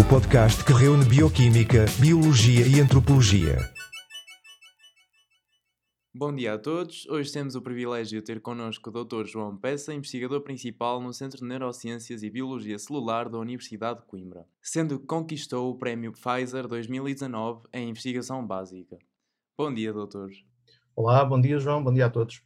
o 0.00 0.04
podcast 0.08 0.64
que 0.64 0.72
reúne 0.72 1.04
bioquímica, 1.04 1.84
biologia 2.00 2.66
e 2.66 2.80
antropologia. 2.80 3.58
Bom 6.14 6.34
dia 6.34 6.54
a 6.54 6.58
todos. 6.58 7.06
Hoje 7.06 7.30
temos 7.30 7.54
o 7.54 7.60
privilégio 7.60 8.18
de 8.18 8.24
ter 8.24 8.40
connosco 8.40 8.88
o 8.88 9.04
Dr. 9.04 9.26
João 9.26 9.54
Peça, 9.58 9.92
investigador 9.92 10.40
principal 10.40 11.02
no 11.02 11.12
Centro 11.12 11.40
de 11.40 11.44
Neurociências 11.44 12.22
e 12.22 12.30
Biologia 12.30 12.78
Celular 12.78 13.28
da 13.28 13.36
Universidade 13.36 14.00
de 14.00 14.06
Coimbra, 14.06 14.46
sendo 14.62 14.98
que 14.98 15.06
conquistou 15.06 15.70
o 15.70 15.76
Prémio 15.76 16.12
Pfizer 16.12 16.66
2019 16.66 17.68
em 17.70 17.90
investigação 17.90 18.46
básica. 18.46 18.96
Bom 19.58 19.74
dia, 19.74 19.92
doutor. 19.92 20.30
Olá, 20.96 21.22
bom 21.26 21.38
dia, 21.38 21.58
João. 21.58 21.84
Bom 21.84 21.92
dia 21.92 22.06
a 22.06 22.10
todos. 22.10 22.42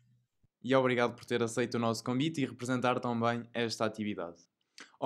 E 0.60 0.74
obrigado 0.74 1.14
por 1.14 1.24
ter 1.24 1.40
aceito 1.40 1.74
o 1.74 1.80
nosso 1.80 2.02
convite 2.02 2.40
e 2.40 2.46
representar 2.46 2.98
tão 2.98 3.18
bem 3.20 3.44
esta 3.54 3.84
atividade. 3.84 4.38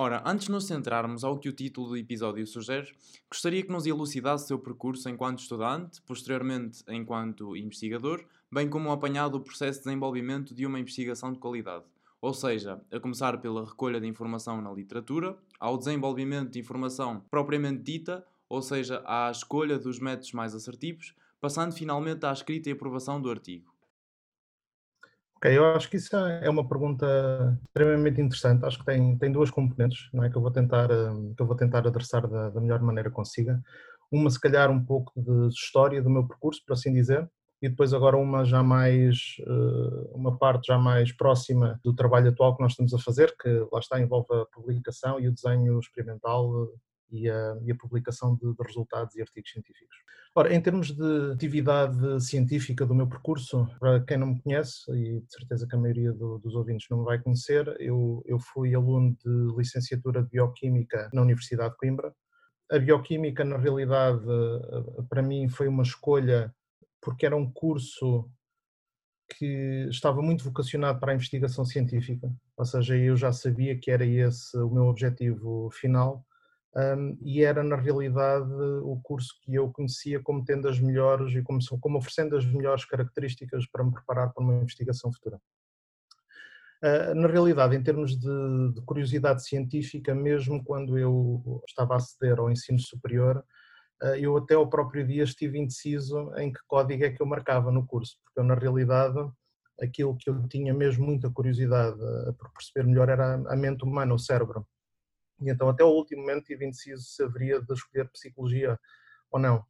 Ora, 0.01 0.23
antes 0.25 0.45
de 0.45 0.53
nos 0.53 0.65
centrarmos 0.65 1.25
ao 1.25 1.37
que 1.37 1.49
o 1.49 1.51
título 1.51 1.89
do 1.89 1.97
episódio 1.97 2.47
sugere, 2.47 2.95
gostaria 3.29 3.61
que 3.61 3.69
nos 3.69 3.85
elucidasse 3.85 4.47
seu 4.47 4.57
percurso 4.57 5.09
enquanto 5.09 5.39
estudante, 5.39 6.01
posteriormente 6.03 6.81
enquanto 6.87 7.53
investigador, 7.53 8.23
bem 8.49 8.69
como 8.69 8.93
apanhado 8.93 9.37
do 9.37 9.43
processo 9.43 9.79
de 9.79 9.83
desenvolvimento 9.83 10.55
de 10.55 10.65
uma 10.65 10.79
investigação 10.79 11.33
de 11.33 11.39
qualidade. 11.39 11.83
Ou 12.21 12.33
seja, 12.33 12.81
a 12.89 12.97
começar 12.97 13.41
pela 13.41 13.65
recolha 13.65 13.99
de 13.99 14.07
informação 14.07 14.61
na 14.61 14.71
literatura, 14.71 15.37
ao 15.59 15.77
desenvolvimento 15.77 16.49
de 16.49 16.59
informação 16.59 17.21
propriamente 17.29 17.83
dita, 17.83 18.25
ou 18.47 18.61
seja, 18.61 19.03
à 19.05 19.29
escolha 19.29 19.77
dos 19.77 19.99
métodos 19.99 20.31
mais 20.31 20.55
assertivos, 20.55 21.13
passando 21.41 21.73
finalmente 21.73 22.25
à 22.25 22.31
escrita 22.31 22.69
e 22.69 22.71
aprovação 22.71 23.21
do 23.21 23.29
artigo. 23.29 23.69
Ok, 25.39 25.57
eu 25.57 25.73
acho 25.73 25.89
que 25.89 25.95
isso 25.95 26.13
é, 26.17 26.49
uma 26.49 26.67
pergunta 26.67 27.57
extremamente 27.69 28.19
interessante. 28.19 28.65
Acho 28.65 28.77
que 28.79 28.85
tem, 28.85 29.17
tem 29.17 29.31
duas 29.31 29.49
componentes, 29.49 30.09
não 30.13 30.25
é 30.25 30.29
que 30.29 30.35
eu 30.35 30.41
vou 30.41 30.51
tentar 30.51 30.91
hum, 30.91 31.33
que 31.33 31.41
eu 31.41 31.47
vou 31.47 31.55
tentar 31.55 31.87
adressar 31.87 32.27
da, 32.27 32.49
da 32.49 32.59
melhor 32.59 32.81
maneira 32.81 33.09
que 33.09 33.15
consiga. 33.15 33.61
Uma, 34.11 34.29
se 34.29 34.37
calhar, 34.37 34.69
um 34.69 34.83
pouco 34.83 35.13
de 35.15 35.47
história 35.47 36.01
do 36.01 36.09
meu 36.09 36.27
percurso, 36.27 36.61
por 36.67 36.73
assim 36.73 36.91
dizer, 36.91 37.29
e 37.61 37.69
depois 37.69 37.93
agora 37.93 38.17
uma 38.17 38.43
já 38.43 38.61
mais 38.61 39.37
hum, 39.47 40.11
uma 40.13 40.37
parte 40.37 40.67
já 40.67 40.77
mais 40.77 41.13
próxima 41.13 41.79
do 41.85 41.95
trabalho 41.95 42.31
atual 42.31 42.57
que 42.57 42.61
nós 42.61 42.73
estamos 42.73 42.93
a 42.93 42.99
fazer, 42.99 43.33
que 43.41 43.47
lá 43.71 43.79
está 43.79 43.97
envolve 43.97 44.27
a 44.33 44.45
publicação 44.53 45.21
e 45.21 45.29
o 45.29 45.33
desenho 45.33 45.79
experimental 45.79 46.67
e 47.11 47.29
a, 47.29 47.57
e 47.63 47.71
a 47.71 47.75
publicação 47.75 48.35
de, 48.35 48.41
de, 48.41 48.63
resultados 48.63 49.15
e 49.15 49.21
artigos 49.21 49.51
científicos. 49.51 49.95
Ora, 50.35 50.53
em 50.53 50.61
termos 50.61 50.91
de 50.91 51.31
atividade 51.33 52.23
científica 52.23 52.85
do 52.85 52.93
meu 52.93 53.07
percurso, 53.07 53.67
para 53.79 53.99
quem 54.01 54.17
não 54.17 54.27
me 54.27 54.41
conhece, 54.41 54.91
e 54.91 55.21
de 55.21 55.31
certeza 55.31 55.67
que 55.67 55.75
a 55.75 55.79
maioria 55.79 56.13
do, 56.13 56.37
dos 56.39 56.55
ouvintes 56.55 56.87
não 56.89 56.99
me 56.99 57.05
vai 57.05 57.19
conhecer, 57.19 57.67
eu, 57.79 58.23
eu 58.25 58.39
fui 58.39 58.75
aluno 58.75 59.15
de 59.23 59.57
licenciatura 59.57 60.23
de 60.23 60.29
Bioquímica 60.29 61.09
na 61.13 61.21
Universidade 61.21 61.71
de 61.71 61.77
Coimbra. 61.77 62.13
A 62.71 62.77
Bioquímica, 62.77 63.43
na 63.43 63.57
realidade, 63.57 64.23
para 65.09 65.23
mim 65.23 65.49
foi 65.49 65.67
uma 65.67 65.83
escolha 65.83 66.53
porque 67.01 67.25
era 67.25 67.35
um 67.35 67.51
curso 67.51 68.29
que 69.37 69.87
estava 69.89 70.21
muito 70.21 70.43
vocacionado 70.43 70.99
para 70.99 71.11
a 71.11 71.15
investigação 71.15 71.63
científica, 71.63 72.31
ou 72.57 72.65
seja, 72.65 72.97
eu 72.97 73.15
já 73.15 73.31
sabia 73.31 73.77
que 73.77 73.91
era 73.91 74.05
esse 74.05 74.57
o 74.57 74.69
meu 74.69 74.85
objetivo 74.85 75.69
final 75.71 76.25
um, 76.75 77.17
e 77.21 77.43
era 77.43 77.63
na 77.63 77.75
realidade 77.75 78.51
o 78.83 78.99
curso 79.01 79.33
que 79.41 79.55
eu 79.55 79.71
conhecia 79.71 80.21
como 80.21 80.45
tendo 80.45 80.67
as 80.67 80.79
melhores 80.79 81.33
e 81.33 81.41
como, 81.41 81.59
como 81.79 81.97
oferecendo 81.97 82.37
as 82.37 82.45
melhores 82.45 82.85
características 82.85 83.65
para 83.71 83.83
me 83.83 83.91
preparar 83.91 84.31
para 84.31 84.43
uma 84.43 84.55
investigação 84.55 85.11
futura. 85.11 85.39
Uh, 86.81 87.13
na 87.13 87.27
realidade, 87.27 87.75
em 87.75 87.83
termos 87.83 88.17
de, 88.17 88.73
de, 88.73 88.81
curiosidade 88.85 89.43
científica, 89.43 90.15
mesmo 90.15 90.63
quando 90.63 90.97
eu 90.97 91.61
estava 91.67 91.95
a 91.95 91.97
aceder 91.97 92.39
ao 92.39 92.49
ensino 92.49 92.79
superior, 92.79 93.43
uh, 94.01 94.15
eu 94.15 94.37
até 94.37 94.53
ao 94.53 94.69
próprio 94.69 95.05
dia 95.05 95.23
estive 95.23 95.57
indeciso 95.59 96.31
em 96.37 96.53
que 96.53 96.59
código 96.67 97.03
é 97.03 97.09
que 97.09 97.21
eu 97.21 97.25
marcava 97.25 97.69
no 97.71 97.85
curso, 97.85 98.17
porque 98.23 98.39
eu, 98.39 98.43
na 98.45 98.55
realidade 98.55 99.19
aquilo 99.81 100.15
que 100.15 100.29
eu 100.29 100.47
tinha 100.47 100.73
mesmo 100.73 101.05
muita 101.05 101.29
curiosidade 101.29 101.99
uh, 102.01 102.33
por 102.33 102.51
perceber 102.53 102.87
melhor 102.87 103.09
era 103.09 103.35
a 103.35 103.55
mente 103.55 103.83
humana, 103.83 104.13
o 104.13 104.19
cérebro. 104.19 104.65
E 105.41 105.49
então, 105.49 105.69
até 105.69 105.83
o 105.83 105.89
último 105.89 106.21
momento, 106.21 106.45
tive 106.45 106.65
indeciso 106.65 107.03
se 107.03 107.23
haveria 107.23 107.61
de 107.61 107.73
escolher 107.73 108.09
psicologia 108.09 108.79
ou 109.31 109.39
não. 109.39 109.63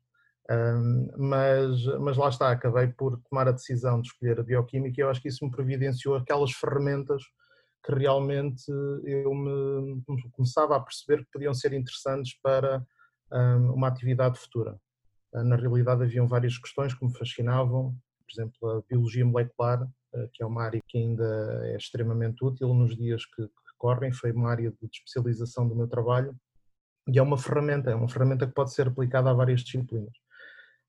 Mas, 1.17 1.85
mas 1.99 2.17
lá 2.17 2.29
está, 2.29 2.51
acabei 2.51 2.87
por 2.87 3.19
tomar 3.29 3.47
a 3.47 3.51
decisão 3.51 4.01
de 4.01 4.07
escolher 4.07 4.39
a 4.39 4.43
bioquímica 4.43 4.99
e 4.99 5.03
eu 5.03 5.09
acho 5.09 5.21
que 5.21 5.27
isso 5.27 5.45
me 5.45 5.51
providenciou 5.51 6.15
aquelas 6.15 6.51
ferramentas 6.51 7.21
que 7.85 7.93
realmente 7.93 8.63
eu 9.03 9.33
me 9.33 10.03
começava 10.31 10.75
a 10.75 10.79
perceber 10.79 11.23
que 11.23 11.31
podiam 11.31 11.53
ser 11.53 11.73
interessantes 11.73 12.33
para 12.41 12.83
um, 13.31 13.73
uma 13.73 13.87
atividade 13.87 14.39
futura. 14.39 14.79
Na 15.31 15.55
realidade, 15.55 16.03
haviam 16.03 16.27
várias 16.27 16.57
questões 16.57 16.93
que 16.93 17.05
me 17.05 17.15
fascinavam, 17.15 17.95
por 18.25 18.33
exemplo, 18.33 18.69
a 18.71 18.81
biologia 18.89 19.23
molecular, 19.23 19.87
eh, 20.13 20.29
que 20.33 20.41
é 20.41 20.45
uma 20.45 20.63
área 20.63 20.81
que 20.87 20.97
ainda 20.97 21.61
é 21.65 21.77
extremamente 21.77 22.43
útil 22.43 22.73
nos 22.73 22.95
dias 22.95 23.25
que, 23.25 23.47
correm, 23.79 24.11
foi 24.11 24.31
uma 24.31 24.51
área 24.51 24.71
de 24.71 24.89
especialização 24.91 25.67
do 25.67 25.75
meu 25.75 25.87
trabalho 25.87 26.35
e 27.07 27.17
é 27.17 27.21
uma 27.21 27.37
ferramenta, 27.37 27.89
é 27.89 27.95
uma 27.95 28.09
ferramenta 28.09 28.45
que 28.45 28.53
pode 28.53 28.73
ser 28.73 28.87
aplicada 28.87 29.31
a 29.31 29.33
várias 29.33 29.61
disciplinas. 29.61 30.13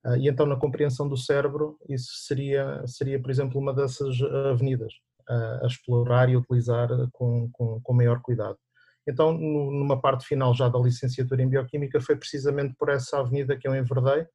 Ah, 0.04 0.18
e 0.18 0.28
então 0.28 0.46
na 0.46 0.56
compreensão 0.56 1.08
do 1.08 1.16
cérebro 1.16 1.78
isso 1.88 2.12
seria, 2.26 2.86
seria 2.86 3.20
por 3.20 3.30
exemplo, 3.30 3.60
uma 3.60 3.72
dessas 3.72 4.20
avenidas 4.50 4.92
a 5.28 5.66
explorar 5.66 6.28
e 6.28 6.36
utilizar 6.36 6.88
com, 7.12 7.48
com, 7.52 7.80
com 7.80 7.92
maior 7.94 8.20
cuidado. 8.20 8.58
Então, 9.06 9.32
numa 9.32 10.00
parte 10.00 10.26
final 10.26 10.54
já 10.54 10.68
da 10.68 10.78
licenciatura 10.78 11.42
em 11.42 11.48
Bioquímica, 11.48 12.00
foi 12.00 12.16
precisamente 12.16 12.74
por 12.76 12.88
essa 12.88 13.18
avenida 13.18 13.56
que 13.56 13.66
eu 13.66 13.74
enverdei 13.74 14.26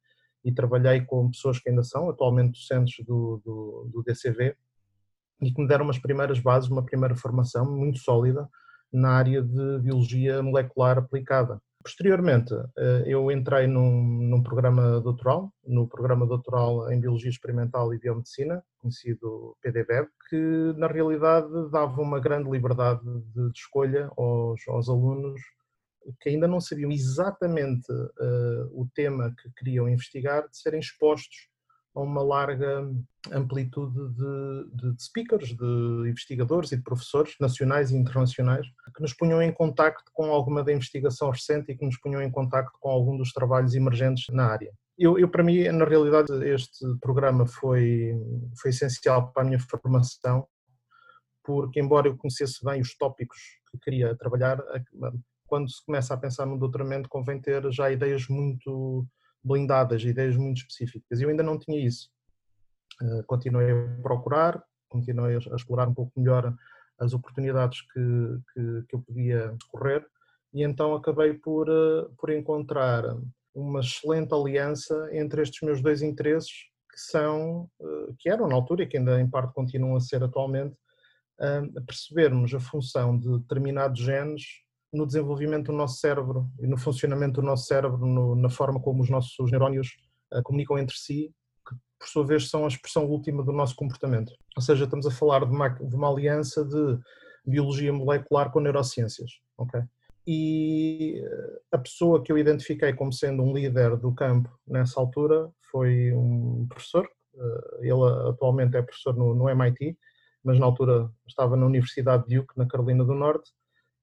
e 0.44 0.52
trabalhei 0.52 1.02
com 1.02 1.30
pessoas 1.30 1.58
que 1.58 1.68
ainda 1.68 1.82
são 1.82 2.08
atualmente 2.08 2.58
docentes 2.58 3.04
do, 3.04 3.40
do, 3.44 3.90
do 3.92 4.02
DCV 4.02 4.56
e 5.40 5.52
que 5.52 5.60
me 5.60 5.68
deram 5.68 5.84
umas 5.84 5.98
primeiras 5.98 6.40
bases, 6.40 6.70
uma 6.70 6.84
primeira 6.84 7.14
formação 7.14 7.70
muito 7.70 7.98
sólida 7.98 8.48
na 8.92 9.10
área 9.10 9.42
de 9.42 9.78
biologia 9.80 10.42
molecular 10.42 10.98
aplicada. 10.98 11.60
Posteriormente, 11.82 12.52
eh, 12.76 13.04
eu 13.06 13.30
entrei 13.30 13.68
num, 13.68 14.02
num, 14.02 14.42
programa 14.42 15.00
doutoral, 15.00 15.52
no 15.64 15.86
programa 15.86 16.26
doutoral 16.26 16.90
em 16.90 17.00
Biologia 17.00 17.30
Experimental 17.30 17.94
e 17.94 17.98
Biomedicina, 17.98 18.60
conhecido 18.78 19.56
PDBEB, 19.62 20.08
que 20.28 20.74
na 20.76 20.88
realidade 20.88 21.48
dava 21.70 22.00
uma 22.02 22.18
grande 22.18 22.50
liberdade 22.50 23.04
de, 23.04 23.52
de 23.52 23.58
escolha 23.58 24.10
aos, 24.16 24.66
aos, 24.66 24.88
alunos 24.88 25.40
que 26.20 26.28
ainda 26.28 26.48
não 26.48 26.60
sabiam 26.60 26.90
exatamente 26.90 27.90
uh, 27.92 28.80
o 28.80 28.88
tema 28.94 29.32
que 29.40 29.50
queriam 29.56 29.88
investigar, 29.88 30.48
de 30.48 30.56
serem 30.56 30.80
expostos 30.80 31.48
a 31.96 32.00
uma 32.00 32.22
larga 32.22 32.88
amplitude 33.32 33.98
de, 34.14 34.92
de, 34.92 35.02
speakers, 35.02 35.48
de 35.48 36.08
investigadores 36.08 36.70
e 36.70 36.76
de 36.76 36.82
professores 36.82 37.34
nacionais 37.40 37.90
e 37.90 37.96
internacionais 37.96 38.66
que 38.94 39.00
nos 39.00 39.14
punham 39.14 39.42
em 39.42 39.50
contacto 39.50 40.10
com 40.12 40.26
alguma 40.26 40.62
da 40.62 40.72
investigação 40.72 41.30
recente 41.30 41.72
e 41.72 41.76
que 41.76 41.84
nos 41.84 41.98
punham 41.98 42.22
em 42.22 42.30
contacto 42.30 42.78
com 42.78 42.90
algum 42.90 43.16
dos 43.16 43.32
trabalhos 43.32 43.74
emergentes 43.74 44.26
na 44.32 44.46
área. 44.46 44.72
Eu, 44.98 45.18
eu 45.18 45.28
para 45.28 45.42
mim, 45.42 45.68
na 45.68 45.84
realidade, 45.86 46.32
este 46.44 46.84
programa 47.00 47.46
foi, 47.46 48.14
foi 48.60 48.70
essencial 48.70 49.32
para 49.32 49.42
a 49.42 49.46
minha 49.46 49.58
formação, 49.58 50.46
porque 51.42 51.80
embora 51.80 52.08
eu 52.08 52.16
conhecesse 52.16 52.62
bem 52.62 52.80
os 52.82 52.94
tópicos 52.96 53.38
que 53.70 53.78
queria 53.78 54.14
trabalhar, 54.16 54.62
quando 55.46 55.70
se 55.70 55.84
começa 55.84 56.12
a 56.12 56.16
pensar 56.16 56.44
no 56.44 56.58
doutoramento 56.58 57.08
convém 57.08 57.40
ter 57.40 57.70
já 57.72 57.90
ideias 57.90 58.26
muito 58.28 59.06
blindadas, 59.46 60.02
ideias 60.02 60.36
muito 60.36 60.58
específicas. 60.58 61.20
Eu 61.20 61.28
ainda 61.28 61.42
não 61.42 61.58
tinha 61.58 61.78
isso. 61.78 62.10
Uh, 63.00 63.22
continuei 63.26 63.70
a 63.70 64.02
procurar, 64.02 64.62
continuei 64.88 65.36
a, 65.36 65.38
explorar 65.54 65.88
um 65.88 65.94
pouco 65.94 66.12
melhor 66.18 66.52
as 66.98 67.12
oportunidades 67.12 67.82
que, 67.82 68.00
que, 68.52 68.82
que 68.88 68.96
eu 68.96 69.02
podia 69.02 69.54
correr 69.68 70.04
e 70.52 70.62
então 70.62 70.94
acabei 70.94 71.34
por, 71.34 71.68
uh, 71.68 72.10
por 72.18 72.30
encontrar 72.30 73.04
uma 73.54 73.80
excelente 73.80 74.34
aliança 74.34 75.08
entre 75.12 75.42
estes 75.42 75.60
meus 75.60 75.82
dois 75.82 76.02
interesses 76.02 76.52
que 76.90 76.98
são, 76.98 77.70
uh, 77.78 78.14
que 78.18 78.30
eram 78.30 78.48
na 78.48 78.54
altura 78.54 78.82
e 78.82 78.86
que 78.86 78.96
ainda 78.96 79.20
em 79.20 79.28
parte 79.28 79.52
continuam 79.52 79.96
a 79.96 80.00
ser 80.00 80.24
atualmente, 80.24 80.76
percebermos 81.86 82.54
a 82.54 82.58
função 82.58 83.18
de 83.18 83.40
determinados 83.40 84.00
genes 84.00 84.42
no 84.96 85.06
desenvolvimento 85.06 85.66
do 85.66 85.72
nosso 85.72 85.98
cérebro 85.98 86.50
e 86.58 86.66
no 86.66 86.78
funcionamento 86.78 87.40
do 87.40 87.46
nosso 87.46 87.66
cérebro, 87.66 87.98
no, 87.98 88.34
na 88.34 88.48
forma 88.48 88.80
como 88.80 89.02
os 89.02 89.10
nossos 89.10 89.50
neurónios 89.50 89.96
uh, 90.32 90.42
comunicam 90.42 90.78
entre 90.78 90.96
si, 90.96 91.32
que 91.68 91.74
por 91.98 92.08
sua 92.08 92.24
vez 92.24 92.48
são 92.48 92.64
a 92.64 92.68
expressão 92.68 93.06
última 93.06 93.42
do 93.42 93.52
nosso 93.52 93.76
comportamento. 93.76 94.32
Ou 94.56 94.62
seja, 94.62 94.84
estamos 94.84 95.06
a 95.06 95.10
falar 95.10 95.44
de 95.44 95.54
uma, 95.54 95.68
de 95.68 95.94
uma 95.94 96.10
aliança 96.10 96.64
de 96.64 96.98
biologia 97.46 97.92
molecular 97.92 98.50
com 98.50 98.60
neurociências. 98.60 99.30
Okay? 99.56 99.82
E 100.26 101.22
eh, 101.24 101.60
a 101.70 101.78
pessoa 101.78 102.22
que 102.22 102.32
eu 102.32 102.38
identifiquei 102.38 102.92
como 102.92 103.12
sendo 103.12 103.44
um 103.44 103.52
líder 103.52 103.96
do 103.96 104.12
campo 104.12 104.50
nessa 104.66 104.98
altura 104.98 105.48
foi 105.70 106.12
um 106.12 106.66
professor, 106.68 107.06
uh, 107.34 107.84
ele 107.84 108.28
atualmente 108.28 108.76
é 108.76 108.82
professor 108.82 109.14
no, 109.16 109.34
no 109.34 109.48
MIT, 109.48 109.96
mas 110.42 110.58
na 110.58 110.66
altura 110.66 111.10
estava 111.26 111.56
na 111.56 111.66
Universidade 111.66 112.26
de 112.26 112.36
Duke, 112.36 112.56
na 112.56 112.66
Carolina 112.66 113.04
do 113.04 113.14
Norte, 113.14 113.52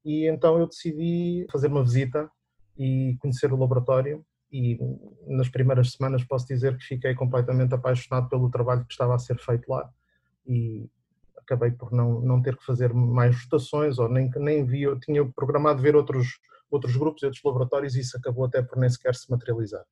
e 0.04 0.28
então 0.28 0.60
eu 0.60 0.68
decidi 0.68 1.46
fazer 1.52 1.68
uma 1.68 1.84
visita 1.84 2.30
e 2.78 3.16
conhecer 3.20 3.52
o 3.54 3.58
laboratório 3.58 4.26
e 4.52 4.78
nas 5.28 5.50
primeiras 5.50 5.92
semanas 5.92 6.24
posso 6.24 6.48
dizer 6.48 6.78
que 6.78 6.84
fiquei 6.84 7.16
completamente 7.16 7.74
apaixonado 7.74 8.30
pelo 8.30 8.50
trabalho 8.50 8.86
que 8.86 8.94
estava 8.94 9.16
a 9.16 9.20
ser 9.20 9.38
feito 9.40 9.68
lá 9.68 9.90
e 10.46 10.88
acabei 11.38 11.72
por 11.72 11.92
não, 11.92 12.22
não 12.22 12.42
ter 12.42 12.56
que 12.56 12.66
fazer 12.66 12.94
mais 12.94 13.44
votações 13.44 14.00
ou 14.00 14.10
nem, 14.10 14.30
nem 14.38 14.66
vi, 14.66 14.84
eu 14.84 15.00
tinha 15.00 15.26
programado 15.36 15.82
ver 15.82 15.96
outros, 15.96 16.40
outros 16.70 16.96
grupos 16.96 17.24
e 17.24 17.26
outros 17.26 17.44
laboratórios 17.44 17.96
e 17.96 18.02
isso 18.02 18.18
acabou 18.18 18.46
até 18.46 18.62
por 18.62 18.78
nem 18.78 18.90
sequer 18.90 19.16
se 19.16 19.30
materializar. 19.30 19.84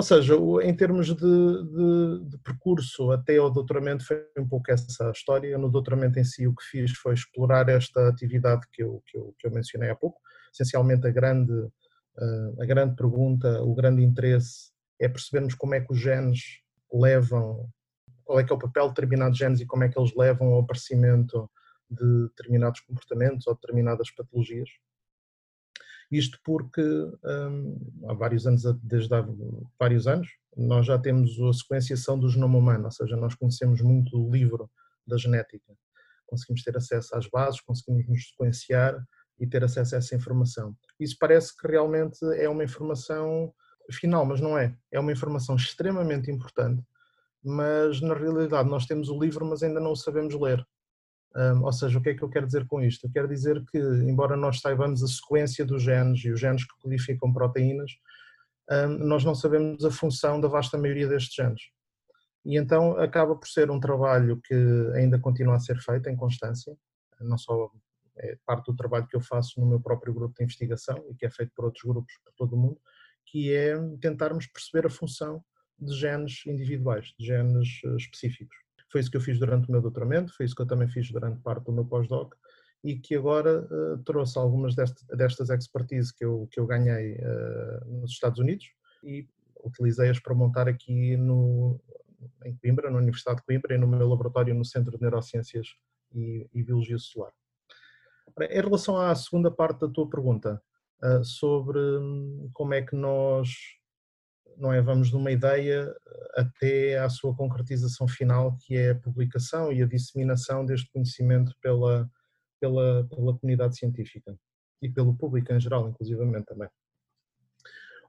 Ou 0.00 0.04
seja, 0.04 0.34
em 0.62 0.74
termos 0.74 1.08
de, 1.08 1.14
de, 1.14 2.24
de, 2.30 2.38
percurso 2.38 3.10
até 3.10 3.36
ao 3.36 3.50
doutoramento 3.50 4.02
foi 4.02 4.24
um 4.38 4.48
pouco 4.48 4.72
essa 4.72 5.10
história. 5.10 5.58
No 5.58 5.70
doutoramento 5.70 6.18
em 6.18 6.24
si 6.24 6.46
o 6.46 6.54
que 6.54 6.64
fiz 6.64 6.92
foi 6.92 7.12
explorar 7.12 7.68
esta 7.68 8.08
atividade 8.08 8.66
que 8.72 8.82
eu, 8.82 9.02
que 9.04 9.18
eu, 9.18 9.34
que 9.38 9.46
eu 9.46 9.50
mencionei 9.50 9.90
há 9.90 9.94
pouco. 9.94 10.18
Essencialmente 10.54 11.06
a 11.06 11.10
grande, 11.10 11.52
a 12.58 12.64
grande 12.64 12.96
pergunta, 12.96 13.62
o 13.62 13.74
grande 13.74 14.02
interesse 14.02 14.72
é 14.98 15.06
percebermos 15.06 15.52
como 15.52 15.74
é 15.74 15.82
que 15.82 15.92
os 15.92 15.98
genes 16.00 16.62
levam, 16.90 17.68
qual 18.24 18.40
é 18.40 18.44
que 18.44 18.50
é 18.54 18.56
o 18.56 18.58
papel 18.58 18.84
de 18.84 18.94
determinados 18.94 19.36
genes 19.36 19.60
e 19.60 19.66
como 19.66 19.84
é 19.84 19.90
que 19.90 20.00
eles 20.00 20.16
levam 20.16 20.48
ao 20.48 20.60
aparecimento 20.60 21.46
de 21.90 22.28
determinados 22.28 22.80
comportamentos 22.80 23.46
ou 23.46 23.54
determinadas 23.54 24.10
patologias. 24.12 24.70
Isto 26.10 26.38
porque 26.44 26.82
um, 26.82 27.76
há 28.08 28.14
vários 28.14 28.46
anos, 28.46 28.62
desde 28.82 29.14
há 29.14 29.24
vários 29.78 30.06
anos, 30.06 30.28
nós 30.56 30.86
já 30.86 30.98
temos 30.98 31.38
a 31.40 31.52
sequenciação 31.52 32.18
do 32.18 32.28
genoma 32.28 32.58
humano, 32.58 32.86
ou 32.86 32.90
seja, 32.90 33.16
nós 33.16 33.34
conhecemos 33.34 33.80
muito 33.80 34.16
o 34.16 34.30
livro 34.30 34.68
da 35.06 35.16
genética. 35.16 35.72
Conseguimos 36.26 36.62
ter 36.62 36.76
acesso 36.76 37.14
às 37.16 37.28
bases, 37.28 37.60
conseguimos 37.60 38.08
nos 38.08 38.28
sequenciar 38.28 39.00
e 39.38 39.46
ter 39.46 39.62
acesso 39.64 39.94
a 39.94 39.98
essa 39.98 40.14
informação. 40.14 40.76
Isso 40.98 41.16
parece 41.18 41.56
que 41.56 41.66
realmente 41.66 42.18
é 42.34 42.48
uma 42.48 42.64
informação 42.64 43.52
final, 43.90 44.24
mas 44.24 44.40
não 44.40 44.58
é. 44.58 44.76
É 44.90 45.00
uma 45.00 45.12
informação 45.12 45.56
extremamente 45.56 46.30
importante, 46.30 46.84
mas 47.42 48.00
na 48.00 48.14
realidade 48.14 48.68
nós 48.68 48.86
temos 48.86 49.08
o 49.08 49.18
livro, 49.18 49.44
mas 49.46 49.62
ainda 49.62 49.80
não 49.80 49.92
o 49.92 49.96
sabemos 49.96 50.34
ler. 50.34 50.64
Um, 51.36 51.62
ou 51.62 51.72
seja, 51.72 51.98
o 51.98 52.02
que 52.02 52.10
é 52.10 52.14
que 52.14 52.22
eu 52.22 52.28
quero 52.28 52.46
dizer 52.46 52.66
com 52.66 52.80
isto? 52.82 53.06
Eu 53.06 53.12
quero 53.12 53.28
dizer 53.28 53.64
que, 53.70 53.78
embora 53.78 54.36
nós 54.36 54.60
saibamos 54.60 55.02
a 55.02 55.06
sequência 55.06 55.64
dos 55.64 55.82
genes 55.82 56.24
e 56.24 56.30
os 56.30 56.40
genes 56.40 56.64
que 56.64 56.78
codificam 56.80 57.32
proteínas, 57.32 57.92
um, 58.70 58.98
nós 59.06 59.24
não 59.24 59.34
sabemos 59.34 59.84
a 59.84 59.90
função 59.90 60.40
da 60.40 60.48
vasta 60.48 60.76
maioria 60.76 61.08
destes 61.08 61.34
genes. 61.34 61.62
E 62.44 62.56
então 62.56 62.96
acaba 62.98 63.36
por 63.36 63.46
ser 63.46 63.70
um 63.70 63.78
trabalho 63.78 64.40
que 64.42 64.54
ainda 64.94 65.18
continua 65.18 65.56
a 65.56 65.60
ser 65.60 65.78
feito 65.78 66.08
em 66.08 66.16
constância, 66.16 66.76
não 67.20 67.36
só 67.36 67.70
é 68.16 68.36
parte 68.44 68.66
do 68.66 68.76
trabalho 68.76 69.06
que 69.06 69.16
eu 69.16 69.20
faço 69.20 69.60
no 69.60 69.66
meu 69.66 69.80
próprio 69.80 70.12
grupo 70.12 70.34
de 70.36 70.44
investigação 70.44 71.04
e 71.10 71.14
que 71.14 71.26
é 71.26 71.30
feito 71.30 71.52
por 71.54 71.64
outros 71.64 71.84
grupos 71.84 72.14
por 72.24 72.32
todo 72.34 72.54
o 72.54 72.58
mundo, 72.58 72.80
que 73.26 73.52
é 73.52 73.74
tentarmos 74.00 74.46
perceber 74.46 74.86
a 74.86 74.90
função 74.90 75.42
de 75.78 75.94
genes 75.94 76.42
individuais, 76.46 77.14
de 77.18 77.26
genes 77.26 77.80
eh, 77.84 77.96
específicos. 77.96 78.56
Foi 78.90 79.00
isso 79.00 79.10
que 79.10 79.16
eu 79.16 79.20
fiz 79.20 79.38
durante 79.38 79.68
o 79.68 79.72
meu 79.72 79.80
doutoramento, 79.80 80.34
foi 80.34 80.46
isso 80.46 80.54
que 80.54 80.62
eu 80.62 80.66
também 80.66 80.88
fiz 80.88 81.10
durante 81.10 81.40
parte 81.40 81.64
do 81.64 81.72
meu 81.72 81.84
pós-doc 81.84 82.34
e 82.82 82.98
que 82.98 83.14
agora 83.14 83.62
uh, 83.62 83.98
trouxe 84.04 84.38
algumas 84.38 84.74
destas, 84.74 85.50
expertise 85.50 86.14
que 86.14 86.24
eu, 86.24 86.48
que 86.50 86.58
eu 86.58 86.66
ganhei 86.66 87.14
uh, 87.14 88.00
nos 88.00 88.12
Estados 88.12 88.38
Unidos 88.38 88.72
e 89.04 89.28
utilizei-as 89.62 90.18
para 90.18 90.34
montar 90.34 90.66
aqui 90.66 91.16
no, 91.16 91.78
em 92.44 92.56
Coimbra, 92.56 92.90
na 92.90 92.98
Universidade 92.98 93.38
de 93.38 93.44
Coimbra 93.44 93.74
e 93.74 93.78
no 93.78 93.86
meu 93.86 94.08
laboratório 94.08 94.54
no 94.54 94.64
Centro 94.64 94.92
de 94.92 95.00
Neurociências 95.00 95.76
e, 96.12 96.48
e 96.52 96.62
Biologia 96.62 96.98
Celular. 96.98 97.32
Em 98.40 98.60
relação 98.60 98.96
à 98.96 99.14
segunda 99.14 99.50
parte 99.50 99.80
da 99.80 99.88
tua 99.88 100.08
pergunta, 100.08 100.60
uh, 101.02 101.24
sobre 101.24 101.78
hum, 101.78 102.50
como 102.52 102.74
é 102.74 102.82
que 102.82 102.96
nós 102.96 103.79
não 104.56 104.72
é? 104.72 104.80
Vamos 104.80 105.08
de 105.08 105.16
uma 105.16 105.30
ideia 105.30 105.82
eh, 105.82 106.40
até 106.40 106.98
à 106.98 107.08
sua 107.08 107.34
concretização 107.34 108.06
final, 108.06 108.56
que 108.58 108.76
é 108.76 108.90
a 108.90 108.98
publicação 108.98 109.72
e 109.72 109.82
a 109.82 109.86
disseminação 109.86 110.64
deste 110.64 110.90
conhecimento 110.92 111.54
pela, 111.62 112.08
pela, 112.60 113.06
pela 113.08 113.38
comunidade 113.38 113.76
científica 113.76 114.36
e 114.82 114.88
pelo 114.88 115.16
público 115.16 115.52
em 115.52 115.60
geral, 115.60 115.88
inclusivamente 115.88 116.46
também. 116.46 116.68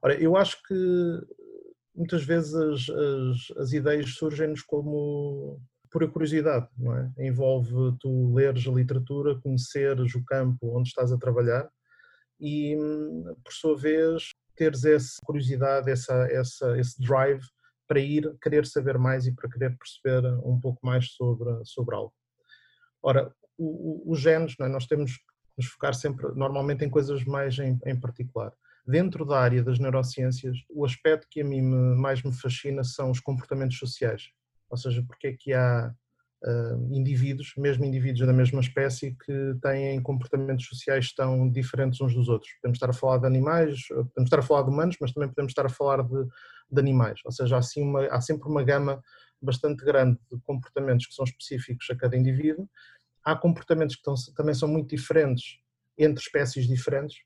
Ora, 0.02 0.20
eu 0.20 0.36
acho 0.36 0.62
que 0.62 1.20
muitas 1.94 2.24
vezes 2.24 2.54
as, 2.54 2.88
as, 2.88 3.58
as 3.58 3.72
ideias 3.72 4.14
surgem-nos 4.14 4.62
como 4.62 5.60
pura 5.90 6.08
curiosidade, 6.08 6.68
não 6.78 6.96
é? 6.96 7.12
Envolve 7.18 7.96
tu 8.00 8.32
leres 8.34 8.66
a 8.66 8.70
literatura, 8.70 9.38
conheceres 9.40 10.14
o 10.14 10.24
campo 10.24 10.76
onde 10.76 10.88
estás 10.88 11.12
a 11.12 11.18
trabalhar 11.18 11.70
e, 12.40 12.76
por 13.44 13.52
sua 13.52 13.76
vez, 13.76 14.31
teres 14.62 14.84
essa 14.84 15.16
curiosidade, 15.24 15.90
essa, 15.90 16.14
essa, 16.30 16.78
esse 16.78 17.02
drive 17.02 17.44
para 17.88 17.98
ir 17.98 18.32
querer 18.40 18.64
saber 18.64 18.96
mais 18.96 19.26
e 19.26 19.34
para 19.34 19.50
querer 19.50 19.76
perceber 19.76 20.24
um 20.44 20.58
pouco 20.60 20.78
mais 20.86 21.10
sobre, 21.10 21.50
sobre 21.64 21.96
algo. 21.96 22.14
Ora, 23.02 23.34
os 23.58 24.20
genes, 24.20 24.54
é? 24.60 24.68
nós 24.68 24.86
temos 24.86 25.16
que 25.16 25.24
nos 25.58 25.66
focar 25.66 25.94
sempre, 25.94 26.28
normalmente, 26.36 26.84
em 26.84 26.90
coisas 26.90 27.24
mais 27.24 27.58
em, 27.58 27.78
em, 27.84 27.98
particular. 27.98 28.52
Dentro 28.86 29.26
da 29.26 29.40
área 29.40 29.64
das 29.64 29.80
neurociências, 29.80 30.56
o 30.70 30.84
aspecto 30.84 31.26
que 31.28 31.40
a 31.40 31.44
mim 31.44 31.60
mais 31.96 32.22
me 32.22 32.32
fascina 32.32 32.84
são 32.84 33.10
os 33.10 33.18
comportamentos 33.18 33.78
sociais. 33.78 34.30
Ou 34.70 34.76
seja, 34.76 35.04
porque 35.06 35.26
é 35.26 35.32
que 35.32 35.52
há 35.52 35.92
uh, 36.44 36.94
indivíduos, 36.94 37.52
mesmo 37.56 37.84
indivíduos 37.84 38.26
da 38.26 38.32
mesma 38.32 38.60
espécie, 38.60 39.16
que 39.24 39.54
têm 39.60 40.00
comportamentos 40.02 40.66
sociais 40.66 41.12
tão 41.14 41.50
diferentes 41.50 42.00
uns 42.00 42.14
dos 42.14 42.28
outros. 42.28 42.52
Podemos 42.60 42.76
estar 42.76 42.90
a 42.90 42.92
falar 42.92 43.18
de 43.18 43.26
animais, 43.26 43.86
podemos 43.88 44.24
estar 44.24 44.38
a 44.38 44.42
falar 44.42 44.62
de 44.62 44.70
humanos, 44.70 44.96
mas 45.00 45.12
também 45.12 45.28
podemos 45.28 45.50
estar 45.50 45.66
a 45.66 45.68
falar 45.68 46.02
de, 46.02 46.24
de 46.70 46.80
animais. 46.80 47.20
Ou 47.24 47.32
seja, 47.32 47.58
há, 47.58 47.80
uma, 47.80 48.06
há 48.06 48.20
sempre 48.20 48.48
uma 48.48 48.62
gama 48.62 49.02
bastante 49.40 49.84
grande 49.84 50.18
de 50.30 50.40
comportamentos 50.42 51.06
que 51.06 51.14
são 51.14 51.24
específicos 51.24 51.86
a 51.90 51.96
cada 51.96 52.16
indivíduo. 52.16 52.68
Há 53.24 53.36
comportamentos 53.36 53.96
que 53.96 54.00
estão, 54.00 54.14
também 54.34 54.54
são 54.54 54.68
muito 54.68 54.88
diferentes 54.88 55.58
entre 55.98 56.22
espécies 56.22 56.66
diferentes, 56.66 57.18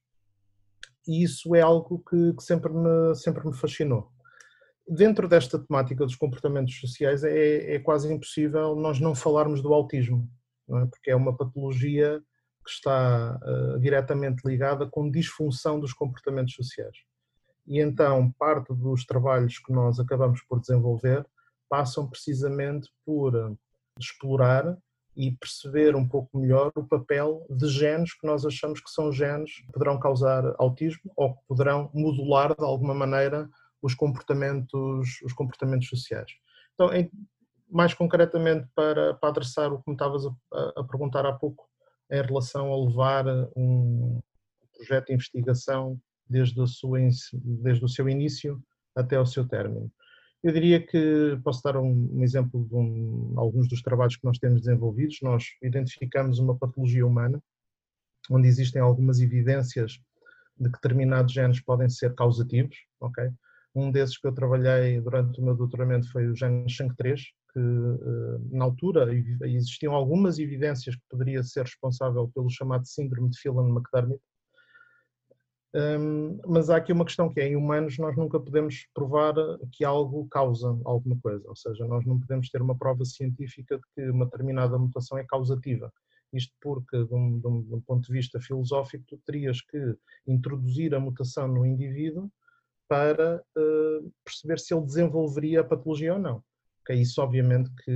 e 1.07 1.23
isso 1.23 1.55
é 1.55 1.61
algo 1.61 2.03
que, 2.09 2.35
que 2.35 2.43
sempre, 2.43 2.73
me, 2.73 3.15
sempre 3.15 3.47
me 3.47 3.55
fascinou 3.55 4.11
dentro 4.89 5.29
desta 5.29 5.59
temática 5.59 6.05
dos 6.05 6.17
comportamentos 6.17 6.79
sociais 6.79 7.25
é, 7.25 7.75
é 7.75 7.79
quase 7.79 8.13
impossível 8.13 8.77
nós 8.77 9.01
não 9.01 9.15
falarmos 9.15 9.61
do 9.61 9.73
autismo, 9.73 10.29
é? 10.71 10.87
porque 10.87 11.11
é 11.11 11.17
uma 11.17 11.37
patologia 11.37 12.23
que 12.65 12.71
está 12.71 13.39
uh, 13.43 13.79
diretamente 13.79 14.43
ligada 14.45 14.87
com 14.87 15.11
disfunção 15.11 15.79
dos 15.79 15.93
comportamentos 15.93 16.55
sociais. 16.55 16.97
E 17.67 17.81
então 17.81 18.33
parte 18.39 18.73
dos 18.75 19.05
trabalhos 19.05 19.59
que 19.59 19.73
nós 19.73 19.99
acabamos 19.99 20.41
por 20.43 20.61
desenvolver 20.61 21.27
passam 21.69 22.09
precisamente 22.09 22.89
por 23.05 23.35
eh, 23.35 23.53
explorar 23.99 24.79
e 25.17 25.33
perceber 25.33 25.97
um 25.97 26.07
pouco 26.07 26.39
melhor 26.39 26.71
o 26.77 26.85
papel 26.85 27.45
de 27.51 27.67
genes 27.67 28.15
que 28.15 28.25
nós 28.25 28.47
achamos 28.47 28.81
que 28.81 28.91
são 28.91 29.11
genes 29.11 29.57
que 29.57 29.73
poderão 29.73 29.99
causar 29.99 30.55
autismo 30.59 31.11
ou 31.17 31.35
que 31.35 31.41
poderão 31.49 31.91
modular 31.93 32.55
de 32.55 32.65
alguma 32.65 32.95
maneira 32.95 33.49
os 33.83 33.95
comportamentos, 33.95 35.21
os 35.23 35.33
comportamentos 35.33 35.89
sociais. 35.89 36.31
Então, 36.75 36.93
em, 36.93 37.11
mais 37.69 37.95
concretamente 37.95 38.69
para, 38.75 39.15
para 39.15 39.29
adressar 39.29 39.73
o 39.73 39.79
que 39.79 39.89
me 39.89 39.95
estavas 39.95 40.25
a, 40.27 40.81
a, 40.81 40.85
perguntar 40.85 41.27
há 41.27 41.33
pouco, 41.33 41.69
em 42.11 42.23
relação 42.23 42.73
a 42.73 42.85
levar 42.85 43.27
um 43.57 44.21
projeto 44.77 45.07
de 45.07 45.15
investigação 45.15 45.99
desde, 46.29 46.61
a 46.61 46.67
sua, 46.67 46.99
desde 47.33 47.85
o 47.85 47.89
seu 47.89 48.09
início 48.09 48.63
até 48.95 49.19
o 49.19 49.27
seu 49.27 49.47
término. 49.47 49.91
Eu 50.43 50.53
diria 50.53 50.85
que 50.85 51.39
posso 51.43 51.63
dar 51.63 51.77
um, 51.77 52.09
um 52.13 52.23
exemplo 52.23 52.65
de 52.67 52.75
um, 52.75 53.35
alguns 53.37 53.69
dos 53.69 53.83
trabalhos 53.83 54.17
que 54.17 54.25
nós 54.25 54.39
temos 54.39 54.61
desenvolvidos. 54.61 55.19
Nós 55.23 55.45
identificamos 55.63 56.39
uma 56.39 56.57
patologia 56.57 57.07
humana, 57.07 57.43
onde 58.31 58.47
existem 58.47 58.81
algumas 58.81 59.21
evidências 59.21 59.99
de 60.59 60.71
que 60.71 60.79
determinados 60.81 61.33
genes 61.33 61.61
podem 61.61 61.89
ser 61.89 62.15
causativos, 62.15 62.77
ok? 63.01 63.29
Um 63.77 63.91
desses 63.91 64.17
que 64.17 64.27
eu 64.27 64.33
trabalhei 64.33 65.01
durante 65.03 65.39
o 65.39 65.45
meu 65.45 65.55
doutoramento 65.55 66.11
foi 66.11 66.27
o 66.27 66.35
gene 66.35 66.65
SHANK3, 66.65 67.21
que 67.53 67.61
eh, 67.61 68.39
na 68.51 68.65
altura 68.65 69.07
existiam 69.43 69.95
algumas 69.95 70.39
evidências 70.39 70.97
que 70.97 71.03
poderia 71.11 71.43
ser 71.43 71.61
responsável 71.61 72.29
pelo 72.35 72.49
chamado 72.49 72.87
síndrome 72.87 73.29
de 73.29 73.39
Phelan-McDermott, 73.39 74.23
um, 75.77 76.41
mas 76.47 76.71
há 76.71 76.77
aqui 76.77 76.91
uma 76.91 77.05
questão 77.05 77.31
que 77.31 77.39
é, 77.39 77.49
em 77.49 77.57
humanos 77.57 77.99
nós 77.99 78.17
nunca 78.17 78.41
podemos 78.41 78.87
provar 78.95 79.35
que 79.71 79.85
algo 79.85 80.27
causa 80.29 80.69
alguma 80.87 81.19
coisa, 81.21 81.47
ou 81.47 81.55
seja, 81.55 81.87
nós 81.87 82.07
não 82.07 82.19
podemos 82.19 82.49
ter 82.49 82.63
uma 82.63 82.79
prova 82.79 83.05
científica 83.05 83.77
de 83.77 83.83
que 83.95 84.11
uma 84.11 84.25
determinada 84.25 84.79
mutação 84.79 85.19
é 85.19 85.25
causativa. 85.25 85.93
Isto 86.33 86.55
porque, 86.63 87.05
de 87.05 87.15
um, 87.15 87.39
de 87.39 87.75
um 87.75 87.81
ponto 87.83 88.07
de 88.07 88.13
vista 88.13 88.41
filosófico, 88.41 89.05
tu 89.07 89.19
terias 89.27 89.61
que 89.61 89.79
introduzir 90.27 90.95
a 90.95 91.01
mutação 91.01 91.47
no 91.47 91.67
indivíduo 91.67 92.31
para 92.89 93.43
uh, 93.57 94.13
perceber 94.25 94.59
se 94.59 94.75
ele 94.75 94.85
desenvolveria 94.85 95.61
a 95.61 95.65
patologia 95.65 96.15
ou 96.15 96.19
não. 96.19 96.43
Okay, 96.83 97.01
isso 97.01 97.21
obviamente 97.21 97.69
que, 97.85 97.93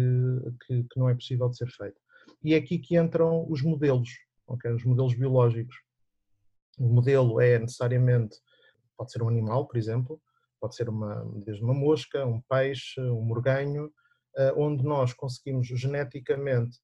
que, 0.67 0.83
que, 0.85 0.99
não 0.99 1.09
é 1.09 1.15
possível 1.15 1.49
de 1.49 1.57
ser 1.57 1.71
feito. 1.71 2.01
E 2.43 2.55
é 2.55 2.57
aqui 2.57 2.79
que 2.79 2.99
entram 2.99 3.47
os 3.49 3.63
modelos, 3.63 4.11
okay, 4.47 4.73
os 4.73 4.85
modelos 4.85 5.15
biológicos. 5.15 5.77
O 6.79 6.89
modelo 6.89 7.41
é 7.41 7.59
necessariamente, 7.59 8.37
pode 8.97 9.13
ser 9.13 9.23
um 9.23 9.29
animal, 9.29 9.67
por 9.67 9.77
exemplo, 9.77 10.21
pode 10.61 10.75
ser 10.75 10.89
uma, 10.89 11.25
desde 11.45 11.63
uma 11.63 11.75
mosca, 11.75 12.27
um 12.27 12.41
peixe, 12.43 13.01
um 13.01 13.23
morganho, 13.23 13.93
eh, 14.37 14.53
onde 14.57 14.85
nós 14.85 15.13
conseguimos 15.13 15.67
geneticamente 15.67 16.79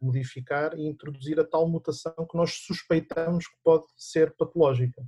modificar 0.00 0.78
e 0.78 0.86
introduzir 0.86 1.40
a 1.40 1.44
tal 1.44 1.68
mutação 1.68 2.14
que 2.30 2.36
nós 2.36 2.52
suspeitamos 2.66 3.46
que 3.46 3.56
pode 3.62 3.86
ser 3.96 4.34
patológica. 4.36 5.02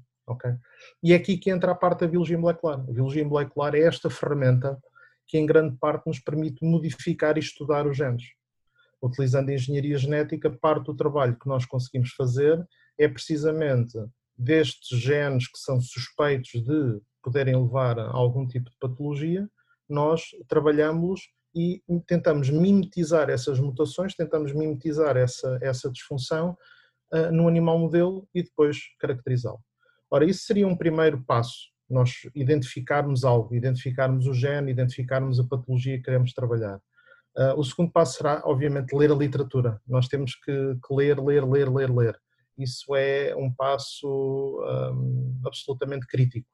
E 1.02 1.12
é 1.12 1.16
aqui 1.16 1.36
que 1.36 1.50
entra 1.50 1.72
a 1.72 1.74
parte 1.74 2.00
da 2.00 2.08
biologia 2.08 2.38
molecular. 2.38 2.80
A 2.80 2.92
biologia 2.92 3.24
molecular 3.24 3.74
é 3.74 3.80
esta 3.80 4.10
ferramenta 4.10 4.78
que, 5.26 5.38
em 5.38 5.46
grande 5.46 5.76
parte, 5.76 6.06
nos 6.06 6.18
permite 6.18 6.64
modificar 6.64 7.36
e 7.36 7.40
estudar 7.40 7.86
os 7.86 7.96
genes. 7.96 8.24
Utilizando 9.02 9.50
a 9.50 9.54
engenharia 9.54 9.96
genética, 9.98 10.50
parte 10.50 10.86
do 10.86 10.94
trabalho 10.94 11.38
que 11.38 11.48
nós 11.48 11.64
conseguimos 11.64 12.10
fazer 12.12 12.66
é 12.98 13.06
precisamente 13.06 13.98
destes 14.36 14.98
genes 14.98 15.48
que 15.48 15.58
são 15.58 15.80
suspeitos 15.80 16.50
de 16.50 17.00
poderem 17.22 17.56
levar 17.56 17.98
a 17.98 18.10
algum 18.10 18.46
tipo 18.46 18.70
de 18.70 18.76
patologia, 18.78 19.48
nós 19.88 20.22
trabalhamos 20.48 21.20
e 21.54 21.82
tentamos 22.06 22.50
mimetizar 22.50 23.30
essas 23.30 23.58
mutações, 23.58 24.14
tentamos 24.14 24.52
mimetizar 24.52 25.16
essa, 25.16 25.58
essa 25.62 25.90
disfunção 25.90 26.56
uh, 27.12 27.32
no 27.32 27.48
animal 27.48 27.78
modelo 27.78 28.28
e 28.34 28.42
depois 28.42 28.78
caracterizá-lo. 28.98 29.60
Ora, 30.10 30.24
isso 30.24 30.44
seria 30.44 30.66
um 30.66 30.76
primeiro 30.76 31.22
passo, 31.24 31.70
nós 31.88 32.28
identificarmos 32.34 33.24
algo, 33.24 33.54
identificarmos 33.54 34.26
o 34.26 34.34
gene, 34.34 34.70
identificarmos 34.70 35.38
a 35.38 35.44
patologia 35.44 35.96
que 35.96 36.04
queremos 36.04 36.32
trabalhar. 36.32 36.80
Uh, 37.36 37.58
o 37.58 37.64
segundo 37.64 37.92
passo 37.92 38.16
será, 38.16 38.40
obviamente, 38.44 38.94
ler 38.94 39.10
a 39.10 39.14
literatura. 39.14 39.80
Nós 39.86 40.08
temos 40.08 40.34
que, 40.34 40.52
que 40.52 40.94
ler, 40.94 41.20
ler, 41.20 41.44
ler, 41.44 41.68
ler, 41.68 41.90
ler. 41.90 42.20
Isso 42.56 42.96
é 42.96 43.34
um 43.36 43.52
passo 43.52 44.62
um, 44.64 45.38
absolutamente 45.44 46.06
crítico. 46.06 46.48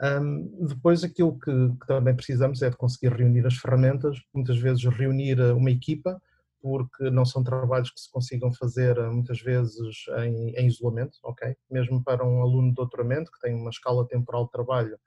Um, 0.00 0.66
depois, 0.66 1.02
aquilo 1.02 1.38
que, 1.38 1.50
que, 1.50 1.86
também 1.86 2.14
precisamos 2.14 2.62
é 2.62 2.70
de 2.70 2.76
conseguir 2.76 3.12
reunir 3.12 3.44
as 3.46 3.56
ferramentas, 3.56 4.18
muitas 4.32 4.56
vezes 4.58 4.84
reunir 4.84 5.40
uma 5.40 5.70
equipa, 5.70 6.20
porque 6.64 7.10
não 7.10 7.26
são 7.26 7.44
trabalhos 7.44 7.90
que 7.90 8.00
se 8.00 8.10
consigam 8.10 8.50
fazer 8.50 8.96
eh, 8.96 9.10
muitas 9.10 9.38
vezes 9.38 10.06
em, 10.24 10.48
em, 10.56 10.66
isolamento, 10.66 11.18
ok? 11.22 11.54
Mesmo 11.70 12.02
para 12.02 12.24
um 12.24 12.40
aluno 12.40 12.70
de 12.70 12.74
doutoramento 12.74 13.30
que 13.30 13.38
tem 13.38 13.54
uma 13.54 13.68
escala 13.68 14.08
temporal 14.08 14.46
de 14.46 14.52
trabalho 14.52 14.98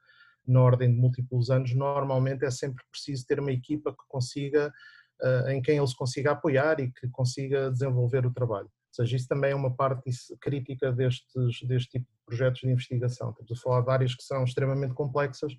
na 0.46 0.62
ordem 0.62 0.94
de 0.94 1.02
múltiplos 1.02 1.50
anos, 1.50 1.74
normalmente 1.74 2.46
é 2.46 2.52
sempre 2.52 2.84
preciso 2.92 3.26
ter 3.26 3.40
uma 3.40 3.52
equipa 3.52 3.92
que 3.92 4.04
consiga, 4.08 4.72
uh, 5.20 5.50
em 5.50 5.60
quem 5.60 5.80
ele 5.80 5.88
se 5.88 5.98
consiga 5.98 6.34
apoiar 6.34 6.80
e 6.80 6.92
que 6.92 7.10
consiga 7.10 7.72
desenvolver 7.72 8.24
o 8.28 8.32
trabalho. 8.32 8.68
Ou 8.68 8.94
seja, 9.04 9.16
isso 9.16 9.28
também 9.28 9.50
é 9.50 9.56
uma 9.56 9.76
parte 9.76 10.12
crítica 10.40 10.92
destes, 10.92 11.26
deste 11.68 11.90
tipo 11.90 12.06
de 12.06 12.20
projetos 12.24 12.62
de 12.62 12.70
investigação. 12.70 13.32
Estamos 13.32 13.52
a 13.52 13.64
falar 13.64 13.82
de 13.82 13.90
áreas 13.90 14.14
que 14.14 14.24
são 14.24 14.44
extremamente 14.44 14.94
complexas 14.94 15.54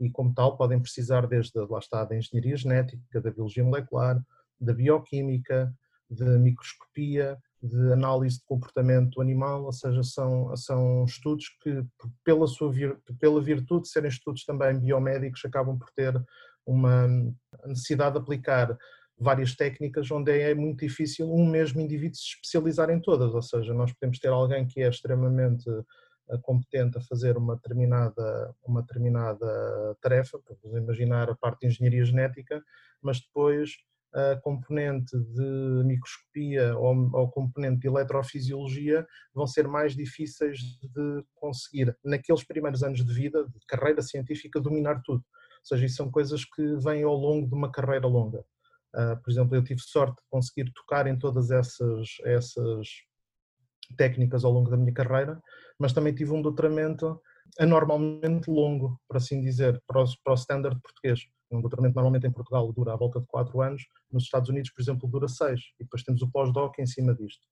e, 0.00 0.10
como 0.10 0.34
tal, 0.34 0.56
podem 0.56 0.80
precisar 0.80 1.24
desde, 1.28 1.56
lá 1.70 1.78
está, 1.78 2.04
da 2.04 2.16
engenharia 2.16 2.56
genética, 2.56 3.20
da 3.20 3.30
biologia 3.30 3.62
molecular, 3.62 4.20
da 4.60 4.72
bioquímica, 4.72 5.72
de 6.10 6.24
microscopia, 6.38 7.36
de 7.62 7.92
análise 7.92 8.38
de 8.38 8.44
comportamento 8.44 9.20
animal, 9.20 9.64
ou 9.64 9.72
seja, 9.72 10.02
são, 10.02 10.54
são 10.56 11.04
estudos 11.04 11.48
que, 11.62 11.84
pela, 12.24 12.46
sua 12.46 12.70
vir, 12.70 12.98
pela 13.18 13.42
virtude 13.42 13.82
de 13.82 13.88
serem 13.88 14.08
estudos 14.08 14.44
também 14.44 14.78
biomédicos, 14.78 15.44
acabam 15.44 15.78
por 15.78 15.90
ter 15.92 16.14
uma 16.64 17.06
necessidade 17.64 18.14
de 18.14 18.20
aplicar 18.20 18.76
várias 19.18 19.54
técnicas 19.54 20.10
onde 20.10 20.38
é 20.38 20.54
muito 20.54 20.80
difícil 20.80 21.32
um 21.32 21.48
mesmo 21.48 21.80
indivíduo 21.80 22.16
se 22.16 22.34
especializar 22.34 22.90
em 22.90 23.00
todas, 23.00 23.34
ou 23.34 23.42
seja, 23.42 23.72
nós 23.72 23.92
podemos 23.94 24.18
ter 24.18 24.28
alguém 24.28 24.66
que 24.66 24.82
é 24.82 24.88
extremamente 24.88 25.68
eh, 26.28 26.38
competente 26.42 26.98
a 26.98 27.00
fazer 27.00 27.36
uma 27.38 27.56
determinada, 27.56 28.54
uma 28.62 28.82
determinada 28.82 29.96
tarefa, 30.02 30.38
vamos 30.62 30.78
imaginar 30.78 31.30
a 31.30 31.34
parte 31.34 31.60
de 31.60 31.68
engenharia 31.68 32.04
genética, 32.04 32.62
mas 33.00 33.20
depois 33.20 33.76
a 34.14 34.36
componente 34.42 35.16
de 35.16 35.84
microscopia 35.84 36.76
ou, 36.76 37.10
ou 37.14 37.30
componente 37.30 37.80
de 37.80 37.88
eletrofisiologia 37.88 39.06
vão 39.34 39.46
ser 39.46 39.68
mais 39.68 39.94
difíceis 39.94 40.58
de 40.58 41.24
conseguir, 41.34 41.94
naqueles 42.04 42.44
primeiros 42.44 42.82
anos 42.82 43.04
de 43.04 43.12
vida, 43.12 43.44
de 43.44 43.66
carreira 43.66 44.00
científica, 44.02 44.60
dominar 44.60 45.02
tudo. 45.04 45.18
Ou 45.18 45.64
seja, 45.64 45.86
isso 45.86 45.96
são 45.96 46.10
coisas 46.10 46.44
que 46.44 46.76
vêm 46.76 47.02
ao 47.02 47.14
longo 47.14 47.48
de 47.48 47.54
uma 47.54 47.70
carreira 47.70 48.06
longa. 48.06 48.44
Uh, 48.94 49.20
por 49.22 49.30
exemplo, 49.30 49.54
eu 49.54 49.62
tive 49.62 49.80
sorte 49.80 50.14
de 50.16 50.28
conseguir 50.30 50.72
tocar 50.72 51.06
em 51.06 51.18
todas 51.18 51.50
essas, 51.50 52.08
essas 52.24 52.88
técnicas 53.96 54.44
ao 54.44 54.52
longo 54.52 54.70
da 54.70 54.76
minha 54.76 54.94
carreira, 54.94 55.40
mas 55.78 55.92
também 55.92 56.14
tive 56.14 56.32
um 56.32 56.40
doutoramento 56.40 57.20
anormalmente 57.58 58.50
longo, 58.50 58.98
por 59.06 59.16
assim 59.16 59.40
dizer, 59.40 59.80
para 59.86 60.02
o, 60.02 60.06
para 60.24 60.32
o 60.32 60.36
standard 60.36 60.80
português. 60.80 61.20
Um 61.50 61.60
doutoramento 61.60 61.94
normalmente 61.94 62.26
em 62.26 62.32
Portugal 62.32 62.72
dura 62.72 62.92
à 62.92 62.96
volta 62.96 63.20
de 63.20 63.26
4 63.26 63.60
anos, 63.62 63.82
nos 64.10 64.24
Estados 64.24 64.48
Unidos, 64.48 64.70
por 64.70 64.82
exemplo, 64.82 65.08
dura 65.08 65.28
6, 65.28 65.60
e 65.80 65.84
depois 65.84 66.02
temos 66.02 66.22
o 66.22 66.30
pós-doc 66.30 66.78
em 66.78 66.86
cima 66.86 67.14
disto. 67.14 67.46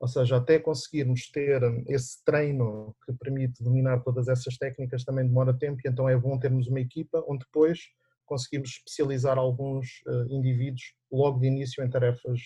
Ou 0.00 0.08
seja, 0.08 0.36
até 0.36 0.58
conseguirmos 0.58 1.30
ter 1.30 1.62
esse 1.88 2.22
treino 2.24 2.94
que 3.04 3.12
permite 3.12 3.62
dominar 3.62 4.00
todas 4.00 4.28
essas 4.28 4.56
técnicas 4.56 5.04
também 5.04 5.26
demora 5.26 5.56
tempo, 5.56 5.80
e 5.84 5.88
então 5.88 6.08
é 6.08 6.16
bom 6.16 6.38
termos 6.38 6.66
uma 6.66 6.80
equipa 6.80 7.24
onde 7.28 7.44
depois 7.44 7.80
conseguimos 8.26 8.70
especializar 8.70 9.38
alguns 9.38 10.02
uh, 10.06 10.26
indivíduos 10.30 10.94
logo 11.12 11.38
de 11.40 11.46
início 11.46 11.84
em 11.84 11.90
tarefas 11.90 12.40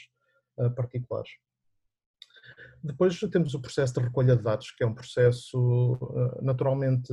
uh, 0.59 0.71
particulares. 0.75 1.31
Depois 2.83 3.19
temos 3.31 3.55
o 3.55 3.61
processo 3.61 3.95
de 3.95 4.01
recolha 4.01 4.37
de 4.37 4.43
dados, 4.43 4.71
que 4.73 4.85
é 4.85 4.87
um 4.87 4.95
processo 4.95 5.95
uh, 5.95 6.43
naturalmente 6.43 7.13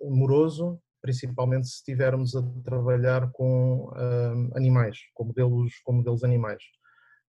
moroso, 0.00 0.80
principalmente 1.02 1.66
se 1.66 1.74
estivermos 1.74 2.34
a 2.36 2.42
trabalhar 2.64 3.30
com 3.32 3.92
um, 3.94 4.50
animais, 4.56 4.98
com 5.12 5.24
modelos, 5.24 5.74
com 5.84 5.94
modelos 5.94 6.22
animais. 6.22 6.62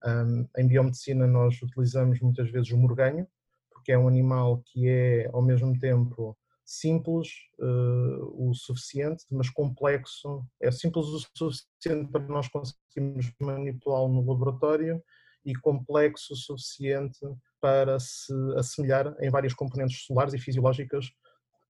Um, 0.06 0.48
em 0.56 0.68
biomedicina 0.68 1.26
nós 1.26 1.60
utilizamos 1.60 2.20
muitas 2.20 2.50
vezes 2.50 2.70
o 2.70 2.78
morganho, 2.78 3.26
porque 3.70 3.90
é 3.90 3.98
um 3.98 4.06
animal 4.06 4.62
que 4.64 4.88
é 4.88 5.28
ao 5.32 5.42
mesmo 5.42 5.78
tempo 5.78 6.36
simples 6.64 7.28
uh, 7.58 8.48
o 8.48 8.54
suficiente, 8.54 9.24
mas 9.30 9.50
complexo, 9.50 10.46
é 10.62 10.70
simples 10.70 11.06
o 11.06 11.18
suficiente 11.36 12.10
para 12.10 12.26
nós 12.26 12.48
conseguirmos 12.48 13.32
manipulá-lo 13.40 14.08
no 14.08 14.24
laboratório 14.26 15.02
e 15.44 15.54
complexo 15.54 16.32
o 16.32 16.36
suficiente 16.36 17.18
para 17.60 17.98
se 18.00 18.32
assemelhar 18.56 19.14
em 19.20 19.30
várias 19.30 19.52
componentes 19.52 20.06
celulares 20.06 20.32
e 20.32 20.38
fisiológicas 20.38 21.10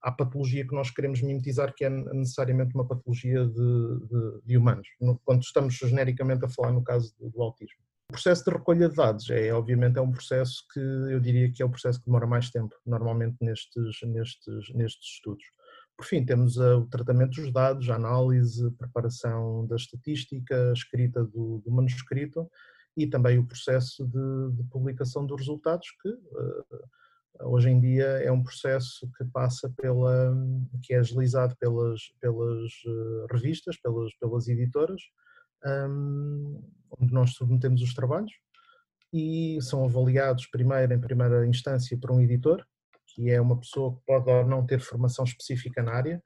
à 0.04 0.12
patologia 0.12 0.66
que 0.66 0.74
nós 0.74 0.90
queremos 0.90 1.22
mimetizar, 1.22 1.74
que 1.74 1.84
é 1.84 1.88
necessariamente 1.88 2.74
uma 2.74 2.86
patologia 2.86 3.46
de, 3.46 3.54
de, 3.54 4.42
de 4.44 4.58
humanos, 4.58 4.86
quando 5.24 5.42
estamos 5.42 5.74
genericamente 5.74 6.44
a 6.44 6.48
falar 6.48 6.72
no 6.72 6.84
caso 6.84 7.14
do, 7.18 7.30
do, 7.30 7.42
autismo. 7.42 7.82
O 8.10 8.12
processo 8.12 8.44
de 8.44 8.50
recolha 8.50 8.86
de 8.86 8.94
dados 8.94 9.30
é, 9.30 9.50
obviamente, 9.54 9.98
é 9.98 10.02
um 10.02 10.12
processo 10.12 10.62
que 10.72 10.78
eu 10.78 11.18
diria 11.18 11.50
que 11.50 11.62
é 11.62 11.66
o 11.66 11.70
processo 11.70 11.98
que 11.98 12.04
demora 12.04 12.26
mais 12.26 12.50
tempo, 12.50 12.76
normalmente 12.84 13.36
nestes, 13.40 14.02
nestes, 14.02 14.74
nestes 14.74 15.14
estudos. 15.14 15.44
Por 15.96 16.04
fim, 16.04 16.22
temos 16.22 16.58
o 16.58 16.86
tratamento 16.86 17.40
dos 17.40 17.50
dados, 17.50 17.88
a 17.88 17.94
análise, 17.94 18.66
a 18.66 18.70
preparação 18.72 19.66
da 19.66 19.76
estatística, 19.76 20.70
a 20.70 20.72
escrita 20.74 21.24
do, 21.24 21.62
do 21.64 21.70
manuscrito 21.70 22.46
e 22.94 23.06
também 23.06 23.38
o 23.38 23.46
processo 23.46 24.06
de, 24.06 24.56
de 24.56 24.64
publicação 24.64 25.24
dos 25.24 25.40
resultados, 25.40 25.88
que 26.02 26.08
uh, 26.10 26.84
hoje 27.40 27.70
em 27.70 27.80
dia 27.80 28.04
é 28.04 28.30
um 28.30 28.42
processo 28.42 29.10
que 29.16 29.24
passa 29.24 29.72
pela, 29.76 30.34
que 30.82 30.94
é 30.94 30.98
agilizado 30.98 31.56
pelas, 31.56 32.00
pelas 32.20 32.70
eh, 32.86 33.26
revistas, 33.32 33.76
pelas, 33.78 34.14
pelas 34.16 34.48
editoras, 34.48 35.00
um, 35.64 36.62
onde 36.98 37.12
nós 37.12 37.32
submetemos 37.34 37.82
os 37.82 37.94
trabalhos 37.94 38.32
e 39.12 39.58
são 39.62 39.84
avaliados 39.84 40.46
primeiro 40.46 40.92
em 40.92 41.00
primeira 41.00 41.46
instância 41.46 41.98
por 41.98 42.10
um 42.10 42.20
editor, 42.20 42.64
que 43.08 43.30
é 43.30 43.40
uma 43.40 43.58
pessoa 43.58 43.94
que 43.94 44.02
pode 44.06 44.30
ou 44.30 44.46
não 44.46 44.66
ter 44.66 44.80
formação 44.80 45.24
específica 45.24 45.82
na 45.82 45.92
área, 45.92 46.22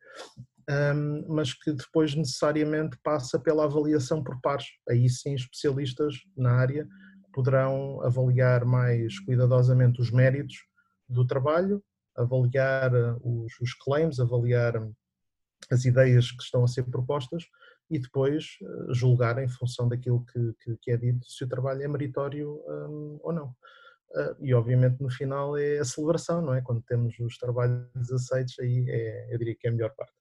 um, 0.69 1.35
mas 1.35 1.55
que 1.55 1.73
depois 1.73 2.15
necessariamente 2.15 2.99
passa 3.03 3.39
pela 3.39 3.65
avaliação 3.65 4.23
por 4.23 4.41
pares, 4.41 4.67
aí 4.89 5.09
sim 5.09 5.35
especialistas 5.35 6.15
na 6.37 6.53
área 6.53 6.87
poderão 7.33 8.03
avaliar 8.03 8.65
mais 8.65 9.19
cuidadosamente 9.21 10.01
os 10.01 10.11
méritos 10.11 10.57
do 11.09 11.27
trabalho, 11.27 11.83
avaliar 12.17 12.95
eh, 12.95 13.17
os, 13.23 13.59
os 13.61 13.75
claims, 13.75 14.21
avaliar 14.21 14.77
hum, 14.77 14.93
as 15.71 15.85
ideias 15.85 16.31
que 16.31 16.43
estão 16.43 16.65
a 16.65 16.69
ser 16.69 16.85
propostas 16.85 17.45
e 17.91 17.99
depois 17.99 18.59
eh, 18.63 18.95
julgar 18.95 19.43
em 19.43 19.49
função 19.49 19.89
daquilo 19.89 20.25
que, 20.27 20.55
que, 20.61 20.77
que 20.77 20.91
é 20.91 20.97
dito 20.97 21.27
se 21.27 21.45
o 21.45 21.49
trabalho 21.49 21.83
é 21.83 21.89
meritório 21.89 22.61
um, 22.67 23.19
ou 23.23 23.33
não. 23.33 23.55
Uh, 24.11 24.35
e 24.41 24.55
obviamente 24.55 25.03
no 25.03 25.11
final 25.11 25.55
é 25.57 25.79
a 25.79 25.85
celebração, 25.85 26.41
não 26.41 26.55
é? 26.55 26.63
Quando 26.63 26.81
temos 26.83 27.19
os 27.19 27.37
trabalhos 27.37 28.11
aceitos, 28.11 28.59
aí 28.59 28.87
é, 28.89 29.35
eu 29.35 29.39
diria 29.39 29.55
que 29.55 29.67
é 29.67 29.71
a 29.71 29.73
melhor 29.73 29.95
parte. 29.95 30.15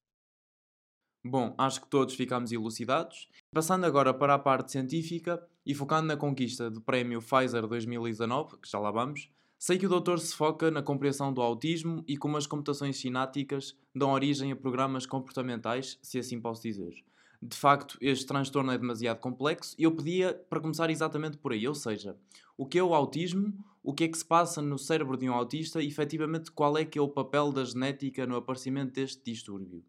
Bom, 1.25 1.55
acho 1.57 1.81
que 1.81 1.89
todos 1.89 2.13
ficamos 2.13 2.51
elucidados. 2.51 3.29
Passando 3.53 3.85
agora 3.85 4.13
para 4.13 4.33
a 4.33 4.39
parte 4.39 4.73
científica 4.73 5.41
e 5.65 5.73
focando 5.73 6.07
na 6.07 6.17
conquista 6.17 6.69
do 6.69 6.81
prémio 6.81 7.21
Pfizer 7.21 7.65
2019, 7.65 8.57
que 8.59 8.69
já 8.69 8.79
lá 8.79 8.91
vamos, 8.91 9.29
Sei 9.59 9.79
que 9.79 9.87
o 9.87 9.89
doutor 9.89 10.19
se 10.19 10.35
foca 10.35 10.69
na 10.69 10.83
compreensão 10.83 11.33
do 11.33 11.41
autismo 11.41 12.03
e 12.07 12.15
como 12.15 12.37
as 12.37 12.45
computações 12.45 12.97
sinápticas 12.97 13.75
dão 13.93 14.11
origem 14.11 14.51
a 14.51 14.55
programas 14.55 15.07
comportamentais, 15.07 15.97
se 16.01 16.19
assim 16.19 16.39
posso 16.39 16.61
dizer. 16.61 16.93
De 17.41 17.57
facto, 17.57 17.97
este 17.99 18.27
transtorno 18.27 18.71
é 18.71 18.77
demasiado 18.77 19.19
complexo 19.19 19.75
e 19.77 19.83
eu 19.83 19.95
pedia 19.95 20.33
para 20.47 20.59
começar 20.59 20.91
exatamente 20.91 21.37
por 21.37 21.53
aí, 21.53 21.67
ou 21.67 21.73
seja, 21.73 22.15
o 22.55 22.67
que 22.67 22.77
é 22.77 22.83
o 22.83 22.93
autismo, 22.93 23.51
o 23.81 23.95
que 23.95 24.03
é 24.03 24.07
que 24.07 24.17
se 24.17 24.25
passa 24.25 24.61
no 24.61 24.77
cérebro 24.77 25.17
de 25.17 25.27
um 25.27 25.33
autista 25.33 25.81
e 25.81 25.87
efetivamente 25.87 26.51
qual 26.51 26.77
é 26.77 26.85
que 26.85 26.99
é 26.99 27.01
o 27.01 27.09
papel 27.09 27.51
da 27.51 27.63
genética 27.63 28.27
no 28.27 28.35
aparecimento 28.35 28.93
deste 28.93 29.23
distúrbio. 29.23 29.83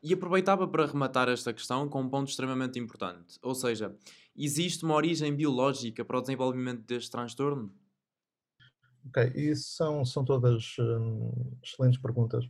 E 0.00 0.12
aproveitava 0.12 0.66
para 0.66 0.86
rematar 0.86 1.28
esta 1.28 1.52
questão 1.52 1.88
com 1.88 2.02
um 2.02 2.08
ponto 2.08 2.28
extremamente 2.28 2.78
importante, 2.78 3.36
ou 3.42 3.54
seja, 3.54 3.96
existe 4.36 4.84
uma 4.84 4.94
origem 4.94 5.34
biológica 5.34 6.04
para 6.04 6.18
o 6.18 6.20
desenvolvimento 6.20 6.82
deste 6.86 7.10
transtorno? 7.10 7.72
Ok, 9.06 9.32
isso 9.34 9.70
são, 9.76 10.04
são 10.04 10.24
todas 10.24 10.76
hum, 10.78 11.58
excelentes 11.62 12.00
perguntas. 12.00 12.44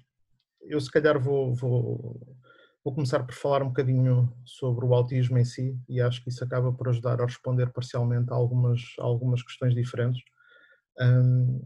Eu 0.62 0.80
se 0.80 0.90
calhar 0.90 1.21
vou, 1.21 1.54
vou, 1.54 2.37
vou 2.85 2.94
começar 2.94 3.25
por 3.25 3.35
falar 3.35 3.62
um 3.62 3.68
bocadinho 3.68 4.32
sobre 4.44 4.85
o 4.85 4.94
autismo 4.94 5.38
em 5.38 5.44
si 5.44 5.78
e 5.88 6.00
acho 6.00 6.23
que 6.23 6.30
isso 6.30 6.44
acaba 6.44 6.73
por 6.73 6.88
ajudar 6.88 7.21
a 7.21 7.26
responder 7.26 7.73
parcialmente 7.73 8.30
a 8.32 8.35
algumas, 8.35 8.94
a 8.99 9.04
algumas 9.04 9.42
questões 9.42 9.75
diferentes. 9.75 10.23
Um, 11.00 11.61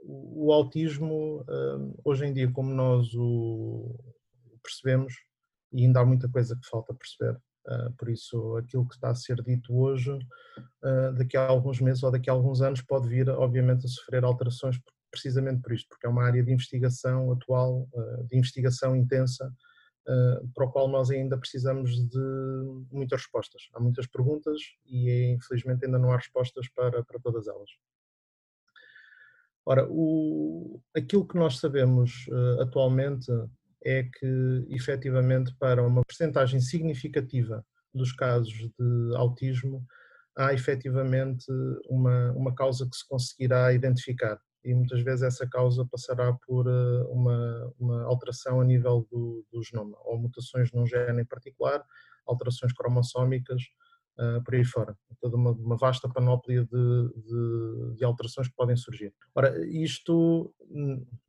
o 0.00 0.52
autismo, 0.52 1.44
um, 1.48 1.94
hoje 2.04 2.26
em 2.26 2.32
dia, 2.32 2.50
como 2.50 2.74
nós 2.74 3.14
o 3.14 3.98
percebemos, 4.62 5.14
e 5.72 5.84
ainda 5.84 6.00
há 6.00 6.04
muita 6.04 6.28
coisa 6.28 6.56
que 6.56 6.68
falta 6.68 6.94
perceber, 6.94 7.40
por 7.96 8.08
isso 8.08 8.56
aquilo 8.56 8.86
que 8.86 8.94
está 8.94 9.10
a 9.10 9.14
ser 9.14 9.36
dito 9.42 9.74
hoje, 9.76 10.10
uh, 10.12 11.12
daqui 11.16 11.36
a 11.36 11.46
alguns 11.46 11.80
meses 11.80 12.02
ou 12.02 12.10
daqui 12.10 12.28
a 12.28 12.32
alguns 12.32 12.60
anos, 12.60 12.82
pode 12.82 13.08
vir, 13.08 13.28
obviamente, 13.30 13.86
a 13.86 13.88
sofrer 13.88 14.24
alterações 14.24 14.80
precisamente 15.10 15.60
por 15.60 15.72
isto, 15.72 15.88
porque 15.88 16.06
é 16.06 16.10
uma 16.10 16.24
área 16.24 16.42
de 16.42 16.52
investigação 16.52 17.30
atual, 17.32 17.88
uh, 17.92 18.24
de 18.28 18.36
investigação 18.36 18.96
intensa, 18.96 19.52
para 20.52 20.64
o 20.64 20.72
qual 20.72 20.88
nós 20.88 21.12
ainda 21.12 21.38
precisamos 21.38 21.92
de 22.08 22.18
muitas 22.90 23.20
respostas. 23.20 23.68
Há 23.72 23.78
muitas 23.78 24.04
perguntas 24.04 24.60
e, 24.84 25.32
infelizmente, 25.32 25.84
ainda 25.84 25.96
não 25.96 26.10
há 26.10 26.16
respostas 26.16 26.68
para, 26.70 27.04
para 27.04 27.20
todas 27.20 27.46
elas. 27.46 27.70
Ora, 29.64 29.86
o, 29.88 30.82
aquilo 30.92 31.24
que 31.24 31.36
nós 31.36 31.60
sabemos 31.60 32.26
atualmente 32.58 33.30
é 33.84 34.04
que, 34.04 34.66
efetivamente, 34.70 35.54
para 35.58 35.84
uma 35.86 36.04
percentagem 36.04 36.60
significativa 36.60 37.64
dos 37.94 38.12
casos 38.12 38.52
de 38.52 39.16
autismo, 39.16 39.84
há 40.36 40.52
efetivamente 40.54 41.44
uma, 41.88 42.32
uma 42.32 42.54
causa 42.54 42.88
que 42.88 42.96
se 42.96 43.06
conseguirá 43.06 43.72
identificar. 43.72 44.38
E 44.64 44.74
muitas 44.74 45.02
vezes 45.02 45.22
essa 45.22 45.46
causa 45.48 45.84
passará 45.90 46.32
por 46.46 46.68
uh, 46.68 47.08
uma, 47.10 47.74
uma 47.78 48.02
alteração 48.04 48.60
a 48.60 48.64
nível 48.64 49.06
do, 49.10 49.44
do 49.52 49.62
genoma, 49.62 49.96
ou 50.04 50.18
mutações 50.18 50.70
num 50.72 50.86
gene 50.86 51.22
em 51.22 51.26
particular, 51.26 51.84
alterações 52.26 52.72
cromossómicas, 52.72 53.62
uh, 54.18 54.42
por 54.44 54.54
aí 54.54 54.64
fora. 54.64 54.96
Toda 55.20 55.36
uma, 55.36 55.52
uma 55.52 55.76
vasta 55.76 56.08
panóplia 56.08 56.64
de, 56.64 57.08
de, 57.16 57.96
de, 57.96 58.04
alterações 58.04 58.48
que 58.48 58.54
podem 58.54 58.76
surgir. 58.76 59.12
Ora, 59.34 59.54
isto, 59.66 60.54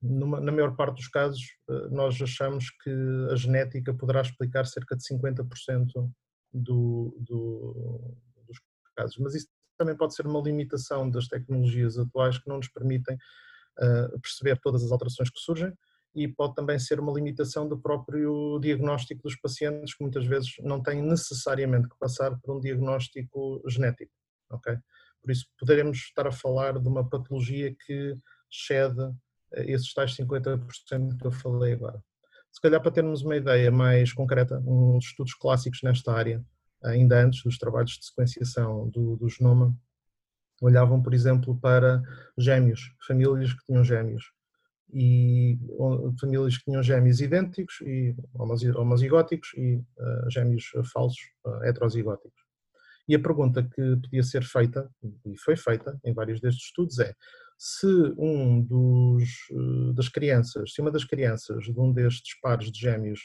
numa, 0.02 0.40
na 0.40 0.52
maior 0.52 0.76
parte 0.76 0.96
dos 0.98 1.08
casos, 1.08 1.42
uh, 1.70 1.90
nós 1.90 2.20
achamos 2.22 2.70
que 2.84 2.92
a 3.32 3.36
genética 3.36 3.94
poderá 3.94 4.22
explicar 4.22 4.66
cerca 4.66 4.96
de 4.96 5.04
50% 5.04 5.88
do, 6.54 7.18
do, 7.20 8.18
dos 8.48 8.60
casos, 8.96 9.18
mas 9.18 9.36
isso 9.36 9.48
também 9.78 9.98
pode 9.98 10.16
ser 10.16 10.28
uma 10.28 10.42
limitação 10.42 11.10
das 11.10 11.28
tecnologias 11.28 11.98
atuais 11.98 12.38
que 12.38 12.48
não 12.48 12.58
nos 12.58 12.68
permitem 12.68 13.16
uh, 13.16 14.20
perceber 14.20 14.60
todas 14.62 14.84
as 14.84 14.92
alterações 14.92 15.30
que 15.30 15.40
surgem 15.40 15.74
e 16.16 16.28
pode 16.28 16.54
também 16.56 16.78
ser 16.78 17.00
uma 17.00 17.12
limitação 17.12 17.68
do 17.68 17.78
próprio 17.78 18.60
diagnóstico 18.60 19.24
dos 19.24 19.36
pacientes, 19.36 19.96
que 19.96 20.04
muitas 20.04 20.26
vezes 20.26 20.54
não 20.60 20.82
têm 20.82 21.02
necessariamente 21.02 21.90
que 21.90 21.98
passar 21.98 22.40
por 22.40 22.58
um 22.58 22.60
diagnóstico 22.60 23.62
genético. 23.68 24.12
Okay? 24.52 24.78
Por 25.22 25.32
isso, 25.32 25.46
poderemos 25.60 25.98
estar 25.98 26.28
a 26.28 26.32
falar 26.32 26.80
de 26.80 26.88
uma 26.88 27.08
patologia 27.08 27.76
que 27.86 28.16
excede 28.52 29.02
eh, 29.54 29.72
esses 29.72 29.92
tais 29.94 30.16
50% 30.16 31.18
que 31.18 31.26
eu 31.26 31.32
falei 31.32 31.74
agora. 31.74 32.04
Se 32.52 32.62
calhar, 32.62 32.80
para 32.82 32.92
termos 32.92 33.24
uma 33.24 33.36
ideia 33.36 33.72
mais 33.72 34.14
concreta, 34.14 34.60
dos 34.60 35.06
estudos 35.06 35.34
clássicos 35.34 35.80
nesta 35.82 36.14
área, 36.14 36.46
ainda 36.84 37.24
antes 37.24 37.42
dos 37.44 37.58
trabalhos 37.58 37.98
de 37.98 38.06
sequenciação 38.06 38.88
do, 38.90 39.16
do 39.16 39.28
genoma, 39.28 39.76
olhavam, 40.62 41.02
por 41.02 41.14
exemplo, 41.16 41.58
para 41.60 42.04
gêmeos, 42.38 42.94
famílias 43.08 43.54
que 43.54 43.66
tinham 43.66 43.84
gêmeos 43.84 44.32
e 44.94 45.58
famílias 46.20 46.58
que 46.58 46.66
tinham 46.66 46.84
gêmeos 46.84 47.20
idênticos 47.20 47.82
e 47.82 48.16
homozigóticos 48.76 49.52
e 49.56 49.78
uh, 49.78 50.30
gêmeos 50.30 50.66
falsos 50.94 51.20
uh, 51.46 51.64
heterozigóticos. 51.64 52.44
E 53.08 53.16
a 53.16 53.20
pergunta 53.20 53.64
que 53.64 53.98
podia 53.98 54.24
ser 54.24 54.44
feita, 54.44 54.90
e 55.26 55.38
foi 55.38 55.56
feita 55.56 56.00
em 56.06 56.14
vários 56.14 56.40
destes 56.40 56.66
estudos, 56.66 57.00
é 57.00 57.14
se 57.58 57.88
um 58.18 58.62
dos, 58.62 59.24
uh, 59.52 59.94
das 59.94 60.08
crianças, 60.10 60.74
se 60.74 60.82
uma 60.82 60.92
das 60.92 61.04
crianças 61.04 61.64
de 61.66 61.80
um 61.80 61.92
destes 61.92 62.40
pares 62.40 62.72
de 62.72 62.80
gêmeos 62.80 63.20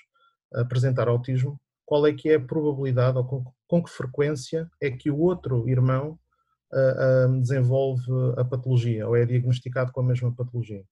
apresentar 0.55 1.07
autismo, 1.07 1.61
qual 1.85 2.07
é 2.07 2.13
que 2.15 2.31
é 2.31 2.37
a 2.37 2.41
probabilidade 2.41 3.19
ou 3.19 3.25
com, 3.25 3.45
com 3.67 3.85
que 3.85 3.91
frequência 3.91 4.69
é 4.81 4.91
que 4.91 5.11
o 5.11 5.19
outro 5.19 5.69
irmão 5.69 6.19
desenvolve 7.41 8.05
a 8.37 8.45
patologia 8.45 9.09
ou 9.09 9.17
é 9.17 9.25
diagnosticado 9.25 9.91
com 9.91 10.03
a 10.03 10.05
mesma 10.05 10.31
patologia. 10.35 10.85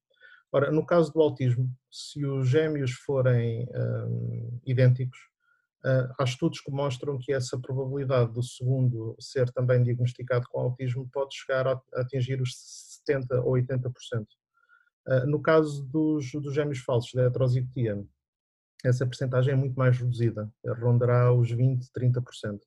Ora, 0.52 0.70
no 0.70 0.84
caso 0.84 1.12
do 1.12 1.20
autismo, 1.20 1.70
se 1.90 2.24
os 2.24 2.48
gêmeos 2.48 2.92
forem 2.92 3.68
um, 3.74 4.60
idênticos, 4.64 5.18
uh, 5.84 6.14
há 6.18 6.24
estudos 6.24 6.60
que 6.60 6.70
mostram 6.70 7.18
que 7.18 7.32
essa 7.32 7.58
probabilidade 7.58 8.32
do 8.32 8.42
segundo 8.42 9.16
ser 9.18 9.50
também 9.50 9.82
diagnosticado 9.82 10.46
com 10.48 10.60
autismo 10.60 11.08
pode 11.12 11.34
chegar 11.34 11.66
a, 11.66 11.80
atingir 11.94 12.40
os 12.40 12.50
70% 13.08 13.44
ou 13.44 13.52
80%. 13.54 14.26
Uh, 15.08 15.26
no 15.26 15.40
caso 15.42 15.84
dos, 15.84 16.30
dos 16.32 16.54
gêmeos 16.54 16.78
falsos, 16.78 17.12
da 17.12 17.24
heterozigotia, 17.24 18.04
essa 18.84 19.06
percentagem 19.06 19.52
é 19.52 19.56
muito 19.56 19.74
mais 19.74 19.98
reduzida, 19.98 20.50
rondará 20.80 21.32
os 21.32 21.52
20%, 21.52 21.90
30%. 21.96 22.60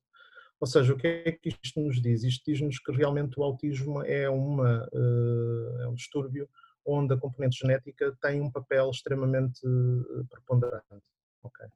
Ou 0.60 0.66
seja, 0.66 0.92
o 0.92 0.96
que 0.96 1.06
é 1.06 1.32
que 1.32 1.56
isto 1.62 1.80
nos 1.80 2.00
diz? 2.02 2.22
Isto 2.22 2.44
diz-nos 2.50 2.78
que 2.78 2.92
realmente 2.92 3.40
o 3.40 3.42
autismo 3.42 4.02
é, 4.02 4.28
uma, 4.28 4.86
uh, 4.92 5.80
é 5.80 5.88
um 5.88 5.94
distúrbio 5.94 6.46
onde 6.84 7.14
a 7.14 7.16
componente 7.16 7.58
genética 7.58 8.16
tem 8.20 8.40
um 8.40 8.50
papel 8.50 8.90
extremamente 8.90 9.60
eh, 9.64 10.24
preponderante. 10.28 10.84
Okay. 11.42 11.66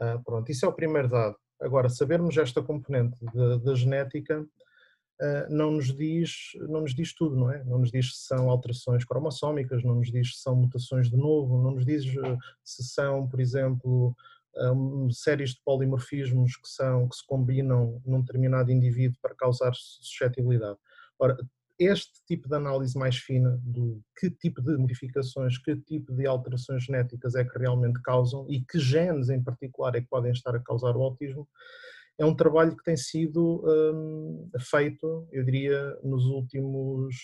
Uh, 0.00 0.22
pronto, 0.24 0.50
isso 0.50 0.64
é 0.64 0.68
o 0.68 0.72
primeiro 0.72 1.08
dado. 1.08 1.36
Agora, 1.60 1.88
sabermos 1.88 2.36
esta 2.36 2.62
componente 2.62 3.16
da 3.64 3.74
genética 3.74 4.40
uh, 4.40 5.50
não, 5.54 5.72
nos 5.72 5.94
diz, 5.94 6.52
não 6.68 6.82
nos 6.82 6.94
diz 6.94 7.14
tudo, 7.14 7.36
não 7.36 7.50
é? 7.50 7.64
Não 7.64 7.78
nos 7.78 7.90
diz 7.90 8.16
se 8.16 8.26
são 8.26 8.48
alterações 8.48 9.04
cromossómicas, 9.04 9.82
não 9.82 9.96
nos 9.96 10.10
diz 10.10 10.36
se 10.36 10.42
são 10.42 10.54
mutações 10.54 11.10
de 11.10 11.16
novo, 11.16 11.62
não 11.62 11.72
nos 11.72 11.84
diz 11.84 12.04
se 12.64 12.84
são, 12.84 13.28
por 13.28 13.40
exemplo, 13.40 14.14
um, 14.56 15.10
séries 15.10 15.50
de 15.50 15.60
polimorfismos 15.64 16.56
que, 16.56 16.68
são, 16.68 17.08
que 17.08 17.16
se 17.16 17.26
combinam 17.26 18.00
num 18.04 18.20
determinado 18.20 18.70
indivíduo 18.70 19.18
para 19.20 19.34
causar 19.34 19.72
suscetibilidade. 19.74 20.78
Ora, 21.18 21.36
este 21.78 22.24
tipo 22.26 22.48
de 22.48 22.56
análise 22.56 22.98
mais 22.98 23.16
fina 23.16 23.58
do 23.62 24.02
que 24.18 24.30
tipo 24.30 24.60
de 24.60 24.76
modificações, 24.76 25.58
que 25.58 25.76
tipo 25.76 26.12
de 26.12 26.26
alterações 26.26 26.84
genéticas 26.84 27.34
é 27.34 27.44
que 27.44 27.58
realmente 27.58 28.00
causam 28.02 28.46
e 28.48 28.64
que 28.64 28.78
genes 28.78 29.28
em 29.28 29.42
particular 29.42 29.94
é 29.94 30.00
que 30.00 30.08
podem 30.08 30.32
estar 30.32 30.54
a 30.56 30.60
causar 30.60 30.96
o 30.96 31.02
autismo, 31.02 31.48
é 32.18 32.24
um 32.24 32.34
trabalho 32.34 32.76
que 32.76 32.82
tem 32.82 32.96
sido 32.96 33.64
um, 33.64 34.50
feito, 34.58 35.28
eu 35.30 35.44
diria, 35.44 35.96
nos 36.02 36.24
últimos 36.24 37.16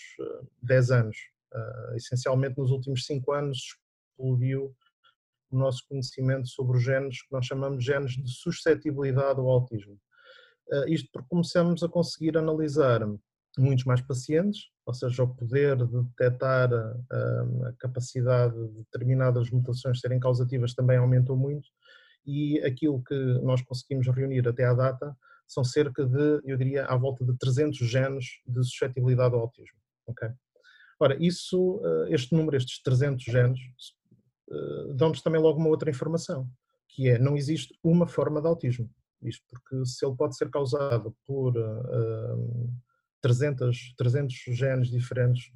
10 0.61 0.89
hum, 0.89 0.93
anos. 0.93 1.17
Uh, 1.53 1.95
essencialmente 1.95 2.57
nos 2.57 2.71
últimos 2.71 3.05
5 3.05 3.31
anos 3.33 3.77
explodiu 4.17 4.75
o 5.51 5.57
nosso 5.57 5.85
conhecimento 5.87 6.47
sobre 6.47 6.77
os 6.77 6.83
genes 6.83 7.21
que 7.21 7.31
nós 7.31 7.45
chamamos 7.45 7.79
de 7.79 7.85
genes 7.85 8.11
de 8.11 8.29
suscetibilidade 8.29 9.39
ao 9.39 9.49
autismo. 9.49 9.99
Uh, 10.69 10.87
isto 10.87 11.09
porque 11.11 11.27
começamos 11.29 11.83
a 11.83 11.89
conseguir 11.89 12.37
analisar 12.37 13.01
muitos 13.61 13.85
mais 13.85 14.01
pacientes, 14.01 14.69
ou 14.85 14.93
seja, 14.93 15.23
o 15.23 15.27
poder 15.27 15.77
de 15.77 16.01
detectar 16.03 16.73
a, 16.73 17.69
a 17.69 17.73
capacidade 17.79 18.55
de 18.55 18.79
determinadas 18.79 19.49
mutações 19.49 19.99
serem 19.99 20.19
causativas 20.19 20.73
também 20.73 20.97
aumentou 20.97 21.37
muito 21.37 21.69
e 22.25 22.59
aquilo 22.61 23.03
que 23.03 23.15
nós 23.43 23.61
conseguimos 23.61 24.07
reunir 24.07 24.47
até 24.47 24.65
à 24.65 24.73
data 24.73 25.15
são 25.47 25.63
cerca 25.63 26.05
de, 26.05 26.41
eu 26.43 26.57
diria, 26.57 26.85
à 26.85 26.95
volta 26.95 27.23
de 27.23 27.37
300 27.37 27.77
genes 27.77 28.25
de 28.47 28.63
suscetibilidade 28.63 29.35
ao 29.35 29.41
autismo. 29.41 29.77
Okay? 30.07 30.29
Ora, 30.99 31.15
isso, 31.23 31.81
eh, 31.83 32.13
este 32.13 32.33
número, 32.33 32.57
estes 32.57 32.81
300 32.81 33.23
genes, 33.23 33.59
eh, 34.51 34.93
dão-nos 34.95 35.21
também 35.21 35.39
logo 35.39 35.59
uma 35.59 35.69
outra 35.69 35.89
informação, 35.89 36.49
que 36.87 37.09
é, 37.09 37.19
não 37.19 37.37
existe 37.37 37.77
uma 37.83 38.07
forma 38.07 38.41
de 38.41 38.47
autismo. 38.47 38.89
Isto 39.21 39.43
porque 39.49 39.85
se 39.85 40.05
ele 40.05 40.15
pode 40.15 40.35
ser 40.35 40.49
causado 40.49 41.15
por 41.25 41.57
uh, 41.57 42.69
300, 43.25 43.95
300 43.97 44.35
genes 44.55 44.91
diferentes 44.91 45.51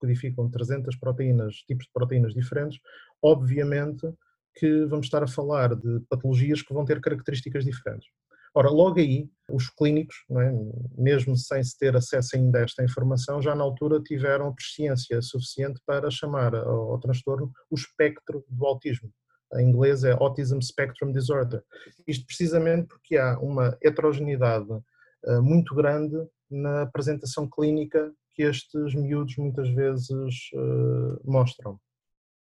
codificam 0.00 0.50
300 0.50 0.96
proteínas, 0.96 1.56
tipos 1.56 1.84
de 1.84 1.92
proteínas 1.92 2.32
diferentes, 2.32 2.80
obviamente 3.22 4.10
que 4.54 4.86
vamos 4.86 5.04
estar 5.04 5.22
a 5.22 5.28
falar 5.28 5.76
de 5.76 6.00
patologias 6.08 6.62
que 6.62 6.72
vão 6.72 6.86
ter 6.86 6.98
características 7.02 7.66
diferentes. 7.66 8.08
Ora, 8.54 8.70
logo 8.70 8.98
aí, 8.98 9.28
os 9.50 9.68
clínicos, 9.68 10.16
é? 10.30 10.52
mesmo 10.96 11.36
sem 11.36 11.62
se 11.62 11.76
ter 11.78 11.94
acesso 11.94 12.34
ainda 12.34 12.60
a 12.60 12.62
esta 12.62 12.82
informação, 12.82 13.42
já 13.42 13.54
na 13.54 13.62
altura 13.62 14.00
tiveram 14.00 14.54
presciência 14.54 15.20
suficiente 15.20 15.78
para 15.84 16.10
chamar 16.10 16.54
ao, 16.54 16.92
ao 16.92 16.98
transtorno 16.98 17.52
o 17.70 17.74
espectro 17.74 18.42
do 18.48 18.64
autismo. 18.64 19.12
Em 19.56 19.68
inglês 19.68 20.02
é 20.02 20.12
Autism 20.12 20.60
Spectrum 20.62 21.12
Disorder. 21.12 21.62
Isto 22.08 22.24
precisamente 22.24 22.88
porque 22.88 23.18
há 23.18 23.38
uma 23.38 23.76
heterogeneidade 23.82 24.72
uh, 24.72 25.42
muito 25.42 25.74
grande 25.74 26.16
na 26.50 26.82
apresentação 26.82 27.48
clínica 27.48 28.12
que 28.34 28.42
estes 28.42 28.94
miúdos 28.94 29.36
muitas 29.36 29.68
vezes 29.70 30.10
uh, 30.54 31.20
mostram. 31.24 31.78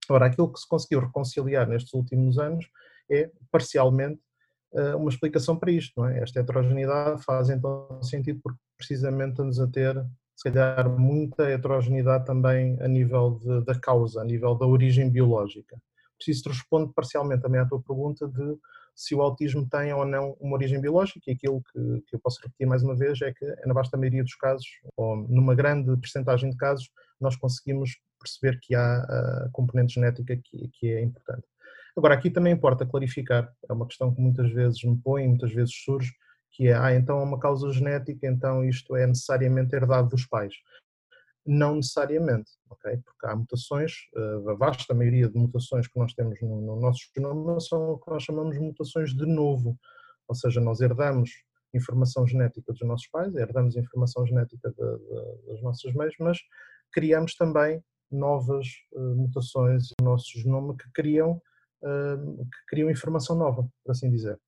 Ora, 0.08 0.26
aquilo 0.26 0.52
que 0.52 0.61
se 0.61 0.68
conseguiu 0.68 1.00
reconciliar 1.00 1.68
nestes 1.68 1.92
últimos 1.94 2.38
anos 2.38 2.66
é, 3.11 3.30
parcialmente, 3.50 4.20
uh, 4.72 4.96
uma 4.96 5.11
explicação 5.11 5.56
para 5.56 5.70
isto. 5.70 6.04
É? 6.04 6.20
Esta 6.20 6.40
heterogeneidade 6.40 7.22
faz 7.24 7.50
então 7.50 8.02
sentido 8.02 8.40
porque 8.42 8.61
precisamente 8.76 9.30
estamos 9.30 9.61
a 9.61 9.66
ter, 9.66 9.94
se 10.37 10.50
calhar, 10.50 10.88
muita 10.88 11.44
heterogeneidade 11.50 12.26
também 12.26 12.78
a 12.80 12.88
nível 12.88 13.38
de, 13.42 13.64
da 13.64 13.78
causa, 13.78 14.20
a 14.20 14.24
nível 14.24 14.54
da 14.54 14.66
origem 14.66 15.11
biológica 15.11 15.78
preciso 16.18 16.48
responde 16.48 16.92
parcialmente 16.92 17.42
também 17.42 17.61
à 17.61 17.66
tua 17.66 17.80
pergunta 17.80 18.28
de 18.28 18.58
se 18.98 19.14
o 19.14 19.22
autismo 19.22 19.64
tem 19.64 19.92
ou 19.92 20.04
não 20.04 20.37
uma 20.40 20.54
origem 20.54 20.80
biológica 20.80 21.30
e 21.30 21.32
aquilo 21.32 21.62
que, 21.62 22.02
que 22.08 22.16
eu 22.16 22.18
posso 22.18 22.40
repetir 22.42 22.66
mais 22.66 22.82
uma 22.82 22.96
vez 22.96 23.22
é 23.22 23.32
que 23.32 23.46
na 23.64 23.72
vasta 23.72 23.96
maioria 23.96 24.24
dos 24.24 24.34
casos, 24.34 24.66
ou 24.96 25.16
numa 25.16 25.54
grande 25.54 25.96
percentagem 25.98 26.50
de 26.50 26.56
casos, 26.56 26.90
nós 27.20 27.37
conseguimos 27.37 27.96
perceber 28.18 28.58
que 28.58 28.74
há 28.74 28.96
a 28.98 29.48
componente 29.52 29.94
genética 29.94 30.37
que, 30.42 30.68
que 30.72 30.90
é 30.90 31.00
importante. 31.00 31.46
Agora, 31.96 32.14
aqui 32.14 32.28
também 32.28 32.52
importa 32.52 32.84
clarificar, 32.84 33.52
é 33.68 33.72
uma 33.72 33.87
questão 33.87 34.12
que 34.12 34.20
muitas 34.20 34.50
vezes 34.50 34.82
me 34.82 34.98
põe, 34.98 35.28
muitas 35.28 35.52
vezes 35.52 35.76
surge, 35.76 36.12
que 36.50 36.66
é, 36.66 36.74
ah, 36.74 36.92
então 36.92 37.20
é 37.20 37.22
uma 37.22 37.38
causa 37.38 37.70
genética, 37.70 38.26
então 38.26 38.64
isto 38.64 38.96
é 38.96 39.06
necessariamente 39.06 39.76
herdado 39.76 40.08
dos 40.08 40.26
pais. 40.26 40.54
Não 41.50 41.76
necessariamente? 41.76 42.50
Porque 42.68 43.26
há 43.26 43.34
mutações, 43.34 43.92
eh, 44.14 44.50
a 44.50 44.52
vasta 44.52 44.92
maioria 44.92 45.30
de 45.30 45.38
mutações 45.38 45.88
que 45.88 45.98
nós 45.98 46.12
temos 46.12 46.38
no, 46.42 46.61
no 46.61 46.78
nosso 46.78 47.00
genoma 47.16 47.58
são 47.58 47.92
o 47.92 47.98
que 47.98 48.11
nós 48.11 48.22
chamamos 48.22 48.54
de 48.54 48.61
mutações 48.61 49.14
de 49.14 49.24
novo, 49.24 49.74
ou 50.28 50.34
seja, 50.34 50.61
nós 50.61 50.82
herdamos 50.82 51.30
informação 51.72 52.26
genética 52.26 52.70
dos 52.70 52.82
nossos 52.82 53.06
pais, 53.08 53.34
herdamos 53.34 53.76
informação 53.76 54.26
genética 54.26 54.68
de, 54.68 54.76
de, 54.76 55.46
das 55.46 55.62
nossas 55.62 55.94
mães, 55.94 56.12
mas 56.20 56.38
criamos 56.92 57.34
também 57.34 57.82
novas 58.11 58.66
uh, 58.92 59.16
mutações 59.16 59.88
no 59.98 60.11
nosso 60.11 60.38
genoma 60.38 60.76
que 60.76 60.90
criam, 60.92 61.40
uh, 61.82 62.44
que 62.44 62.66
criam 62.68 62.90
informação 62.90 63.34
nova, 63.34 63.66
por 63.82 63.92
assim 63.92 64.11
dizer. 64.11 64.38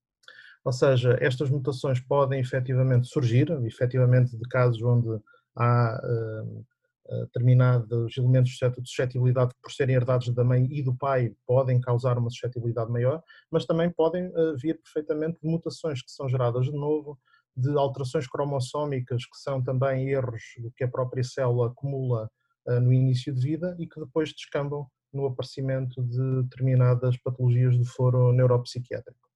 Ou 0.63 0.73
seja, 0.73 1.17
estas 1.19 1.49
mutações 1.49 1.99
podem 1.99 2.41
efetivamente 2.41 3.09
surgir, 3.09 3.51
efetivamente 3.65 4.37
de 4.37 4.49
casos 4.51 4.83
onde 4.83 5.19
há 5.57 5.99
uh, 6.05 6.67
determinados 7.11 8.17
elementos 8.17 8.53
de 8.53 8.89
suscetibilidade 8.89 9.53
por 9.61 9.73
serem 9.73 9.97
herdados 9.97 10.33
da 10.35 10.45
mãe 10.45 10.67
e 10.71 10.83
do 10.83 10.95
pai 10.95 11.35
podem 11.47 11.81
causar 11.81 12.19
uma 12.19 12.31
suscetibilidade 12.31 12.91
maior, 12.91 13.23
mas 13.51 13.67
também 13.67 13.91
podem 13.91 14.27
eh, 14.27 14.55
vir 14.61 14.81
perfeitamente 14.81 15.39
de 15.43 15.49
mutações 15.49 16.03
que 16.03 16.11
são 16.11 16.29
geradas 16.29 16.67
de 16.67 16.73
novo, 16.73 17.19
de 17.57 17.77
alterações 17.77 18.29
cromossómicas 18.29 19.25
que 19.25 19.39
são 19.39 19.63
também 19.63 20.09
erros 20.09 20.43
que 20.77 20.85
a 20.85 20.89
própria 20.89 21.25
célula 21.25 21.69
acumula 21.69 22.31
eh, 22.69 22.81
no 22.81 22.93
início 22.93 23.35
de 23.35 23.41
vida 23.41 23.77
e 23.79 23.87
que 23.87 23.99
depois 23.99 24.33
descambam 24.33 24.87
no 25.13 25.27
aparecimento 25.27 26.03
de 26.05 26.43
determinadas 26.45 27.17
patologias 27.19 27.77
do 27.77 27.85
foro 27.85 28.33
neuropsiquiátrico. 28.33 29.29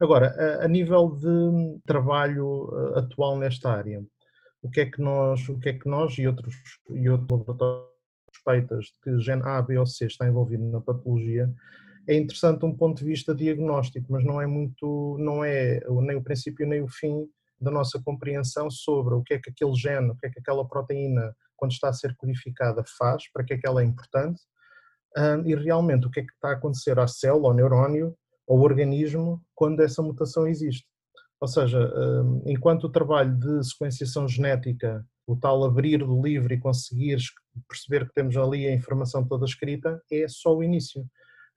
Agora, 0.00 0.64
a 0.64 0.68
nível 0.68 1.10
de 1.10 1.80
trabalho 1.84 2.70
eh, 2.72 3.00
atual 3.00 3.36
nesta 3.36 3.70
área, 3.70 4.02
o 4.62 4.70
que 4.70 4.80
é 4.82 4.86
que 4.86 5.00
nós, 5.00 5.48
o 5.48 5.58
que 5.58 5.70
é 5.70 5.72
que 5.72 5.88
nós 5.88 6.18
e 6.18 6.26
outros, 6.26 6.54
e 6.90 7.08
outros 7.08 7.30
laboratórios 7.30 7.90
suspeitas 8.34 8.86
de 8.86 8.92
que 9.02 9.20
gene 9.20 9.42
A, 9.44 9.60
B 9.60 9.78
ou 9.78 9.86
C 9.86 10.06
está 10.06 10.26
envolvido 10.26 10.64
na 10.64 10.80
patologia, 10.80 11.52
é 12.06 12.16
interessante 12.16 12.64
um 12.64 12.74
ponto 12.74 12.98
de 12.98 13.04
vista 13.04 13.34
diagnóstico, 13.34 14.06
mas 14.10 14.24
não 14.24 14.40
é 14.40 14.46
muito, 14.46 15.16
não 15.18 15.44
é 15.44 15.80
nem 16.02 16.16
o 16.16 16.22
princípio 16.22 16.66
nem 16.66 16.82
o 16.82 16.88
fim 16.88 17.28
da 17.60 17.70
nossa 17.70 18.00
compreensão 18.02 18.70
sobre 18.70 19.14
o 19.14 19.22
que 19.22 19.34
é 19.34 19.38
que 19.38 19.50
aquele 19.50 19.74
gene, 19.74 20.10
o 20.10 20.16
que 20.16 20.26
é 20.26 20.30
que 20.30 20.40
aquela 20.40 20.66
proteína, 20.66 21.34
quando 21.56 21.72
está 21.72 21.90
a 21.90 21.92
ser 21.92 22.16
codificada, 22.16 22.82
faz, 22.98 23.30
para 23.32 23.44
que 23.44 23.54
é 23.54 23.58
que 23.58 23.66
ela 23.66 23.82
é 23.82 23.84
importante, 23.84 24.40
e 25.44 25.54
realmente 25.54 26.06
o 26.06 26.10
que 26.10 26.20
é 26.20 26.22
que 26.22 26.32
está 26.32 26.50
a 26.50 26.52
acontecer 26.52 26.98
à 26.98 27.06
célula, 27.06 27.48
ao 27.48 27.54
neurónio, 27.54 28.16
ao 28.48 28.58
organismo, 28.58 29.42
quando 29.54 29.80
essa 29.80 30.02
mutação 30.02 30.46
existe. 30.46 30.86
Ou 31.40 31.48
seja, 31.48 31.92
hum, 31.96 32.42
enquanto 32.46 32.84
o 32.84 32.90
trabalho 32.90 33.34
de 33.34 33.64
sequenciação 33.64 34.28
genética, 34.28 35.04
o 35.26 35.36
tal 35.36 35.64
abrir 35.64 35.98
do 35.98 36.22
livro 36.22 36.52
e 36.52 36.60
conseguir 36.60 37.18
perceber 37.66 38.06
que 38.06 38.14
temos 38.14 38.36
ali 38.36 38.66
a 38.66 38.74
informação 38.74 39.26
toda 39.26 39.46
escrita, 39.46 40.02
é 40.10 40.26
só 40.28 40.54
o 40.54 40.62
início. 40.62 41.06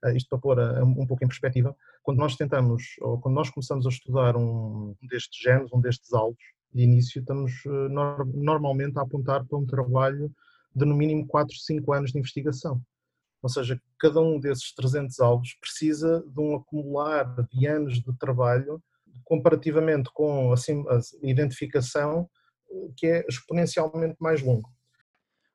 Ah, 0.02 0.12
isto 0.12 0.28
para 0.28 0.38
pôr 0.38 0.58
um 0.82 1.06
pouco 1.06 1.24
em 1.24 1.28
perspectiva, 1.28 1.76
quando 2.02 2.18
nós 2.18 2.36
tentamos, 2.36 2.82
ou 3.00 3.20
quando 3.20 3.34
nós 3.34 3.50
começamos 3.50 3.86
a 3.86 3.90
estudar 3.90 4.36
um 4.36 4.94
destes 5.02 5.40
genes, 5.42 5.72
um 5.72 5.80
destes 5.80 6.12
alvos, 6.12 6.38
de 6.72 6.82
início, 6.82 7.20
estamos 7.20 7.52
ah, 7.66 8.24
normalmente 8.34 8.98
a 8.98 9.02
apontar 9.02 9.44
para 9.44 9.58
um 9.58 9.66
trabalho 9.66 10.32
de 10.74 10.84
no 10.84 10.94
mínimo 10.96 11.26
4, 11.26 11.54
5 11.54 11.92
anos 11.92 12.10
de 12.10 12.18
investigação. 12.18 12.80
Ou 13.42 13.48
seja, 13.50 13.80
cada 13.98 14.20
um 14.20 14.40
desses 14.40 14.74
300 14.74 15.20
alvos 15.20 15.54
precisa 15.60 16.24
de 16.26 16.40
um 16.40 16.56
acumular 16.56 17.24
de 17.52 17.66
anos 17.66 18.00
de 18.00 18.18
trabalho 18.18 18.82
comparativamente 19.24 20.10
com 20.12 20.52
assim, 20.52 20.84
a 20.88 21.00
identificação, 21.22 22.28
que 22.96 23.06
é 23.06 23.24
exponencialmente 23.28 24.16
mais 24.20 24.42
longo. 24.42 24.68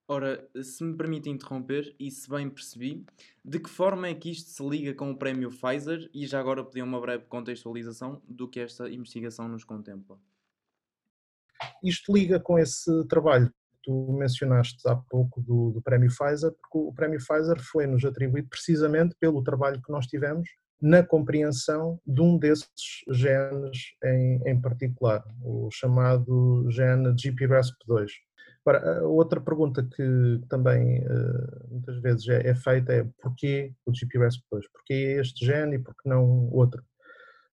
Ora, 0.08 0.50
se 0.64 0.84
me 0.84 0.98
permite 0.98 1.30
interromper, 1.30 1.96
e 2.00 2.10
se 2.10 2.28
bem 2.28 2.50
percebi, 2.50 3.06
de 3.46 3.60
que 3.60 3.70
forma 3.70 4.08
é 4.08 4.16
que 4.16 4.32
isto 4.32 4.50
se 4.50 4.68
liga 4.68 4.92
com 4.96 5.12
o 5.12 5.16
prémio 5.16 5.52
Pfizer 5.52 6.10
e 6.12 6.26
já 6.26 6.40
agora 6.40 6.64
pedir 6.64 6.82
uma 6.82 7.00
breve 7.00 7.26
contextualização 7.26 8.20
do 8.28 8.48
que 8.48 8.60
esta 8.60 8.90
investigação 8.90 9.48
nos 9.48 9.64
contempla? 9.64 10.20
Isto 11.84 12.12
liga 12.12 12.40
com 12.40 12.58
esse 12.58 13.08
trabalho 13.08 13.50
que 13.50 13.78
tu 13.84 14.12
mencionaste 14.14 14.80
há 14.88 14.96
pouco 14.96 15.42
do, 15.42 15.70
do 15.72 15.82
prémio 15.82 16.10
Pfizer, 16.10 16.54
porque 16.54 16.78
o 16.80 16.92
prémio 16.92 17.20
Pfizer 17.20 17.62
foi-nos 17.62 18.04
atribuído 18.04 18.50
precisamente 18.50 19.16
pelo 19.20 19.44
trabalho 19.44 19.80
que 19.80 19.92
nós 19.92 20.08
tivemos 20.08 20.50
na 20.82 21.04
compreensão 21.04 22.00
de 22.06 22.22
um 22.22 22.38
desses 22.38 23.04
genes 23.10 23.96
em, 24.04 24.42
em 24.46 24.62
particular, 24.62 25.24
o 25.42 25.70
chamado 25.72 26.66
gene 26.70 27.14
GPRASP2. 27.14 28.08
Agora, 28.66 29.04
outra 29.08 29.42
pergunta 29.42 29.84
que 29.84 30.42
também 30.48 31.00
uh, 31.00 31.68
muitas 31.70 32.00
vezes 32.02 32.28
é, 32.30 32.50
é, 32.50 32.56
feita 32.56 32.94
é 32.94 33.08
porquê 33.22 33.74
o 33.86 33.92
GPRASP2? 33.92 34.62
Porquê 34.72 35.18
este 35.20 35.46
gene 35.46 35.76
e 35.76 35.80
porquê 35.80 36.08
não 36.08 36.50
outro? 36.52 36.84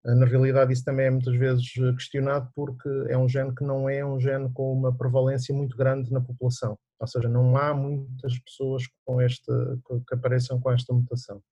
Uh, 0.05 0.15
na 0.15 0.27
realidade 0.27 0.73
isso 0.73 0.85
também 0.85 1.07
é 1.07 1.11
muitas 1.11 1.35
vezes 1.37 1.73
questionado 1.97 2.49
porque 2.55 2.89
é 3.09 3.17
um 3.17 3.29
gene 3.29 3.55
que 3.55 3.65
não 3.65 3.89
é 3.89 4.05
um 4.05 4.21
gene 4.21 4.51
com 4.53 4.73
uma 4.73 4.97
prevalência 4.97 5.55
muito 5.55 5.77
grande 5.77 6.12
na 6.12 6.21
população, 6.21 6.79
ou 7.01 7.07
seja, 7.07 7.29
não 7.29 7.57
há 7.57 7.73
muitas 7.75 8.39
pessoas 8.41 8.83
com 9.05 9.21
este, 9.21 9.51
que 10.07 10.15
apareçam 10.15 10.61
com 10.61 10.71
esta 10.71 10.93
mutação. 10.93 11.43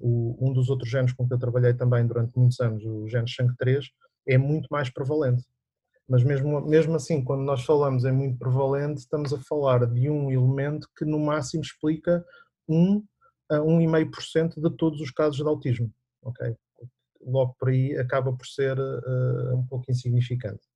Um 0.00 0.52
dos 0.52 0.68
outros 0.68 0.90
genes 0.90 1.12
com 1.12 1.26
que 1.26 1.34
eu 1.34 1.38
trabalhei 1.38 1.74
também 1.74 2.06
durante 2.06 2.36
muitos 2.36 2.58
anos, 2.60 2.84
o 2.84 3.06
gene 3.08 3.26
SHANK3, 3.26 3.84
é 4.26 4.36
muito 4.36 4.68
mais 4.70 4.90
prevalente. 4.90 5.44
Mas 6.08 6.24
mesmo, 6.24 6.60
mesmo 6.66 6.96
assim, 6.96 7.22
quando 7.22 7.42
nós 7.42 7.64
falamos 7.64 8.04
em 8.04 8.10
muito 8.10 8.36
prevalente, 8.36 8.98
estamos 8.98 9.32
a 9.32 9.38
falar 9.38 9.86
de 9.86 10.10
um 10.10 10.30
elemento 10.30 10.88
que 10.96 11.04
no 11.04 11.20
máximo 11.20 11.62
explica 11.62 12.24
1 12.68 13.04
a 13.48 13.58
1,5% 13.58 14.60
de 14.60 14.76
todos 14.76 15.00
os 15.00 15.12
casos 15.12 15.36
de 15.36 15.46
autismo. 15.46 15.92
Okay? 16.22 16.56
Logo 17.24 17.54
por 17.58 17.68
aí 17.68 17.96
acaba 17.96 18.32
por 18.32 18.46
ser 18.46 18.76
uh, 18.78 19.56
um 19.56 19.64
pouco 19.66 19.90
insignificante. 19.90 20.69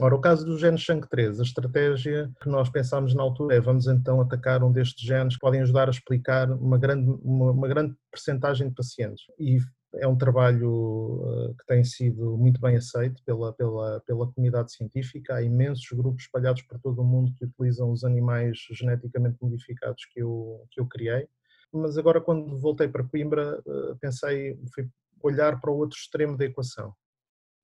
Ora, 0.00 0.14
o 0.14 0.20
caso 0.20 0.46
do 0.46 0.58
gene 0.58 0.78
SHANK3, 0.78 1.38
a 1.38 1.42
estratégia 1.42 2.30
que 2.40 2.48
nós 2.48 2.70
pensámos 2.70 3.14
na 3.14 3.22
altura 3.22 3.56
é 3.56 3.60
vamos 3.60 3.86
então 3.86 4.22
atacar 4.22 4.64
um 4.64 4.72
destes 4.72 5.04
genes 5.06 5.34
que 5.34 5.40
podem 5.40 5.60
ajudar 5.60 5.88
a 5.88 5.90
explicar 5.90 6.50
uma 6.50 6.78
grande, 6.78 7.10
uma, 7.22 7.50
uma 7.50 7.68
grande 7.68 7.94
percentagem 8.10 8.68
de 8.68 8.74
pacientes. 8.74 9.22
E 9.38 9.58
é 9.96 10.08
um 10.08 10.16
trabalho 10.16 10.70
uh, 10.70 11.54
que 11.54 11.66
tem 11.66 11.84
sido 11.84 12.38
muito 12.38 12.58
bem 12.58 12.76
aceito 12.76 13.22
pela, 13.24 13.52
pela, 13.52 14.00
pela 14.06 14.32
comunidade 14.32 14.72
científica. 14.72 15.34
Há 15.34 15.42
imensos 15.42 15.86
grupos 15.92 16.22
espalhados 16.22 16.62
por 16.62 16.80
todo 16.80 17.02
o 17.02 17.04
mundo 17.04 17.34
que 17.38 17.44
utilizam 17.44 17.90
os 17.92 18.02
animais 18.02 18.58
geneticamente 18.70 19.36
modificados 19.42 20.06
que 20.06 20.22
eu, 20.22 20.66
que 20.70 20.80
eu 20.80 20.86
criei. 20.86 21.28
Mas 21.70 21.98
agora, 21.98 22.20
quando 22.20 22.58
voltei 22.58 22.88
para 22.88 23.04
Coimbra, 23.04 23.60
uh, 23.66 23.96
pensei, 24.00 24.58
fui 24.74 24.88
olhar 25.22 25.60
para 25.60 25.70
o 25.70 25.76
outro 25.76 25.98
extremo 25.98 26.36
da 26.36 26.46
equação, 26.46 26.94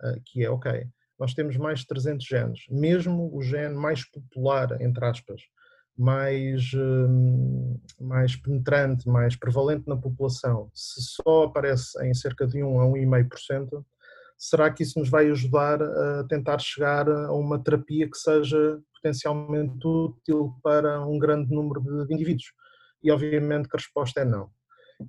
uh, 0.02 0.20
que 0.26 0.44
é, 0.44 0.50
ok, 0.50 0.86
nós 1.18 1.34
temos 1.34 1.56
mais 1.56 1.80
de 1.80 1.86
300 1.86 2.24
genes, 2.24 2.60
mesmo 2.70 3.34
o 3.34 3.42
gene 3.42 3.74
mais 3.74 4.08
popular, 4.08 4.80
entre 4.80 5.04
aspas, 5.04 5.42
mais, 5.96 6.70
hum, 6.74 7.76
mais 8.00 8.36
penetrante, 8.36 9.08
mais 9.08 9.34
prevalente 9.34 9.88
na 9.88 9.96
população, 9.96 10.70
se 10.72 11.02
só 11.02 11.44
aparece 11.44 12.00
em 12.06 12.14
cerca 12.14 12.46
de 12.46 12.62
1 12.62 12.80
a 12.80 12.86
1,5%, 12.86 13.84
será 14.38 14.70
que 14.70 14.84
isso 14.84 15.00
nos 15.00 15.08
vai 15.08 15.28
ajudar 15.28 15.82
a 15.82 16.24
tentar 16.28 16.58
chegar 16.60 17.08
a 17.08 17.32
uma 17.32 17.58
terapia 17.58 18.08
que 18.08 18.16
seja 18.16 18.80
potencialmente 18.94 19.84
útil 19.84 20.54
para 20.62 21.04
um 21.04 21.18
grande 21.18 21.52
número 21.52 22.06
de 22.06 22.14
indivíduos? 22.14 22.52
E 23.02 23.10
obviamente 23.10 23.68
que 23.68 23.76
a 23.76 23.80
resposta 23.80 24.20
é 24.20 24.24
não. 24.24 24.48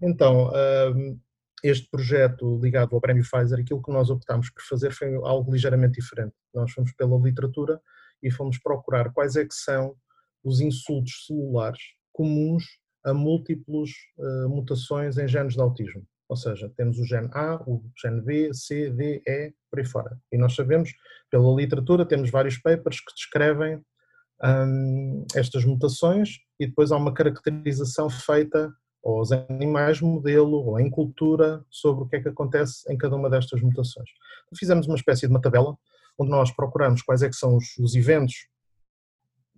Então, 0.02 0.52
hum, 0.96 1.20
este 1.64 1.90
projeto 1.90 2.60
ligado 2.62 2.96
ao 2.96 3.02
prémio 3.02 3.24
Pfizer, 3.24 3.60
aquilo 3.60 3.82
que 3.82 3.92
nós 3.92 4.10
optámos 4.10 4.50
por 4.50 4.64
fazer 4.64 4.92
foi 4.92 5.14
algo 5.16 5.52
ligeiramente 5.52 6.00
diferente. 6.00 6.34
Nós 6.54 6.72
fomos 6.72 6.92
pela 6.94 7.18
literatura 7.18 7.82
e 8.24 8.32
fomos 8.32 8.58
procurar 8.58 9.12
quais 9.12 9.36
é 9.36 9.46
que 9.46 9.54
são 9.54 9.96
os 10.44 10.62
insultos 10.62 11.26
celulares 11.26 11.80
comuns 12.12 12.64
a 13.06 13.14
múltiplos 13.14 13.92
uh, 14.18 14.50
mutações 14.50 15.18
em 15.18 15.28
genes 15.28 15.54
de 15.54 15.62
autismo. 15.62 16.06
Ou 16.28 16.36
seja, 16.36 16.72
temos 16.78 17.00
o 17.00 17.06
gene 17.06 17.30
A, 17.34 17.56
o 17.68 17.84
gene 18.00 18.22
B, 18.22 18.54
C, 18.54 18.92
D, 18.92 19.22
E, 19.26 19.54
por 19.70 19.80
aí 19.80 19.86
fora. 19.86 20.18
E 20.32 20.38
nós 20.38 20.54
sabemos, 20.54 20.94
pela 21.32 21.56
literatura, 21.56 22.06
temos 22.06 22.30
vários 22.30 22.58
papers 22.58 23.00
que 23.00 23.14
descrevem 23.16 23.82
um, 24.44 25.26
estas 25.36 25.66
mutações 25.66 26.38
e 26.60 26.68
depois 26.68 26.92
há 26.92 26.98
uma 26.98 27.14
caracterização 27.14 28.10
feita 28.10 28.72
aos 29.04 29.32
animais 29.32 30.02
modelo 30.02 30.58
ou 30.58 30.80
em 30.80 30.90
cultura 30.90 31.66
sobre 31.70 32.04
o 32.04 32.08
que 32.08 32.18
é 32.18 32.22
que 32.22 32.30
acontece 32.30 32.92
em 32.92 32.98
cada 32.98 33.16
uma 33.16 33.30
destas 33.30 33.62
mutações. 33.62 34.10
Então, 34.46 34.58
fizemos 34.58 34.88
uma 34.88 34.96
espécie 34.96 35.22
de 35.22 35.34
uma 35.34 35.42
tabela 35.42 35.78
onde 36.18 36.32
nós 36.32 36.52
procuramos 36.52 37.02
quais 37.02 37.22
é 37.22 37.30
que 37.30 37.36
são 37.36 37.56
os, 37.56 37.78
os 37.78 37.96
eventos 37.96 38.48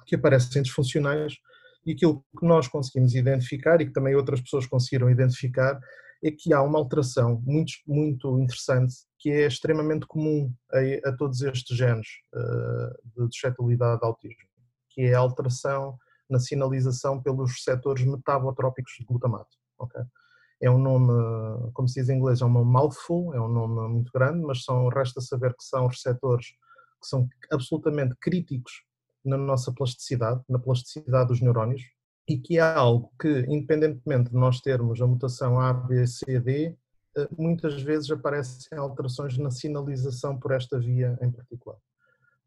que 0.06 0.15
aparecem 0.15 0.62
disfuncionais 0.62 1.38
e 1.86 1.93
aquilo 1.93 2.23
que 2.39 2.45
nós 2.45 2.67
conseguimos 2.67 3.15
identificar 3.15 3.82
e 3.82 3.86
que 3.86 3.93
também 3.93 4.15
outras 4.15 4.41
pessoas 4.41 4.67
conseguiram 4.67 5.10
identificar 5.10 5.80
é 6.23 6.30
que 6.30 6.54
há 6.54 6.62
uma 6.62 6.77
alteração 6.77 7.41
muito, 7.43 7.73
muito 7.88 8.39
interessante 8.39 8.93
que 9.17 9.32
é 9.32 9.47
extremamente 9.47 10.06
comum 10.06 10.54
a, 10.71 11.10
a 11.10 11.15
todos 11.15 11.41
estes 11.41 11.75
genes 11.75 12.08
uh, 12.34 13.25
de 13.27 13.34
suscetibilidade 13.34 13.99
de 13.99 14.06
autismo, 14.06 14.47
que 14.89 15.01
é 15.01 15.13
a 15.15 15.19
alteração 15.19 15.97
na 16.32 16.39
sinalização 16.39 17.22
pelos 17.22 17.52
receptores 17.52 18.06
metabotrópicos 18.06 18.94
de 19.00 19.06
glutamato. 19.06 19.58
Okay? 19.78 20.02
É 20.62 20.70
um 20.70 20.78
nome, 20.78 21.12
como 21.74 21.88
se 21.88 22.00
diz 22.00 22.10
em 22.10 22.17
inglês, 22.17 22.41
é 22.41 22.46
um 22.46 22.63
mouthful, 22.63 23.34
é 23.34 23.41
um 23.41 23.48
nome 23.48 23.94
muito 23.94 24.12
grande, 24.13 24.41
mas 24.41 24.63
são, 24.63 24.88
resta 24.88 25.20
saber 25.20 25.56
que 25.56 25.63
são 25.63 25.88
receptores 25.88 26.48
que 27.02 27.08
são 27.08 27.28
absolutamente 27.52 28.15
críticos 28.22 28.84
na 29.26 29.38
nossa 29.38 29.74
plasticidade, 29.74 30.41
na 30.48 30.60
plasticidade 30.60 31.30
dos 31.30 31.41
neurónios, 31.41 31.82
e 32.28 32.38
que 32.38 32.58
é 32.58 32.62
algo 32.62 33.12
que, 33.20 33.46
independentemente 33.50 34.30
de 34.30 34.36
nós 34.36 34.62
termos 34.62 35.02
a 35.02 35.08
mutação 35.08 35.60
A, 35.60 35.74
B, 35.74 36.06
C, 36.06 36.39
D, 36.39 36.78
eh, 37.17 37.28
muitas 37.38 37.82
vezes 37.82 38.10
aparecem 38.12 38.78
alterações 38.78 39.38
na 39.38 39.52
sinalização 39.52 40.39
por 40.39 40.52
esta 40.52 40.80
via 40.80 41.17
em 41.22 41.32
particular. 41.32 41.78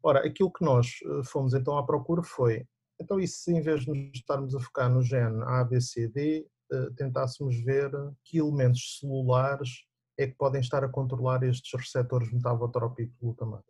Ora, 0.01 0.25
aquilo 0.25 0.51
que 0.51 0.63
nós 0.63 0.87
eh, 1.03 1.23
fomos 1.25 1.53
então 1.53 1.77
à 1.77 1.85
procura 1.85 2.23
foi, 2.23 2.65
então 2.99 3.19
e 3.19 3.27
se 3.27 3.51
em 3.51 3.61
vez 3.61 3.81
de 3.81 3.89
nos 3.89 4.15
estarmos 4.15 4.55
a 4.55 4.59
focar 4.59 4.89
no 4.89 5.01
gene 5.01 5.41
A, 5.43 5.63
B, 5.63 5.79
C, 5.81 6.07
D, 6.07 6.47
eh, 6.71 6.89
tentássemos 6.97 7.55
ver 7.63 7.91
que 8.23 8.39
elementos 8.39 8.99
celulares 8.99 9.85
é 10.17 10.27
que 10.27 10.35
podem 10.35 10.61
estar 10.61 10.83
a 10.83 10.89
controlar 10.89 11.43
estes 11.43 11.71
receptores 11.79 12.31
metabotrópicos 12.31 13.15
glutamato. 13.21 13.65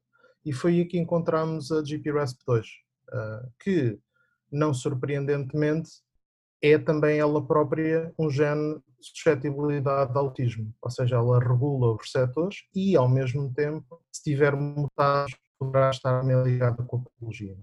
E 0.46 0.54
foi 0.54 0.76
aí 0.76 0.86
que 0.86 0.98
encontramos 0.98 1.72
a 1.72 1.82
GPRASP2, 1.82 2.66
eh, 3.12 3.50
que, 3.60 4.00
não 4.52 4.74
surpreendentemente, 4.74 5.90
é 6.62 6.78
também 6.78 7.20
ela 7.20 7.46
própria 7.46 8.14
um 8.18 8.30
gene 8.30 8.76
de 8.76 9.08
suscetibilidade 9.08 10.14
de 10.14 10.18
autismo, 10.18 10.74
ou 10.82 10.90
seja, 10.90 11.18
ela 11.18 11.40
regula 11.40 11.94
os 11.94 12.02
receptores 12.02 12.60
e, 12.74 12.96
ao 12.96 13.10
mesmo 13.10 13.54
tempo, 13.54 14.02
se 14.12 14.24
tiver 14.24 14.56
mutados, 14.56 15.36
poderá 15.60 15.90
estar 15.90 16.24
ligada 16.24 16.84
com 16.84 16.98
a 16.98 17.02
patologia. 17.02 17.58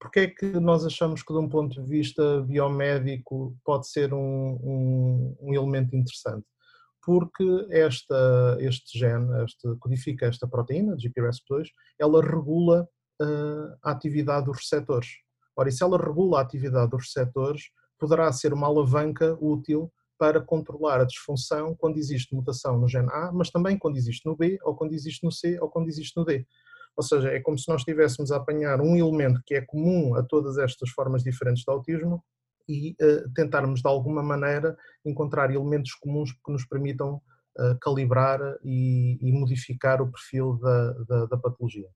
Porquê 0.00 0.20
é 0.20 0.26
que 0.28 0.46
nós 0.58 0.86
achamos 0.86 1.22
que, 1.22 1.32
de 1.32 1.38
um 1.38 1.48
ponto 1.48 1.80
de 1.80 1.86
vista 1.86 2.40
biomédico, 2.40 3.54
pode 3.62 3.86
ser 3.86 4.14
um, 4.14 4.18
um, 4.18 5.36
um 5.40 5.54
elemento 5.54 5.94
interessante? 5.94 6.46
Porque 7.04 7.66
esta, 7.70 8.56
este 8.60 8.98
gene, 8.98 9.44
este, 9.44 9.76
codifica 9.78 10.26
esta 10.26 10.48
proteína, 10.48 10.96
GPRS2, 10.96 11.68
ela 11.98 12.22
regula 12.22 12.88
uh, 13.20 13.76
a 13.82 13.90
atividade 13.90 14.46
dos 14.46 14.58
receptores. 14.58 15.08
Ora, 15.54 15.68
e 15.68 15.72
se 15.72 15.82
ela 15.82 15.98
regula 15.98 16.38
a 16.38 16.42
atividade 16.42 16.90
dos 16.90 17.04
receptores, 17.04 17.64
poderá 17.98 18.32
ser 18.32 18.54
uma 18.54 18.66
alavanca 18.66 19.36
útil 19.38 19.92
para 20.18 20.40
controlar 20.40 21.00
a 21.00 21.04
disfunção 21.04 21.74
quando 21.74 21.98
existe 21.98 22.34
mutação 22.34 22.78
no 22.78 22.88
gene 22.88 23.08
A, 23.10 23.30
mas 23.32 23.50
também 23.50 23.78
quando 23.78 23.96
existe 23.96 24.24
no 24.26 24.36
B, 24.36 24.58
ou 24.62 24.74
quando 24.74 24.94
existe 24.94 25.24
no 25.24 25.32
C, 25.32 25.58
ou 25.60 25.68
quando 25.68 25.88
existe 25.88 26.16
no 26.16 26.24
D. 26.24 26.46
Ou 26.96 27.02
seja, 27.02 27.28
é 27.30 27.40
como 27.40 27.58
se 27.58 27.68
nós 27.68 27.80
estivéssemos 27.80 28.30
a 28.30 28.36
apanhar 28.36 28.80
um 28.80 28.96
elemento 28.96 29.40
que 29.44 29.54
é 29.54 29.60
comum 29.60 30.14
a 30.14 30.22
todas 30.22 30.58
estas 30.58 30.90
formas 30.90 31.22
diferentes 31.22 31.64
de 31.64 31.72
autismo 31.72 32.22
e 32.68 32.92
uh, 33.02 33.30
tentarmos 33.34 33.80
de 33.80 33.88
alguma 33.88 34.22
maneira 34.22 34.76
encontrar 35.04 35.50
elementos 35.50 35.94
comuns 35.94 36.32
que 36.32 36.52
nos 36.52 36.64
permitam 36.66 37.20
uh, 37.58 37.78
calibrar 37.80 38.40
e, 38.62 39.18
e, 39.20 39.32
modificar 39.32 40.00
o 40.00 40.10
perfil 40.10 40.56
da, 40.58 40.92
da, 41.04 41.26
da 41.26 41.36
patologia. 41.36 41.88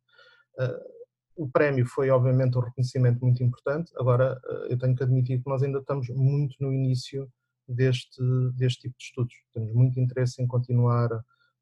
Uh, 0.59 0.95
o 1.37 1.49
prémio 1.49 1.85
foi 1.87 2.11
obviamente 2.11 2.57
um 2.57 2.61
reconhecimento 2.61 3.21
muito 3.21 3.43
importante, 3.43 3.93
agora 3.97 4.41
eu 4.69 4.79
tenho 4.79 4.95
que 4.95 5.03
admitir 5.03 5.43
que 5.43 5.51
nós 5.51 5.65
ainda 5.65 5.81
estamos 5.81 6.09
muito 6.11 6.55
no 6.61 6.73
início 6.73 7.29
deste, 7.67 8.23
deste 8.55 8.83
tipo 8.83 8.97
de 8.97 9.05
estudos. 9.05 9.35
Temos 9.53 9.73
muito 9.73 9.99
interesse 9.99 10.41
em 10.41 10.47
continuar 10.47 11.09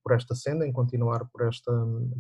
por 0.03 0.13
esta 0.13 0.35
senda, 0.35 0.67
em 0.67 0.73
continuar 0.73 1.27
por 1.33 1.47
esta, 1.47 1.73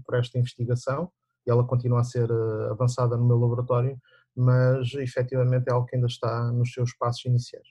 por 0.04 0.16
esta 0.16 0.38
investigação 0.38 1.10
e 1.46 1.50
ela 1.50 1.66
continua 1.66 2.00
a 2.00 2.04
ser 2.04 2.30
eh, 2.30 2.70
avançada 2.70 3.16
no 3.16 3.26
meu 3.26 3.36
laboratório, 3.36 4.00
mas 4.34 4.94
efetivamente 4.94 5.68
é 5.68 5.72
algo 5.72 5.86
que 5.86 5.96
ainda 5.96 6.06
está 6.06 6.50
nos 6.52 6.72
seus 6.72 6.94
passos 6.94 7.24
iniciais. 7.24 7.68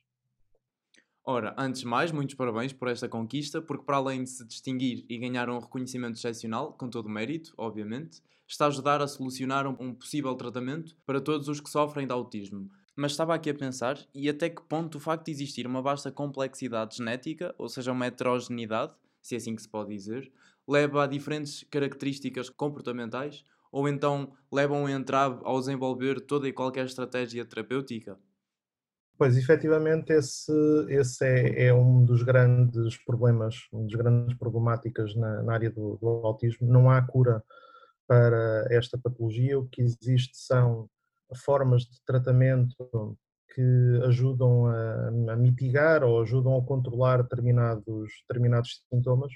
Ora, 1.24 1.56
antes 1.58 1.82
de 1.82 1.88
mais, 1.88 2.12
muitos 2.12 2.36
parabéns 2.36 2.74
por 2.74 2.88
esta 2.88 3.08
conquista, 3.08 3.62
porque 3.62 3.86
para 3.86 3.98
além 3.98 4.24
de 4.24 4.30
se 4.30 4.46
distinguir 4.46 5.06
e 5.08 5.18
ganhar 5.18 5.50
um 5.50 5.60
reconhecimento 5.60 6.18
excepcional, 6.18 6.74
com 6.74 6.90
todo 6.90 7.06
o 7.06 7.10
mérito, 7.10 7.54
obviamente, 7.58 8.22
está 8.48 8.66
a 8.66 8.68
ajudar 8.68 9.02
a 9.02 9.08
solucionar 9.08 9.68
um 9.68 9.94
possível 9.94 10.36
tratamento 10.36 10.98
para 11.06 11.22
todos 11.22 11.48
os 11.48 11.62
que 11.62 11.70
sofrem 11.70 12.08
de 12.08 12.14
autismo. 12.14 12.70
Mas 12.96 13.12
estava 13.12 13.34
aqui 13.34 13.50
a 13.50 13.56
pensar, 13.56 13.98
e 14.14 14.28
até 14.28 14.50
que 14.50 14.62
ponto 14.64 14.98
o 14.98 15.00
facto 15.00 15.26
de 15.26 15.32
existir 15.32 15.66
uma 15.66 15.82
vasta 15.82 16.12
complexidade 16.12 16.98
genética, 16.98 17.56
ou 17.58 17.70
seja, 17.70 17.92
uma 17.92 18.08
heterogeneidade, 18.08 18.94
se 19.22 19.36
é 19.36 19.38
assim 19.38 19.56
que 19.56 19.62
se 19.62 19.70
pode 19.70 19.90
dizer, 19.90 20.32
leva 20.68 21.04
a 21.04 21.08
diferentes 21.08 21.64
características 21.70 22.50
comportamentais 22.50 23.44
ou 23.72 23.88
então 23.88 24.34
levam 24.52 24.84
um 24.84 24.90
entrave 24.90 25.40
ao 25.44 25.60
desenvolver 25.60 26.20
toda 26.22 26.48
e 26.48 26.54
qualquer 26.54 26.86
estratégia 26.86 27.46
terapêutica? 27.46 28.18
Pois, 29.18 29.38
efetivamente, 29.38 30.12
esse, 30.12 30.52
esse 30.90 31.24
é, 31.24 31.66
é, 31.68 31.74
um 31.74 32.04
dos 32.04 32.24
grandes 32.24 32.98
problemas, 33.06 33.68
uma 33.72 33.84
das 33.84 33.94
grandes 33.94 34.36
problemáticas 34.36 35.16
na, 35.16 35.44
na 35.44 35.54
área 35.54 35.70
do, 35.70 35.96
do, 36.02 36.08
autismo. 36.26 36.68
Não 36.68 36.90
há 36.90 37.00
cura 37.04 37.44
para 38.08 38.68
esta 38.72 38.98
patologia. 38.98 39.60
O 39.60 39.68
que 39.68 39.82
existe 39.82 40.36
são 40.36 40.90
formas 41.46 41.84
de 41.84 42.02
tratamento 42.04 42.76
que 43.54 44.00
ajudam 44.06 44.66
a, 44.68 45.08
a, 45.08 45.36
mitigar 45.36 46.04
ou 46.04 46.22
ajudam 46.22 46.58
a 46.58 46.66
controlar 46.66 47.22
determinados, 47.22 48.12
determinados 48.28 48.84
sintomas. 48.90 49.32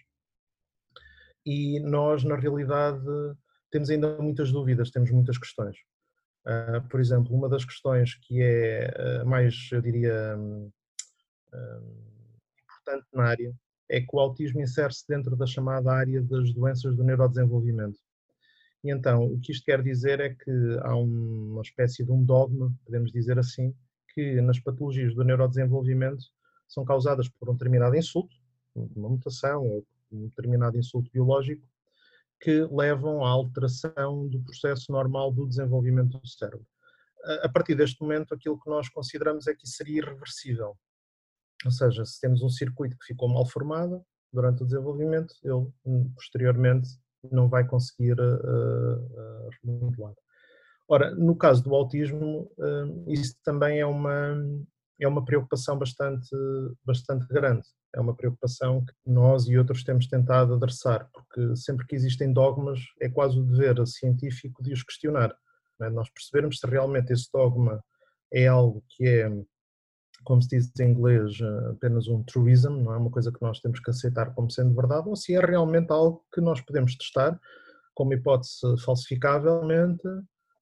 E 1.45 1.79
nós, 1.81 2.23
na 2.23 2.35
realidade, 2.35 3.05
temos 3.69 3.89
ainda 3.89 4.17
muitas 4.21 4.51
dúvidas, 4.51 4.89
temos 4.89 5.11
muitas 5.11 5.37
questões. 5.37 5.77
Uh, 6.45 6.87
por 6.89 6.99
exemplo, 6.99 7.35
uma 7.35 7.49
das 7.49 7.65
questões 7.65 8.15
que 8.15 8.41
é 8.41 9.21
uh, 9.23 9.25
mais, 9.25 9.69
eu 9.71 9.81
diria, 9.81 10.37
um, 10.37 10.71
importante 12.63 13.07
na 13.13 13.23
área 13.25 13.53
é 13.89 13.99
que 13.99 14.15
o 14.15 14.19
autismo 14.19 14.61
insere-se 14.61 15.05
dentro 15.07 15.35
da 15.35 15.45
chamada 15.45 15.91
área 15.91 16.21
das 16.21 16.53
doenças 16.53 16.95
do 16.95 17.03
neurodesenvolvimento. 17.03 17.99
E 18.83 18.91
então, 18.91 19.25
o 19.25 19.39
que 19.39 19.51
isto 19.51 19.65
quer 19.65 19.81
dizer 19.81 20.19
é 20.19 20.29
que 20.29 20.51
há 20.81 20.95
uma 20.95 21.61
espécie 21.61 22.03
de 22.03 22.11
um 22.11 22.23
dogma, 22.23 22.71
podemos 22.85 23.11
dizer 23.11 23.37
assim, 23.39 23.75
que 24.15 24.41
nas 24.41 24.59
patologias 24.59 25.13
do 25.13 25.23
neurodesenvolvimento 25.23 26.25
são 26.67 26.85
causadas 26.85 27.27
por 27.27 27.49
um 27.49 27.53
determinado 27.53 27.95
insulto, 27.95 28.33
uma 28.73 29.09
mutação 29.09 29.63
ou 29.63 29.85
um 30.11 30.27
determinado 30.27 30.77
insulto 30.77 31.11
biológico, 31.11 31.61
que 32.39 32.61
levam 32.71 33.25
à 33.25 33.29
alteração 33.29 34.27
do 34.27 34.39
processo 34.41 34.91
normal 34.91 35.31
do 35.31 35.45
desenvolvimento 35.47 36.17
do 36.17 36.27
cérebro. 36.27 36.65
A 37.41 37.49
partir 37.49 37.75
deste 37.75 38.01
momento, 38.01 38.33
aquilo 38.33 38.59
que 38.59 38.69
nós 38.69 38.87
consideramos 38.89 39.47
é 39.47 39.53
que 39.53 39.65
isso 39.65 39.75
seria 39.75 39.97
irreversível. 39.97 40.77
Ou 41.65 41.71
seja, 41.71 42.05
se 42.05 42.19
temos 42.19 42.41
um 42.41 42.49
circuito 42.49 42.97
que 42.97 43.05
ficou 43.05 43.27
mal 43.27 43.45
formado 43.45 44.05
durante 44.31 44.61
o 44.61 44.65
desenvolvimento, 44.65 45.33
ele 45.43 45.67
hum, 45.85 46.11
posteriormente 46.13 46.89
não 47.31 47.49
vai 47.49 47.65
conseguir 47.65 48.19
uh, 48.19 48.35
uh, 48.35 49.49
remodelar. 49.63 50.13
Ora, 50.87 51.13
no 51.15 51.35
caso 51.35 51.63
do 51.63 51.73
autismo, 51.73 52.51
hum, 52.59 53.05
isso 53.07 53.35
também 53.43 53.79
é 53.79 53.85
uma, 53.85 54.37
é 54.99 55.07
uma 55.07 55.25
preocupação 55.25 55.77
bastante, 55.77 56.29
bastante 56.83 57.27
grande. 57.27 57.67
É 57.93 57.99
uma 57.99 58.15
preocupação 58.15 58.85
que 58.85 58.93
nós 59.05 59.47
e 59.47 59.57
outros 59.57 59.83
temos 59.83 60.07
tentado 60.07 60.53
adressar, 60.53 61.09
porque 61.11 61.55
sempre 61.55 61.87
que 61.87 61.95
existem 61.95 62.31
dogmas, 62.31 62.79
é 63.01 63.09
quase 63.09 63.39
o 63.39 63.43
dever 63.43 63.85
científico 63.87 64.61
de 64.61 64.73
os 64.73 64.83
questionar. 64.83 65.35
É? 65.81 65.89
Nós 65.89 66.09
percebermos 66.09 66.59
se 66.59 66.67
realmente 66.67 67.11
esse 67.11 67.29
dogma 67.33 67.83
é 68.31 68.47
algo 68.47 68.83
que 68.89 69.07
é, 69.07 69.29
como 70.23 70.41
se 70.41 70.49
diz 70.49 70.71
em 70.79 70.91
inglês, 70.91 71.37
apenas 71.71 72.07
um 72.07 72.23
truism, 72.23 72.81
não 72.81 72.93
é 72.93 72.97
uma 72.97 73.11
coisa 73.11 73.31
que 73.31 73.41
nós 73.41 73.59
temos 73.59 73.79
que 73.79 73.89
aceitar 73.89 74.33
como 74.33 74.51
sendo 74.51 74.75
verdade, 74.75 75.07
ou 75.07 75.15
se 75.15 75.33
é 75.33 75.39
realmente 75.39 75.91
algo 75.91 76.23
que 76.33 76.41
nós 76.41 76.61
podemos 76.61 76.95
testar 76.95 77.39
como 77.93 78.13
hipótese 78.13 78.59
falsificavelmente, 78.83 80.03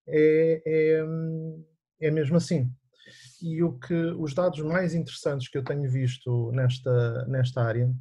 é, 0.08 0.62
é, 0.66 2.08
é 2.08 2.12
mesmo 2.12 2.38
assim. 2.38 2.72
E 3.42 3.62
o 3.62 3.78
que 3.78 3.94
os 3.94 4.34
dados 4.34 4.60
mais 4.62 4.94
interessantes 4.94 5.50
que 5.50 5.58
eu 5.58 5.64
tenho 5.64 5.90
visto 5.90 6.52
nesta, 6.54 7.26
nesta 7.26 7.62
área 7.62 7.94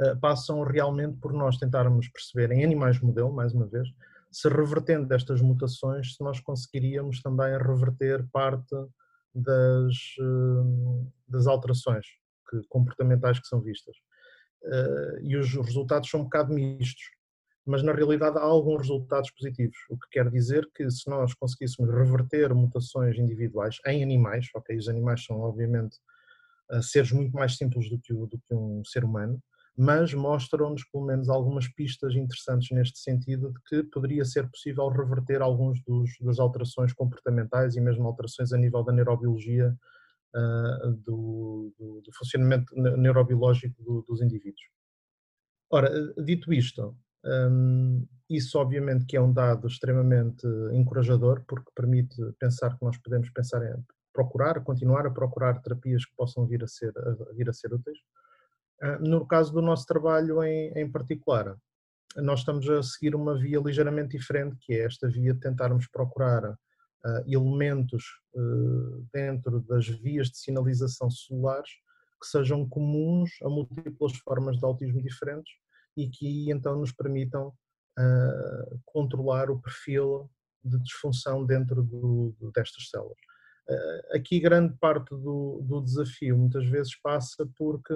uh, 0.00 0.20
passam 0.20 0.62
realmente 0.62 1.18
por 1.18 1.32
nós 1.32 1.58
tentarmos 1.58 2.08
perceber 2.08 2.52
em 2.52 2.64
animais 2.64 3.00
modelo, 3.00 3.32
mais 3.32 3.52
uma 3.52 3.66
vez, 3.66 3.88
se 4.30 4.48
revertendo 4.48 5.12
estas 5.12 5.40
mutações, 5.40 6.14
se 6.14 6.22
nós 6.22 6.40
conseguiríamos 6.40 7.20
também 7.20 7.58
reverter 7.58 8.24
parte 8.32 8.74
das, 9.34 9.94
uh, 10.20 11.12
das 11.26 11.46
alterações 11.46 12.06
que, 12.48 12.62
comportamentais 12.68 13.40
que 13.40 13.46
são 13.46 13.60
vistas. 13.60 13.96
Uh, 14.62 15.20
e 15.20 15.36
os 15.36 15.52
resultados 15.52 16.08
são 16.08 16.20
um 16.20 16.24
bocado 16.24 16.54
mistos 16.54 17.02
mas 17.64 17.82
na 17.82 17.92
realidade 17.92 18.38
há 18.38 18.42
alguns 18.42 18.82
resultados 18.82 19.30
positivos, 19.30 19.76
o 19.88 19.96
que 19.96 20.08
quer 20.10 20.30
dizer 20.30 20.68
que 20.74 20.90
se 20.90 21.08
nós 21.08 21.32
conseguíssemos 21.34 21.92
reverter 21.94 22.52
mutações 22.54 23.16
individuais 23.18 23.78
em 23.86 24.02
animais, 24.02 24.48
ok, 24.54 24.76
os 24.76 24.88
animais 24.88 25.24
são 25.24 25.40
obviamente 25.40 25.96
eh, 26.72 26.82
seres 26.82 27.12
muito 27.12 27.32
mais 27.32 27.56
simples 27.56 27.88
do 27.88 27.98
que, 27.98 28.12
o, 28.12 28.26
do 28.26 28.38
que 28.38 28.54
um 28.54 28.82
ser 28.84 29.04
humano, 29.04 29.40
mas 29.76 30.12
mostram-nos 30.12 30.84
pelo 30.90 31.06
menos 31.06 31.28
algumas 31.28 31.68
pistas 31.68 32.14
interessantes 32.14 32.70
neste 32.70 32.98
sentido 32.98 33.52
de 33.52 33.60
que 33.68 33.82
poderia 33.90 34.24
ser 34.24 34.48
possível 34.50 34.88
reverter 34.88 35.40
alguns 35.40 35.82
dos, 35.84 36.10
das 36.20 36.38
alterações 36.38 36.92
comportamentais 36.92 37.76
e 37.76 37.80
mesmo 37.80 38.06
alterações 38.06 38.52
a 38.52 38.58
nível 38.58 38.82
da 38.82 38.92
neurobiologia, 38.92 39.74
uh, 40.34 40.92
do, 41.04 41.72
do, 41.78 42.00
do, 42.02 42.12
funcionamento 42.12 42.74
neurobiológico 42.76 43.82
do, 43.82 44.02
dos 44.02 44.20
indivíduos. 44.20 44.62
Ora, 45.70 45.90
dito 46.22 46.52
isto, 46.52 46.94
um, 47.24 48.06
isso, 48.28 48.58
obviamente, 48.58 49.04
que 49.04 49.16
é 49.16 49.20
um 49.20 49.32
dado 49.32 49.66
extremamente 49.66 50.46
encorajador, 50.72 51.44
porque 51.46 51.70
permite 51.74 52.16
pensar 52.38 52.76
que 52.76 52.84
nós 52.84 52.96
podemos 52.96 53.28
pensar 53.30 53.62
em 53.62 53.84
procurar, 54.12 54.62
continuar 54.62 55.06
a 55.06 55.10
procurar 55.10 55.60
terapias 55.60 56.04
que 56.04 56.14
possam 56.16 56.46
vir 56.46 56.62
a 56.64 56.66
ser, 56.66 56.92
a 56.96 57.32
vir 57.34 57.48
a 57.48 57.52
ser 57.52 57.72
úteis. 57.72 57.98
Uh, 58.82 59.08
no 59.08 59.26
caso 59.26 59.52
do 59.52 59.62
nosso 59.62 59.86
trabalho 59.86 60.42
em, 60.42 60.72
em 60.72 60.90
particular, 60.90 61.56
nós 62.16 62.40
estamos 62.40 62.68
a 62.68 62.82
seguir 62.82 63.14
uma 63.14 63.38
via 63.38 63.58
ligeiramente 63.58 64.16
diferente, 64.16 64.56
que 64.60 64.74
é 64.74 64.84
esta 64.84 65.08
via 65.08 65.32
de 65.32 65.40
tentarmos 65.40 65.86
procurar 65.86 66.44
uh, 66.44 66.56
elementos 67.26 68.04
uh, 68.34 69.06
dentro 69.12 69.60
das 69.60 69.86
vias 69.86 70.28
de 70.28 70.38
sinalização 70.38 71.10
celulares 71.10 71.70
que 72.20 72.28
sejam 72.28 72.68
comuns 72.68 73.30
a 73.42 73.48
múltiplas 73.48 74.16
formas 74.18 74.58
de 74.58 74.64
autismo 74.64 75.02
diferentes 75.02 75.52
e 75.96 76.08
que 76.08 76.50
então 76.50 76.78
nos 76.78 76.92
permitam 76.92 77.48
uh, 77.98 78.80
controlar 78.84 79.50
o 79.50 79.60
perfil 79.60 80.30
de 80.64 80.78
disfunção 80.80 81.44
dentro 81.44 81.82
do, 81.82 82.34
destas 82.54 82.88
células. 82.88 83.18
Uh, 83.68 84.16
aqui 84.16 84.40
grande 84.40 84.74
parte 84.78 85.10
do, 85.10 85.62
do, 85.62 85.80
desafio 85.80 86.36
muitas 86.36 86.66
vezes 86.66 86.94
passa 87.00 87.48
porque, 87.56 87.94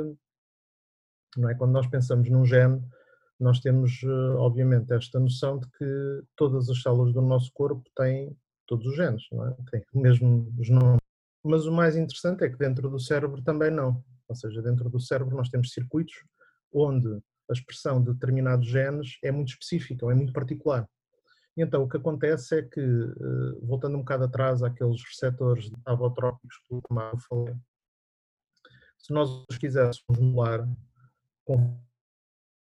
não 1.36 1.50
é, 1.50 1.54
quando 1.54 1.72
nós 1.72 1.86
pensamos 1.86 2.30
num 2.30 2.44
gene, 2.44 2.80
nós 3.38 3.60
temos 3.60 4.02
uh, 4.02 4.36
obviamente 4.38 4.92
esta 4.92 5.18
noção 5.18 5.58
de 5.58 5.68
que 5.70 6.22
todas 6.36 6.68
as 6.70 6.80
células 6.82 7.12
do 7.12 7.20
nosso 7.20 7.50
corpo 7.52 7.82
têm 7.96 8.36
todos 8.66 8.86
os 8.86 8.96
genes, 8.96 9.22
não 9.30 9.46
é? 9.46 9.56
têm 9.70 9.82
o 9.92 10.00
mesmo 10.00 10.52
genoma. 10.60 10.98
Mas 11.44 11.66
o 11.66 11.72
mais 11.72 11.96
interessante 11.96 12.44
é 12.44 12.48
que 12.48 12.58
dentro 12.58 12.88
do 12.90 12.98
cérebro 12.98 13.42
também 13.42 13.70
não. 13.70 14.02
Ou 14.28 14.34
seja, 14.34 14.60
dentro 14.60 14.90
do 14.90 14.98
cérebro 14.98 15.36
nós 15.36 15.48
temos 15.48 15.72
circuitos 15.72 16.14
onde 16.72 17.20
a 17.48 17.52
expressão 17.52 18.02
de 18.02 18.12
determinados 18.12 18.66
genes 18.66 19.18
é 19.22 19.30
muito 19.30 19.48
específica, 19.48 20.04
ou 20.04 20.10
é 20.10 20.14
muito 20.14 20.32
particular. 20.32 20.88
Então, 21.56 21.82
o 21.82 21.88
que 21.88 21.96
acontece 21.96 22.58
é 22.58 22.62
que, 22.62 22.80
eh, 22.80 23.58
voltando 23.62 23.96
um 23.96 24.00
bocado 24.00 24.24
atrás 24.24 24.62
àqueles 24.62 25.02
receptores 25.02 25.70
avotrópicos 25.86 26.58
que 26.58 26.74
eu 26.74 26.82
falei, 27.28 27.54
se 28.98 29.12
nós 29.12 29.44
os 29.48 29.56
quiséssemos 29.56 30.18
modular 30.18 30.68
com 31.44 31.80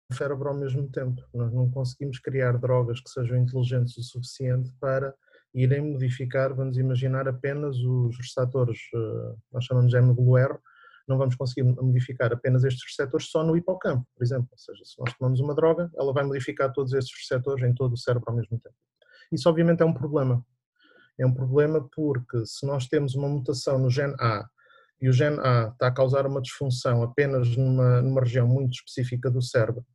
o 0.09 0.13
cérebro 0.13 0.47
ao 0.47 0.55
mesmo 0.55 0.87
tempo, 0.89 1.21
nós 1.33 1.51
não 1.51 1.69
conseguimos 1.69 2.19
criar 2.19 2.57
drogas 2.57 3.01
que 3.01 3.09
sejam 3.09 3.37
inteligentes 3.37 3.97
o 3.97 4.03
suficiente 4.03 4.71
para 4.79 5.13
irem 5.53 5.81
modificar, 5.81 6.53
vamos 6.53 6.77
imaginar, 6.77 7.27
apenas 7.27 7.77
os 7.77 8.17
receptores, 8.17 8.79
eh, 8.93 9.35
nós 9.51 9.65
chamamos 9.65 9.91
de 9.91 9.97
MGLUR, 9.97 10.61
não 11.07 11.17
vamos 11.17 11.35
conseguir 11.35 11.63
modificar 11.63 12.33
apenas 12.33 12.63
estes 12.63 12.83
receptores 12.83 13.29
só 13.29 13.43
no 13.43 13.55
hipocampo, 13.55 14.05
por 14.15 14.23
exemplo. 14.23 14.47
Ou 14.51 14.57
seja, 14.57 14.83
se 14.83 14.99
nós 14.99 15.13
tomamos 15.17 15.39
uma 15.39 15.53
droga, 15.53 15.89
ela 15.95 16.13
vai 16.13 16.23
modificar 16.23 16.71
todos 16.73 16.93
estes 16.93 17.13
receptores 17.19 17.63
em 17.63 17.73
todo 17.73 17.93
o 17.93 17.97
cérebro 17.97 18.29
ao 18.29 18.35
mesmo 18.35 18.59
tempo. 18.59 18.75
Isso, 19.31 19.49
obviamente, 19.49 19.81
é 19.81 19.85
um 19.85 19.93
problema. 19.93 20.43
É 21.17 21.25
um 21.25 21.33
problema 21.33 21.87
porque 21.95 22.45
se 22.45 22.65
nós 22.65 22.87
temos 22.87 23.15
uma 23.15 23.29
mutação 23.29 23.79
no 23.79 23.89
gene 23.89 24.13
A 24.19 24.45
e 25.01 25.07
o 25.07 25.13
gene 25.13 25.39
A 25.39 25.69
está 25.71 25.87
a 25.87 25.93
causar 25.93 26.25
uma 26.25 26.41
disfunção 26.41 27.03
apenas 27.03 27.55
numa, 27.55 28.01
numa 28.01 28.21
região 28.21 28.47
muito 28.47 28.73
específica 28.73 29.29
do 29.29 29.41
cérebro, 29.41 29.85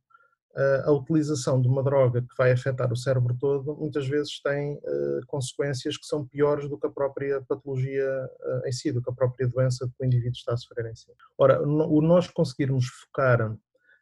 a 0.85 0.91
utilização 0.91 1.61
de 1.61 1.67
uma 1.67 1.81
droga 1.81 2.21
que 2.21 2.35
vai 2.37 2.51
afetar 2.51 2.91
o 2.91 2.95
cérebro 2.95 3.35
todo 3.39 3.75
muitas 3.77 4.07
vezes 4.07 4.41
tem 4.41 4.73
uh, 4.75 5.25
consequências 5.27 5.97
que 5.97 6.05
são 6.05 6.27
piores 6.27 6.67
do 6.69 6.77
que 6.77 6.87
a 6.87 6.91
própria 6.91 7.41
patologia 7.47 8.29
uh, 8.39 8.67
em 8.67 8.71
si, 8.71 8.91
do 8.91 9.01
que 9.01 9.09
a 9.09 9.13
própria 9.13 9.47
doença 9.47 9.87
que 9.87 10.03
o 10.03 10.05
indivíduo 10.05 10.33
está 10.33 10.53
a 10.53 10.57
sofrer 10.57 10.87
em 10.87 10.95
si. 10.95 11.07
Ora, 11.37 11.61
o 11.61 12.01
nós 12.01 12.27
conseguirmos 12.27 12.85
focar 12.87 13.55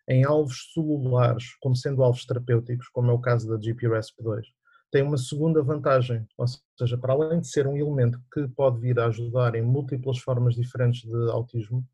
em 0.07 0.25
alvos 0.25 0.71
celulares 0.73 1.55
como 1.61 1.75
sendo 1.75 2.03
alvos 2.03 2.25
terapêuticos, 2.25 2.87
como 2.89 3.11
é 3.11 3.13
o 3.13 3.19
caso 3.19 3.47
da 3.47 3.57
GPRSP2, 3.57 4.41
tem 4.91 5.03
uma 5.03 5.17
segunda 5.17 5.61
vantagem, 5.61 6.27
ou 6.35 6.47
seja, 6.75 6.97
para 6.97 7.13
além 7.13 7.41
de 7.41 7.47
ser 7.47 7.67
um 7.67 7.77
elemento 7.77 8.19
que 8.33 8.47
pode 8.47 8.79
vir 8.79 8.99
a 8.99 9.05
ajudar 9.05 9.53
em 9.53 9.61
múltiplas 9.61 10.17
formas 10.17 10.55
diferentes 10.55 11.01
de 11.03 11.29
autismo, 11.29 11.85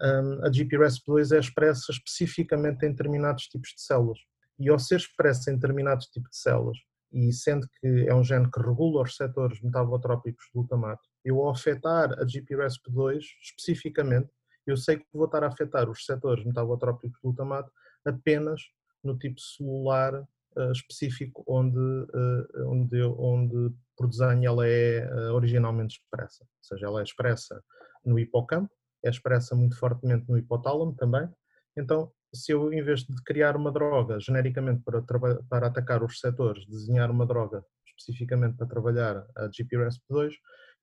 a 0.00 0.50
GPRS2 0.50 1.32
é 1.36 1.38
expressa 1.38 1.92
especificamente 1.92 2.86
em 2.86 2.90
determinados 2.90 3.44
tipos 3.44 3.70
de 3.70 3.82
células. 3.82 4.18
E 4.58 4.68
ao 4.68 4.78
ser 4.78 4.96
expressa 4.96 5.50
em 5.50 5.54
determinados 5.54 6.06
tipos 6.06 6.30
de 6.30 6.38
células, 6.38 6.78
e 7.12 7.32
sendo 7.32 7.66
que 7.80 8.06
é 8.08 8.14
um 8.14 8.22
gene 8.22 8.50
que 8.50 8.60
regula 8.60 9.02
os 9.02 9.10
receptores 9.10 9.60
metabotrópicos 9.60 10.46
do 10.52 10.60
glutamato, 10.60 11.02
eu 11.24 11.40
ao 11.40 11.50
afetar 11.50 12.12
a 12.12 12.24
GPRSP2 12.24 13.20
especificamente, 13.42 14.30
eu 14.66 14.76
sei 14.76 14.98
que 14.98 15.06
vou 15.12 15.24
estar 15.24 15.42
a 15.42 15.48
afetar 15.48 15.88
os 15.88 15.98
receptores 15.98 16.44
metabotrópicos 16.44 17.18
do 17.20 17.28
glutamato 17.28 17.72
apenas 18.04 18.60
no 19.02 19.18
tipo 19.18 19.40
celular 19.40 20.14
uh, 20.56 20.72
específico 20.72 21.42
onde, 21.46 21.78
uh, 21.78 22.68
onde, 22.68 23.02
onde 23.02 23.74
por 23.96 24.08
desenho 24.08 24.46
ela 24.46 24.66
é 24.66 25.06
uh, 25.12 25.34
originalmente 25.34 25.98
expressa. 25.98 26.44
Ou 26.44 26.64
seja, 26.64 26.86
ela 26.86 27.00
é 27.00 27.04
expressa 27.04 27.62
no 28.04 28.18
hipocampo, 28.18 28.72
é 29.04 29.10
expressa 29.10 29.54
muito 29.54 29.78
fortemente 29.78 30.28
no 30.28 30.38
hipotálamo 30.38 30.94
também. 30.94 31.28
Então, 31.76 32.12
se 32.34 32.52
eu, 32.52 32.72
em 32.72 32.82
vez 32.82 33.00
de 33.00 33.14
criar 33.24 33.56
uma 33.56 33.72
droga 33.72 34.18
genericamente 34.20 34.82
para, 34.82 35.02
para 35.48 35.66
atacar 35.66 36.02
os 36.02 36.12
receptores, 36.12 36.66
desenhar 36.66 37.10
uma 37.10 37.26
droga 37.26 37.64
especificamente 37.86 38.56
para 38.56 38.66
trabalhar 38.66 39.26
a 39.36 39.48
GPRSP2, 39.48 40.32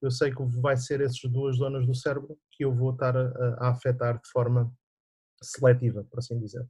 eu 0.01 0.11
sei 0.11 0.31
que 0.31 0.43
vai 0.61 0.77
ser 0.77 1.01
essas 1.01 1.31
duas 1.31 1.57
zonas 1.57 1.85
do 1.85 1.95
cérebro 1.95 2.37
que 2.51 2.63
eu 2.63 2.73
vou 2.73 2.91
estar 2.91 3.15
a, 3.15 3.29
a 3.59 3.69
afetar 3.69 4.15
de 4.21 4.29
forma 4.29 4.71
seletiva, 5.41 6.03
por 6.09 6.19
assim 6.19 6.39
dizer. 6.39 6.61
Ou 6.61 6.67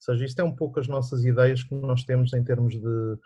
seja, 0.00 0.24
isto 0.24 0.40
é 0.40 0.44
um 0.44 0.54
pouco 0.54 0.80
as 0.80 0.88
nossas 0.88 1.24
ideias 1.24 1.62
que 1.62 1.74
nós 1.74 2.04
temos 2.04 2.32
em 2.32 2.42
termos 2.42 2.74
de 2.74 3.18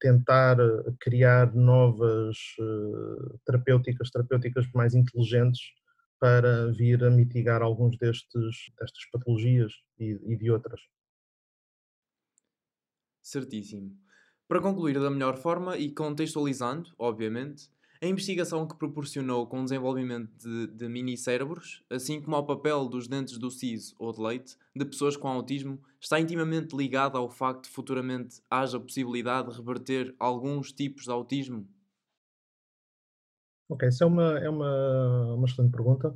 tentar 0.00 0.56
criar 1.00 1.54
novas 1.54 2.36
uh, 2.58 3.38
terapêuticas, 3.44 4.10
terapêuticas 4.10 4.66
mais 4.72 4.94
inteligentes 4.94 5.60
para 6.20 6.70
vir 6.70 7.02
a 7.02 7.10
mitigar 7.10 7.62
alguns 7.62 7.96
destes, 7.96 8.70
destas 8.78 9.10
patologias 9.10 9.72
e, 9.98 10.20
e 10.26 10.36
de 10.36 10.50
outras. 10.50 10.80
Certíssimo. 13.22 13.98
Para 14.46 14.60
concluir 14.60 15.00
da 15.00 15.10
melhor 15.10 15.36
forma 15.36 15.78
e 15.78 15.90
contextualizando, 15.90 16.90
obviamente, 16.98 17.70
a 18.02 18.06
investigação 18.06 18.66
que 18.66 18.76
proporcionou 18.76 19.46
com 19.46 19.60
o 19.60 19.64
desenvolvimento 19.64 20.30
de, 20.38 20.66
de 20.68 20.88
mini-cérebros, 20.88 21.84
assim 21.90 22.20
como 22.20 22.34
ao 22.34 22.46
papel 22.46 22.88
dos 22.88 23.06
dentes 23.06 23.38
do 23.38 23.50
siso 23.50 23.94
ou 23.98 24.10
de 24.10 24.20
leite 24.20 24.56
de 24.74 24.84
pessoas 24.84 25.16
com 25.16 25.28
autismo, 25.28 25.78
está 26.00 26.18
intimamente 26.18 26.74
ligada 26.74 27.18
ao 27.18 27.28
facto 27.28 27.64
de 27.64 27.70
futuramente 27.70 28.40
haja 28.50 28.80
possibilidade 28.80 29.50
de 29.50 29.56
reverter 29.58 30.14
alguns 30.18 30.72
tipos 30.72 31.04
de 31.04 31.10
autismo 31.10 31.68
Ok, 33.70 33.88
isso 33.88 34.02
é 34.02 34.06
uma, 34.06 34.36
é 34.40 34.48
uma, 34.48 35.34
uma 35.34 35.46
excelente 35.46 35.70
pergunta. 35.70 36.12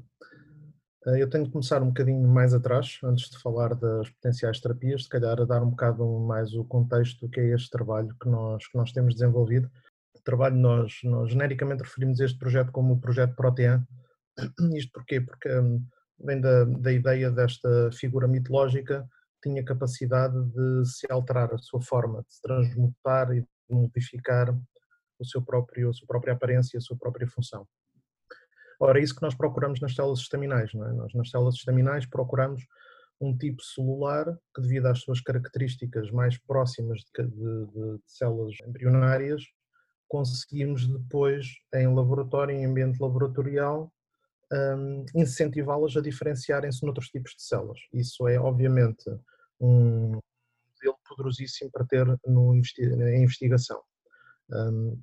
Eh, 1.06 1.22
eu 1.22 1.30
tenho 1.30 1.44
de 1.44 1.50
começar 1.52 1.80
um 1.84 1.88
bocadinho 1.88 2.26
mais 2.26 2.52
atrás, 2.52 2.98
antes 3.04 3.30
de 3.30 3.38
falar 3.38 3.76
das 3.76 4.10
potenciais 4.10 4.60
terapias, 4.60 5.04
se 5.04 5.08
calhar 5.08 5.40
a 5.40 5.44
dar 5.44 5.62
um 5.62 5.70
bocado 5.70 6.04
mais 6.18 6.52
o 6.54 6.64
contexto 6.64 7.28
que 7.28 7.38
é 7.38 7.54
este 7.54 7.70
trabalho 7.70 8.12
que 8.20 8.28
nós, 8.28 8.66
que 8.66 8.76
nós 8.76 8.90
temos 8.90 9.14
desenvolvido. 9.14 9.70
O 10.16 10.22
trabalho, 10.24 10.56
nós, 10.56 10.94
nós 11.04 11.30
genericamente 11.30 11.84
referimos 11.84 12.18
este 12.18 12.36
projeto 12.36 12.72
como 12.72 12.94
o 12.94 13.00
projeto 13.00 13.36
Protean. 13.36 13.86
Isto 14.74 14.90
porquê? 14.92 15.20
Porque 15.20 15.48
hum, 15.56 15.86
vem 16.18 16.40
da, 16.40 16.64
da 16.64 16.92
ideia 16.92 17.30
desta 17.30 17.88
figura 17.92 18.26
mitológica 18.26 19.08
que 19.40 19.48
tinha 19.48 19.64
capacidade 19.64 20.34
de 20.46 20.84
se 20.86 21.06
alterar 21.08 21.54
a 21.54 21.58
sua 21.58 21.80
forma, 21.80 22.22
de 22.22 22.34
se 22.34 22.42
transmutar 22.42 23.30
e 23.30 23.42
de 23.42 23.46
modificar 23.70 24.52
o 25.18 25.24
seu 25.24 25.42
próprio, 25.42 25.90
a 25.90 25.92
sua 25.92 26.06
própria 26.06 26.34
aparência, 26.34 26.78
a 26.78 26.80
sua 26.80 26.96
própria 26.96 27.26
função. 27.26 27.66
Ora, 28.80 28.98
é 28.98 29.02
isso 29.02 29.14
que 29.14 29.22
nós 29.22 29.34
procuramos 29.34 29.80
nas 29.80 29.94
células 29.94 30.20
estaminais. 30.20 30.72
Não 30.74 30.86
é? 30.86 30.92
Nós, 30.92 31.14
nas 31.14 31.30
células 31.30 31.54
estaminais, 31.54 32.06
procuramos 32.06 32.62
um 33.20 33.36
tipo 33.36 33.62
celular 33.62 34.26
que, 34.54 34.60
devido 34.60 34.86
às 34.86 35.00
suas 35.00 35.20
características 35.20 36.10
mais 36.10 36.36
próximas 36.38 37.00
de, 37.00 37.24
de, 37.24 37.30
de, 37.30 37.98
de 37.98 38.02
células 38.06 38.56
embrionárias, 38.66 39.42
conseguimos 40.08 40.86
depois, 40.86 41.46
em 41.74 41.92
laboratório, 41.92 42.54
em 42.54 42.66
ambiente 42.66 43.00
laboratorial, 43.00 43.92
um, 44.52 45.04
incentivá-las 45.14 45.96
a 45.96 46.00
diferenciarem-se 46.00 46.84
noutros 46.84 47.08
tipos 47.08 47.32
de 47.36 47.42
células. 47.42 47.80
Isso 47.92 48.28
é, 48.28 48.38
obviamente, 48.38 49.04
um 49.60 50.20
modelo 50.84 50.98
poderosíssimo 51.08 51.70
para 51.70 51.86
ter 51.86 52.06
no, 52.26 52.54
em 52.54 53.22
investigação. 53.22 53.82
Um, 54.50 55.00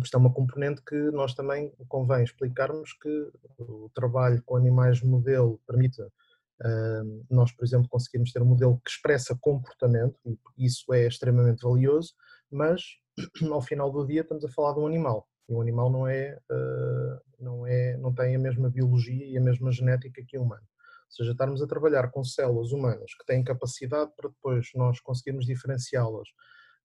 isto 0.00 0.16
é 0.16 0.20
uma 0.20 0.32
componente 0.32 0.82
que 0.82 0.96
nós 1.10 1.34
também 1.34 1.72
convém 1.88 2.24
explicarmos 2.24 2.94
que 2.94 3.30
o 3.58 3.90
trabalho 3.94 4.42
com 4.44 4.56
animais 4.56 5.02
modelo 5.02 5.60
permite 5.66 6.00
uh, 6.00 7.26
nós, 7.28 7.52
por 7.52 7.64
exemplo, 7.64 7.88
conseguirmos 7.88 8.32
ter 8.32 8.40
um 8.40 8.46
modelo 8.46 8.80
que 8.82 8.90
expressa 8.90 9.36
comportamento, 9.38 10.18
e 10.24 10.64
isso 10.64 10.92
é 10.94 11.06
extremamente 11.06 11.62
valioso, 11.62 12.14
mas 12.50 12.82
ao 13.52 13.60
final 13.60 13.90
do 13.90 14.06
dia 14.06 14.22
estamos 14.22 14.44
a 14.44 14.48
falar 14.48 14.72
de 14.72 14.80
um 14.80 14.86
animal, 14.86 15.28
e 15.48 15.54
um 15.54 15.60
animal 15.60 15.90
não, 15.90 16.06
é, 16.06 16.38
uh, 16.50 17.20
não, 17.38 17.66
é, 17.66 17.96
não 17.98 18.14
tem 18.14 18.34
a 18.34 18.38
mesma 18.38 18.70
biologia 18.70 19.26
e 19.26 19.36
a 19.36 19.40
mesma 19.40 19.70
genética 19.70 20.22
que 20.26 20.38
o 20.38 20.42
humano. 20.42 20.62
Ou 20.62 21.16
seja, 21.16 21.32
estarmos 21.32 21.60
a 21.60 21.66
trabalhar 21.66 22.10
com 22.10 22.24
células 22.24 22.72
humanas 22.72 23.12
que 23.14 23.26
têm 23.26 23.44
capacidade 23.44 24.10
para 24.16 24.30
depois 24.30 24.70
nós 24.74 24.98
conseguirmos 25.00 25.44
diferenciá-las 25.44 26.28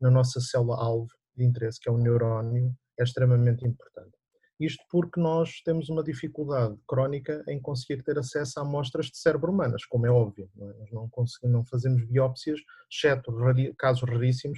na 0.02 0.12
nossa 0.12 0.42
célula-alvo 0.42 1.08
de 1.38 1.46
interesse, 1.46 1.80
que 1.80 1.90
é 1.90 1.92
o 1.92 1.98
neurónio, 1.98 2.74
é 3.00 3.04
extremamente 3.04 3.66
importante. 3.66 4.18
Isto 4.60 4.84
porque 4.90 5.20
nós 5.20 5.62
temos 5.64 5.88
uma 5.88 6.04
dificuldade 6.04 6.76
crónica 6.88 7.44
em 7.48 7.62
conseguir 7.62 8.02
ter 8.02 8.18
acesso 8.18 8.60
a 8.60 8.64
amostras 8.64 9.06
de 9.06 9.18
cérebro 9.18 9.52
humanas, 9.52 9.86
como 9.86 10.08
é 10.08 10.10
óbvio. 10.10 10.50
Não 10.56 10.70
é? 10.70 10.74
Nós 10.74 10.92
não, 10.92 11.10
não 11.44 11.66
fazemos 11.66 12.04
biópsias, 12.06 12.60
exceto 12.92 13.32
casos 13.78 14.10
raríssimos, 14.10 14.58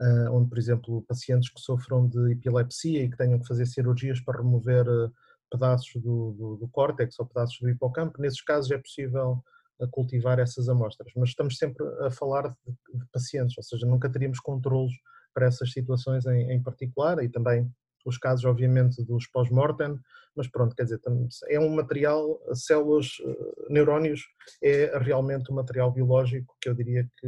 uh, 0.00 0.32
onde, 0.32 0.48
por 0.48 0.58
exemplo, 0.58 1.04
pacientes 1.06 1.50
que 1.50 1.60
sofram 1.60 2.08
de 2.08 2.32
epilepsia 2.32 3.02
e 3.02 3.10
que 3.10 3.18
tenham 3.18 3.38
que 3.38 3.46
fazer 3.46 3.66
cirurgias 3.66 4.18
para 4.20 4.38
remover 4.38 4.88
uh, 4.88 5.12
pedaços 5.50 6.02
do, 6.02 6.32
do, 6.32 6.56
do 6.56 6.68
córtex 6.68 7.18
ou 7.18 7.26
pedaços 7.26 7.58
do 7.60 7.68
hipocampo, 7.68 8.20
nesses 8.22 8.40
casos 8.40 8.70
é 8.70 8.78
possível 8.78 9.44
uh, 9.78 9.88
cultivar 9.90 10.38
essas 10.38 10.70
amostras, 10.70 11.12
mas 11.16 11.28
estamos 11.28 11.58
sempre 11.58 11.86
a 12.00 12.10
falar 12.10 12.48
de, 12.48 12.98
de 12.98 13.06
pacientes, 13.12 13.56
ou 13.58 13.62
seja, 13.62 13.86
nunca 13.86 14.10
teríamos 14.10 14.40
controlos 14.40 14.94
para 15.34 15.46
essas 15.46 15.72
situações 15.72 16.24
em, 16.26 16.52
em 16.52 16.62
particular 16.62 17.22
e 17.22 17.28
também 17.28 17.68
os 18.04 18.18
casos, 18.18 18.44
obviamente, 18.44 19.02
dos 19.02 19.26
pós-mortem, 19.26 19.98
mas 20.36 20.46
pronto, 20.48 20.74
quer 20.74 20.84
dizer, 20.84 21.00
é 21.48 21.58
um 21.58 21.74
material, 21.74 22.38
células, 22.52 23.16
eh, 23.24 23.66
neurónios, 23.70 24.22
é 24.62 24.96
realmente 24.98 25.50
um 25.50 25.54
material 25.54 25.90
biológico 25.90 26.54
que 26.60 26.68
eu 26.68 26.74
diria 26.74 27.08
que 27.18 27.26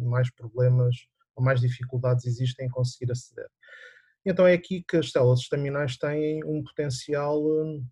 mais 0.00 0.30
problemas 0.34 0.96
ou 1.36 1.44
mais 1.44 1.60
dificuldades 1.60 2.26
existem 2.26 2.66
em 2.66 2.70
conseguir 2.70 3.12
aceder. 3.12 3.48
Então 4.26 4.46
é 4.46 4.54
aqui 4.54 4.84
que 4.86 4.96
as 4.96 5.10
células 5.12 5.40
estaminais 5.40 5.96
têm 5.96 6.42
um 6.44 6.62
potencial 6.64 7.40
hum, 7.40 7.86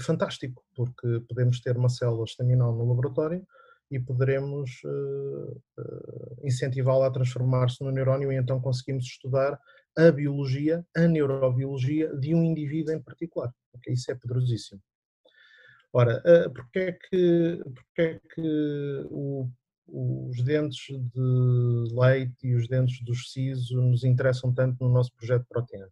fantástico, 0.00 0.62
porque 0.74 1.20
podemos 1.28 1.60
ter 1.60 1.76
uma 1.76 1.88
célula 1.88 2.24
estaminal 2.24 2.74
no 2.74 2.88
laboratório 2.88 3.46
e 3.90 3.98
poderemos 3.98 4.70
uh, 4.84 5.62
uh, 5.78 6.46
incentivá-la 6.46 7.08
a 7.08 7.10
transformar-se 7.10 7.82
no 7.82 7.90
neurónio 7.90 8.32
e 8.32 8.36
então 8.36 8.60
conseguimos 8.60 9.04
estudar 9.04 9.58
a 9.96 10.10
biologia, 10.12 10.86
a 10.96 11.08
neurobiologia 11.08 12.14
de 12.16 12.34
um 12.34 12.44
indivíduo 12.44 12.94
em 12.94 13.02
particular. 13.02 13.52
Okay? 13.74 13.94
Isso 13.94 14.10
é 14.10 14.14
poderosíssimo. 14.14 14.80
Ora, 15.92 16.22
uh, 16.24 16.52
porque 16.52 16.78
é 16.78 16.92
que, 16.92 17.62
porque 17.74 18.02
é 18.02 18.20
que 18.32 19.04
o, 19.10 19.50
os 19.88 20.42
dentes 20.44 20.86
de 20.86 21.92
leite 21.92 22.46
e 22.46 22.54
os 22.54 22.68
dentes 22.68 23.02
do 23.04 23.14
siso 23.14 23.80
nos 23.82 24.04
interessam 24.04 24.54
tanto 24.54 24.84
no 24.84 24.92
nosso 24.92 25.12
projeto 25.16 25.44
Protean? 25.48 25.88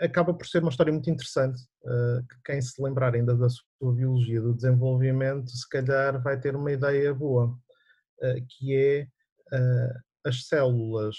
Acaba 0.00 0.34
por 0.34 0.46
ser 0.46 0.60
uma 0.60 0.70
história 0.70 0.92
muito 0.92 1.10
interessante, 1.10 1.58
uh, 1.84 2.26
que 2.28 2.36
quem 2.44 2.60
se 2.60 2.80
lembrar 2.82 3.14
ainda 3.14 3.34
da 3.34 3.48
sua 3.48 3.94
biologia 3.94 4.40
do 4.40 4.54
desenvolvimento, 4.54 5.50
se 5.50 5.68
calhar 5.68 6.22
vai 6.22 6.38
ter 6.38 6.54
uma 6.54 6.70
ideia 6.70 7.14
boa, 7.14 7.48
uh, 7.48 8.46
que 8.48 8.76
é 8.76 9.06
uh, 9.56 10.00
as 10.24 10.46
células 10.46 11.16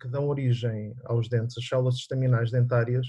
que 0.00 0.06
dão 0.06 0.28
origem 0.28 0.94
aos 1.04 1.28
dentes, 1.28 1.58
as 1.58 1.66
células 1.66 1.96
estaminais 1.96 2.52
dentárias, 2.52 3.08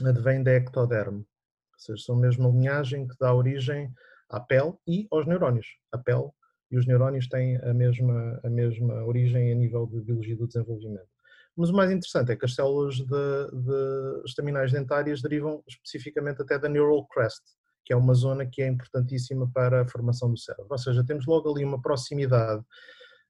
advêm 0.00 0.44
da 0.44 0.52
ectoderme, 0.52 1.18
ou 1.18 1.78
seja, 1.78 2.04
são 2.04 2.14
a 2.14 2.20
mesma 2.20 2.48
linhagem 2.48 3.08
que 3.08 3.16
dá 3.18 3.34
origem 3.34 3.92
à 4.30 4.38
pele 4.38 4.74
e 4.86 5.08
aos 5.10 5.26
neurónios. 5.26 5.66
A 5.90 5.98
pele 5.98 6.30
e 6.70 6.78
os 6.78 6.86
neurónios 6.86 7.28
têm 7.28 7.56
a 7.56 7.74
mesma, 7.74 8.40
a 8.44 8.48
mesma 8.48 9.04
origem 9.04 9.50
a 9.50 9.56
nível 9.56 9.88
de 9.88 10.00
biologia 10.02 10.36
do 10.36 10.46
desenvolvimento. 10.46 11.11
Mas 11.56 11.70
o 11.70 11.74
mais 11.74 11.90
interessante 11.90 12.32
é 12.32 12.36
que 12.36 12.44
as 12.44 12.54
células 12.54 12.96
de, 12.96 13.04
de 13.04 14.22
estaminais 14.24 14.72
dentárias 14.72 15.20
derivam 15.20 15.62
especificamente 15.68 16.40
até 16.40 16.58
da 16.58 16.68
neural 16.68 17.06
crest, 17.08 17.42
que 17.84 17.92
é 17.92 17.96
uma 17.96 18.14
zona 18.14 18.46
que 18.46 18.62
é 18.62 18.66
importantíssima 18.66 19.50
para 19.52 19.82
a 19.82 19.88
formação 19.88 20.30
do 20.30 20.38
cérebro. 20.38 20.68
Ou 20.70 20.78
seja, 20.78 21.04
temos 21.04 21.26
logo 21.26 21.50
ali 21.50 21.64
uma 21.64 21.80
proximidade 21.80 22.62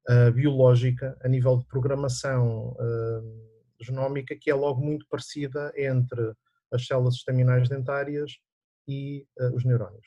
uh, 0.09 0.33
biológica 0.33 1.17
a 1.23 1.29
nível 1.29 1.59
de 1.59 1.67
programação 1.67 2.77
uh, 2.79 3.53
genómica 3.81 4.37
que 4.41 4.51
é 4.51 4.55
logo 4.55 4.81
muito 4.81 5.07
parecida 5.09 5.73
entre 5.77 6.33
as 6.73 6.87
células 6.87 7.15
estaminais 7.15 7.69
dentárias 7.69 8.39
e 8.87 9.27
uh, 9.41 9.55
os 9.55 9.65
neurónios 9.65 10.07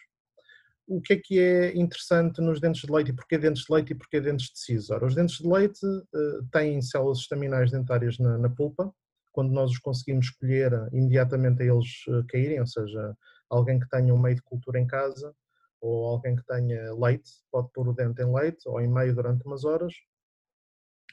o 0.88 1.02
que 1.02 1.14
é 1.14 1.18
que 1.18 1.40
é 1.40 1.76
interessante 1.76 2.42
nos 2.42 2.60
dentes 2.60 2.82
de 2.82 2.92
leite 2.92 3.10
e 3.12 3.14
porquê 3.14 3.38
dentes 3.38 3.64
de 3.64 3.74
leite 3.74 3.92
e 3.92 3.96
porquê 3.96 4.22
dentes 4.22 4.52
de 4.52 4.60
siso? 4.60 4.96
Os 4.98 5.16
dentes 5.16 5.38
de 5.38 5.48
leite 5.48 5.86
uh, 5.86 6.46
têm 6.52 6.82
células 6.82 7.20
estaminais 7.20 7.72
dentárias 7.72 8.20
na, 8.20 8.38
na, 8.38 8.50
pulpa, 8.50 8.94
quando 9.32 9.52
nós 9.52 9.72
os 9.72 9.80
conseguimos 9.80 10.28
escolher 10.28 10.72
imediatamente 10.94 11.64
a 11.64 11.66
eles 11.66 12.06
uh, 12.08 12.26
caírem, 12.28 12.60
ou 12.60 12.68
seja, 12.68 13.18
alguém 13.50 13.80
que 13.80 13.90
tenha 13.90 14.14
um 14.14 14.20
meio 14.20 14.36
de 14.36 14.44
cultura 14.44 14.80
em 14.80 14.88
casa 14.88 15.34
ou 15.82 16.06
alguém 16.06 16.36
que 16.36 16.46
tenha 16.46 16.94
leite, 16.94 17.32
pode 17.52 17.70
pôr 17.74 17.88
o 17.88 17.94
dente 17.94 18.22
em 18.22 18.34
leite 18.34 18.68
ou 18.68 18.80
em 18.80 18.88
meio 18.88 19.14
durante 19.14 19.46
umas 19.46 19.66
horas 19.66 19.94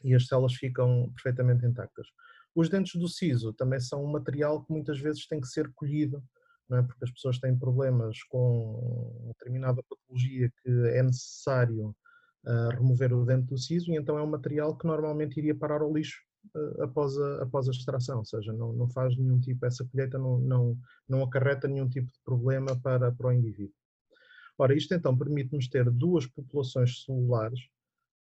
e 0.05 0.15
as 0.15 0.27
células 0.27 0.55
ficam 0.55 1.11
perfeitamente 1.15 1.65
intactas. 1.65 2.07
Os 2.55 2.69
dentes 2.69 3.01
do 3.01 3.09
siso 3.09 3.53
também 3.53 3.81
são 3.81 4.05
um 4.05 4.11
material 4.11 4.65
que 4.65 4.73
muitas 4.73 4.99
vezes 4.99 5.27
tem 5.27 5.41
que 5.41 5.47
ser 5.47 5.71
colhido 5.75 6.23
é? 6.77 6.83
porque 6.83 7.05
as 7.05 7.11
pessoas 7.11 7.39
têm 7.39 7.59
problemas 7.59 8.23
com 8.25 9.25
determinada 9.29 9.83
patologia 9.83 10.51
que 10.63 10.71
é 10.89 11.03
necessário 11.03 11.95
uh, 12.47 12.69
remover 12.71 13.13
o 13.13 13.25
dente 13.25 13.47
do 13.47 13.59
siso 13.59 13.93
e 13.93 13.97
então 13.97 14.19
é 14.19 14.23
um 14.23 14.31
material 14.31 14.77
que 14.77 14.87
normalmente 14.87 15.39
iria 15.39 15.55
parar 15.55 15.83
ao 15.83 15.93
lixo 15.93 16.21
uh, 16.55 16.83
após, 16.83 17.17
a, 17.17 17.43
após 17.43 17.69
a 17.69 17.73
extração, 17.73 18.19
ou 18.19 18.25
seja, 18.25 18.53
não, 18.53 18.73
não 18.73 18.89
faz 18.89 19.17
nenhum 19.17 19.41
tipo, 19.41 19.65
essa 19.67 19.85
colheita 19.85 20.19
não, 20.19 20.39
não, 20.39 20.79
não 21.09 21.23
acarreta 21.23 21.69
nenhum 21.69 21.89
tipo 21.89 22.07
de 22.07 22.21
problema 22.25 22.79
para, 22.81 23.13
para 23.13 23.29
o 23.29 23.33
indivíduo. 23.33 23.75
Ora, 24.59 24.75
isto 24.75 24.95
então 24.95 25.17
permite-nos 25.17 25.69
ter 25.69 25.91
duas 25.91 26.27
populações 26.27 27.05
celulares 27.05 27.61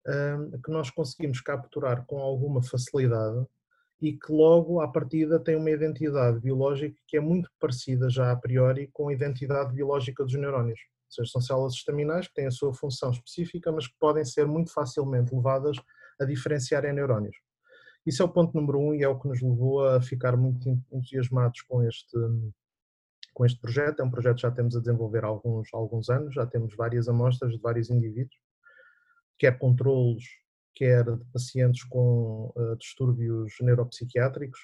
uh, 0.07 0.61
que 0.61 0.71
nós 0.71 0.89
conseguimos 0.89 1.41
capturar 1.41 2.05
com 2.05 2.19
alguma 2.19 2.61
facilidade 2.61 3.45
e 4.01 4.13
que 4.13 4.31
logo 4.31 4.79
à 4.79 4.87
partida 4.87 5.39
tem 5.39 5.55
uma 5.55 5.69
identidade 5.69 6.39
biológica 6.39 6.97
que 7.05 7.17
é 7.17 7.19
muito 7.19 7.49
parecida 7.59 8.09
já 8.09 8.31
a 8.31 8.35
priori 8.35 8.87
com 8.93 9.09
a 9.09 9.13
identidade 9.13 9.73
biológica 9.73 10.23
dos 10.23 10.33
neurónios. 10.33 10.79
Ou 10.79 11.11
seja, 11.11 11.31
são 11.31 11.41
células 11.41 11.73
estaminais 11.73 12.27
que 12.27 12.35
têm 12.35 12.47
a 12.47 12.51
sua 12.51 12.73
função 12.73 13.11
específica, 13.11 13.71
mas 13.71 13.87
que 13.87 13.95
podem 13.99 14.23
ser 14.23 14.45
muito 14.45 14.71
facilmente 14.71 15.35
levadas 15.35 15.77
a 16.19 16.25
diferenciar 16.25 16.85
em 16.85 16.93
neurónios. 16.93 17.35
Isso 18.05 18.21
é 18.21 18.25
o 18.25 18.29
ponto 18.29 18.55
número 18.55 18.79
um 18.79 18.93
e 18.93 19.03
é 19.03 19.07
o 19.07 19.19
que 19.19 19.27
nos 19.27 19.41
levou 19.41 19.85
a 19.85 20.01
ficar 20.01 20.37
muito 20.37 20.69
entusiasmados 20.91 21.61
com 21.61 21.83
este, 21.83 22.17
com 23.33 23.45
este 23.45 23.59
projeto. 23.59 23.99
É 23.99 24.03
um 24.03 24.11
projeto 24.11 24.35
que 24.35 24.41
já 24.43 24.51
temos 24.51 24.75
a 24.75 24.79
desenvolver 24.79 25.25
há 25.25 25.27
alguns, 25.27 25.67
alguns 25.73 26.09
anos, 26.09 26.33
já 26.33 26.45
temos 26.45 26.75
várias 26.75 27.09
amostras 27.09 27.53
de 27.53 27.59
vários 27.59 27.89
indivíduos, 27.89 28.35
quer 29.37 29.57
controlos 29.57 30.23
quer 30.79 31.03
de 31.03 31.25
pacientes 31.25 31.83
com 31.83 32.53
uh, 32.55 32.77
distúrbios 32.77 33.53
neuropsiquiátricos, 33.59 34.61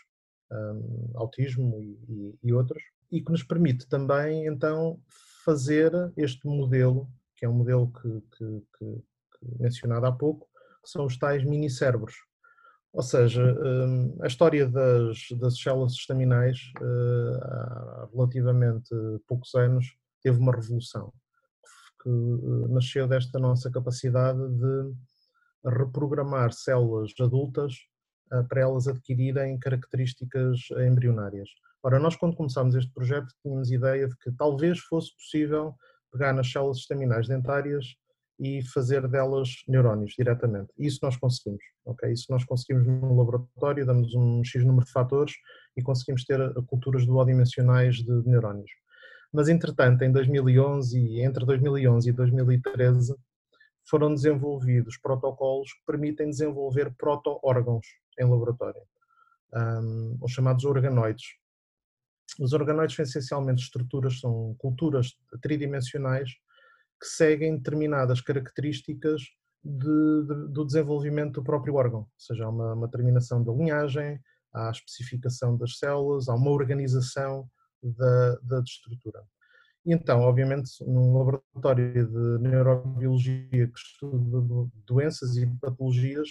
um, 0.49 1.11
autismo 1.16 1.84
e, 1.84 1.99
e, 2.07 2.39
e, 2.41 2.53
outros, 2.53 2.82
e 3.11 3.22
que 3.22 3.30
nos 3.30 3.43
permite 3.43 3.86
também, 3.89 4.47
então, 4.47 4.97
fazer 5.43 5.91
este 6.16 6.47
modelo, 6.47 7.09
que 7.36 7.45
é 7.45 7.49
um 7.49 7.53
modelo 7.53 7.91
que, 7.91 8.22
que, 8.38 8.63
que, 8.78 9.03
mencionado 9.59 10.05
há 10.05 10.11
pouco, 10.11 10.47
que 10.82 10.89
são 10.89 11.05
os 11.05 11.18
tais 11.18 11.43
mini-cérebros. 11.43 12.16
Ou 12.93 13.03
seja, 13.03 13.43
hum, 13.43 14.18
a 14.22 14.28
história 14.28 14.66
das, 14.70 15.18
das 15.38 15.59
células 15.59 15.91
estaminais, 15.91 16.57
eh, 16.82 17.39
há 17.41 18.07
relativamente 18.13 18.89
poucos 19.28 19.53
anos, 19.53 19.97
teve 20.24 20.39
uma 20.39 20.55
revolução, 20.55 21.11
que 22.01 22.09
nasceu 22.70 23.05
desta 23.05 23.38
nossa 23.38 23.70
capacidade 23.70 24.39
de 24.39 24.93
reprogramar 25.66 26.53
células 26.53 27.11
adultas 27.20 27.74
eh, 28.32 28.43
para 28.43 28.61
elas 28.61 28.88
adquirirem 28.88 29.57
características 29.59 30.59
embrionárias. 30.88 31.49
Ora, 31.84 31.99
nós 31.99 32.16
quando 32.16 32.36
começámos 32.36 32.76
este 32.76 32.91
projeto 32.91 33.28
tínhamos 33.43 33.72
ideia 33.72 34.07
de 34.07 34.18
que 34.18 34.32
talvez 34.32 34.80
fosse 34.80 35.16
possível 35.16 35.76
pegar 36.11 36.34
nas 36.34 36.51
células 36.51 36.78
estaminais 36.78 37.28
dentárias 37.28 37.86
e 38.39 38.61
fazer 38.63 39.07
delas 39.07 39.49
neurónios 39.68 40.13
diretamente. 40.18 40.74
Isso 40.78 40.99
nós 41.03 41.16
conseguimos, 41.16 41.63
ok? 41.86 42.11
Isso 42.11 42.26
nós 42.30 42.43
conseguimos 42.43 42.86
no 42.86 43.16
laboratório, 43.16 43.86
damos 43.86 44.13
um 44.13 44.43
X 44.43 44.66
número 44.66 44.86
de 44.86 44.91
fatores 44.91 45.34
e 45.78 45.82
conseguimos 45.82 46.26
ter 46.26 46.39
culturas 46.66 47.05
duodimensionais 47.05 47.97
de 47.97 48.11
neurónios. 48.28 48.72
Mas 49.32 49.47
entretanto, 49.47 50.01
em 50.03 50.11
2011 50.11 51.22
entre 51.22 51.45
2011 51.45 52.09
e 52.09 52.13
2013 52.13 53.16
foram 53.88 54.13
desenvolvidos 54.13 54.97
protocolos 54.97 55.71
que 55.73 55.86
permitem 55.86 56.29
desenvolver 56.29 56.93
proto-órgãos 56.97 57.86
em 58.19 58.23
laboratório, 58.23 58.81
um, 59.53 60.17
os 60.21 60.31
chamados 60.31 60.65
organoides. 60.65 61.36
Os 62.39 62.53
organoides 62.53 62.95
são 62.95 63.03
essencialmente 63.03 63.63
estruturas, 63.63 64.19
são 64.19 64.55
culturas 64.57 65.15
tridimensionais 65.41 66.31
que 66.99 67.07
seguem 67.07 67.57
determinadas 67.57 68.21
características 68.21 69.21
de, 69.63 70.23
de, 70.27 70.47
do 70.51 70.65
desenvolvimento 70.65 71.36
do 71.36 71.43
próprio 71.43 71.75
órgão, 71.75 72.01
ou 72.01 72.09
seja, 72.17 72.45
há 72.45 72.49
uma, 72.49 72.73
uma 72.73 72.89
terminação 72.89 73.43
da 73.43 73.51
linhagem, 73.51 74.19
há 74.53 74.67
a 74.67 74.71
especificação 74.71 75.57
das 75.57 75.77
células, 75.77 76.29
há 76.29 76.36
uma 76.36 76.51
organização 76.51 77.49
da, 77.81 78.36
da 78.41 78.59
estrutura. 78.61 79.23
E 79.86 79.93
então, 79.93 80.21
obviamente, 80.21 80.83
num 80.83 81.15
laboratório 81.15 82.07
de 82.07 82.41
neurobiologia 82.41 83.67
que 83.67 83.77
estuda 83.77 84.67
doenças 84.86 85.38
e 85.38 85.45
patologias, 85.61 86.27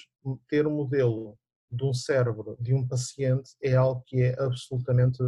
ter 0.48 0.66
um 0.66 0.74
modelo 0.74 1.38
de 1.70 1.84
um 1.84 1.94
cérebro 1.94 2.56
de 2.58 2.74
um 2.74 2.86
paciente 2.86 3.50
é 3.62 3.74
algo 3.76 4.02
que 4.06 4.22
é 4.22 4.42
absolutamente 4.42 5.22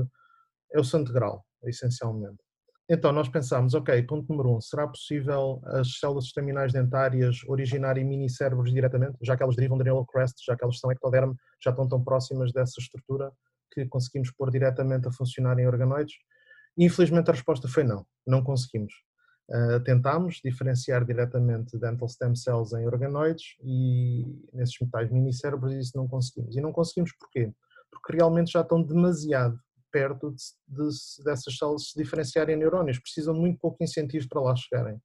é 0.73 0.81
o 0.81 0.85
santo 0.85 1.13
grau, 1.13 1.45
essencialmente. 1.65 2.39
Então 2.89 3.13
nós 3.13 3.29
pensámos, 3.29 3.75
ok, 3.75 4.01
ponto 4.05 4.29
número 4.29 4.57
um, 4.57 4.61
será 4.61 4.87
possível 4.87 5.61
as 5.65 5.99
células 5.99 6.25
estaminais 6.25 6.73
dentárias 6.73 7.39
originarem 7.49 8.05
mini-cérebros 8.05 8.73
diretamente, 8.73 9.19
já 9.23 9.37
que 9.37 9.43
elas 9.43 9.57
derivam 9.57 9.79
da 9.79 9.85
neural 9.85 10.07
crest, 10.07 10.37
já 10.45 10.57
que 10.57 10.63
elas 10.63 10.79
são 10.79 10.91
ectoderme, 10.93 11.35
já 11.63 11.71
estão 11.71 11.89
tão 11.89 12.03
próximas 12.03 12.53
dessa 12.53 12.81
estrutura 12.81 13.33
que 13.73 13.87
conseguimos 13.87 14.31
pôr 14.33 14.51
diretamente 14.51 15.09
a 15.09 15.13
funcionar 15.13 15.59
em 15.59 15.67
organoides? 15.67 16.15
Infelizmente 16.77 17.31
a 17.31 17.35
resposta 17.35 17.69
foi 17.69 17.85
não, 17.85 18.07
não 18.27 18.43
conseguimos. 18.43 18.93
Uh, 19.49 19.79
tentámos 19.85 20.41
diferenciar 20.45 21.05
diretamente 21.05 21.79
dental 21.79 22.09
stem 22.09 22.35
cells 22.35 22.75
em 22.75 22.85
organoides 22.85 23.57
e 23.63 24.25
nesses 24.53 24.75
metais 24.81 25.09
mini-cérebros 25.09 25.73
e 25.73 25.79
isso 25.79 25.93
não 25.97 26.09
conseguimos. 26.09 26.57
E 26.57 26.61
não 26.61 26.73
conseguimos 26.73 27.13
porquê? 27.19 27.53
Porque 27.91 28.17
realmente 28.17 28.51
já 28.53 28.63
estão 28.63 28.83
demasiado 28.83 29.59
perto 29.93 30.31
de, 30.33 30.43
de, 30.69 31.25
dessas 31.25 31.57
células 31.57 31.91
se 31.91 31.99
diferenciarem 31.99 32.57
em 32.57 32.59
neurónios, 32.59 32.99
precisam 32.99 33.33
de 33.35 33.41
muito 33.41 33.59
pouco 33.59 33.83
incentivo 33.83 34.29
para 34.29 34.43
lá 34.43 34.55
chegarem. 34.57 35.01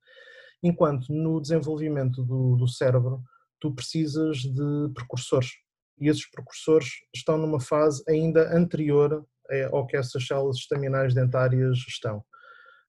Enquanto 0.63 1.13
no 1.13 1.39
desenvolvimento 1.39 2.23
do, 2.23 2.55
do 2.55 2.67
cérebro, 2.67 3.23
tu 3.59 3.73
precisas 3.73 4.37
de 4.39 4.91
precursores, 4.93 5.51
e 5.99 6.09
esses 6.09 6.29
precursores 6.29 6.89
estão 7.15 7.37
numa 7.37 7.59
fase 7.59 8.03
ainda 8.09 8.55
anterior 8.57 9.25
ao 9.71 9.85
que 9.85 9.97
essas 9.97 10.25
células 10.25 10.57
estaminais 10.57 11.13
dentárias 11.13 11.77
estão. 11.87 12.23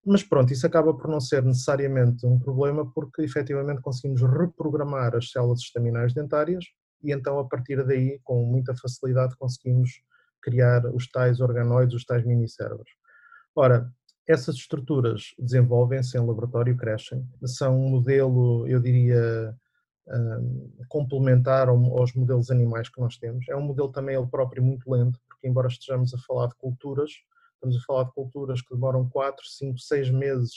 Mas 0.04 0.22
pronto, 0.22 0.52
isso 0.52 0.66
acaba 0.66 0.92
por 0.94 1.08
não 1.08 1.20
ser 1.20 1.44
necessariamente 1.44 2.26
um 2.26 2.38
problema 2.38 2.90
porque 2.92 3.22
efetivamente 3.22 3.80
conseguimos 3.80 4.20
reprogramar 4.22 5.14
as 5.14 5.30
células 5.30 5.60
estaminais 5.60 6.12
dentárias 6.12 6.64
e 7.02 7.12
então 7.12 7.38
a 7.38 7.48
partir 7.48 7.84
daí, 7.84 8.20
com 8.24 8.44
muita 8.44 8.74
facilidade, 8.74 9.36
conseguimos 9.36 9.90
criar 10.40 10.84
os 10.86 11.08
tais 11.08 11.40
organoides, 11.40 11.94
os 11.94 12.04
tais 12.04 12.24
minicérebros. 12.24 12.90
Ora, 13.54 13.88
essas 14.26 14.56
estruturas 14.56 15.34
desenvolvem-se 15.38 16.16
em 16.16 16.26
laboratório, 16.26 16.76
crescem, 16.76 17.24
são 17.44 17.78
um 17.78 17.88
modelo, 17.88 18.66
eu 18.66 18.80
diria, 18.80 19.54
um, 20.08 20.70
complementar 20.88 21.68
aos 21.68 22.12
modelos 22.14 22.50
animais 22.50 22.88
que 22.88 23.00
nós 23.00 23.16
temos. 23.16 23.48
É 23.48 23.56
um 23.56 23.62
modelo 23.62 23.90
também 23.90 24.16
ele 24.16 24.26
próprio 24.26 24.62
muito 24.62 24.90
lento, 24.90 25.18
porque 25.42 25.48
embora 25.48 25.66
estejamos 25.66 26.14
a 26.14 26.18
falar 26.18 26.46
de 26.46 26.54
culturas, 26.54 27.10
estamos 27.54 27.76
a 27.76 27.80
falar 27.84 28.04
de 28.04 28.12
culturas 28.12 28.62
que 28.62 28.74
demoram 28.74 29.08
4, 29.08 29.44
5, 29.44 29.78
6 29.78 30.10
meses 30.10 30.52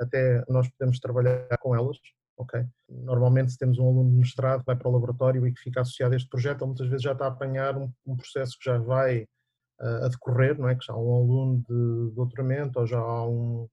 até 0.00 0.42
nós 0.48 0.66
podemos 0.70 0.98
trabalhar 0.98 1.46
com 1.58 1.76
elas. 1.76 1.98
Okay? 2.38 2.64
Normalmente, 2.88 3.52
se 3.52 3.58
temos 3.58 3.78
um 3.78 3.86
aluno 3.86 4.10
de 4.10 4.16
mestrado, 4.16 4.64
vai 4.64 4.74
para 4.74 4.88
o 4.88 4.92
laboratório 4.92 5.46
e 5.46 5.52
que 5.52 5.60
fica 5.60 5.82
associado 5.82 6.14
a 6.14 6.16
este 6.16 6.28
projeto, 6.30 6.62
ou 6.62 6.68
muitas 6.68 6.88
vezes 6.88 7.02
já 7.02 7.12
está 7.12 7.26
a 7.26 7.28
apanhar 7.28 7.76
um, 7.76 7.92
um 8.06 8.16
processo 8.16 8.56
que 8.58 8.64
já 8.64 8.78
vai 8.78 9.24
uh, 9.78 10.04
a 10.06 10.08
decorrer, 10.08 10.58
não 10.58 10.66
é? 10.66 10.74
que 10.74 10.86
já 10.86 10.94
há 10.94 10.96
um 10.96 11.14
aluno 11.14 11.58
de 11.58 12.14
doutoramento 12.14 12.80
ou 12.80 12.86
já 12.86 12.98
há 12.98 13.28
um, 13.28 13.68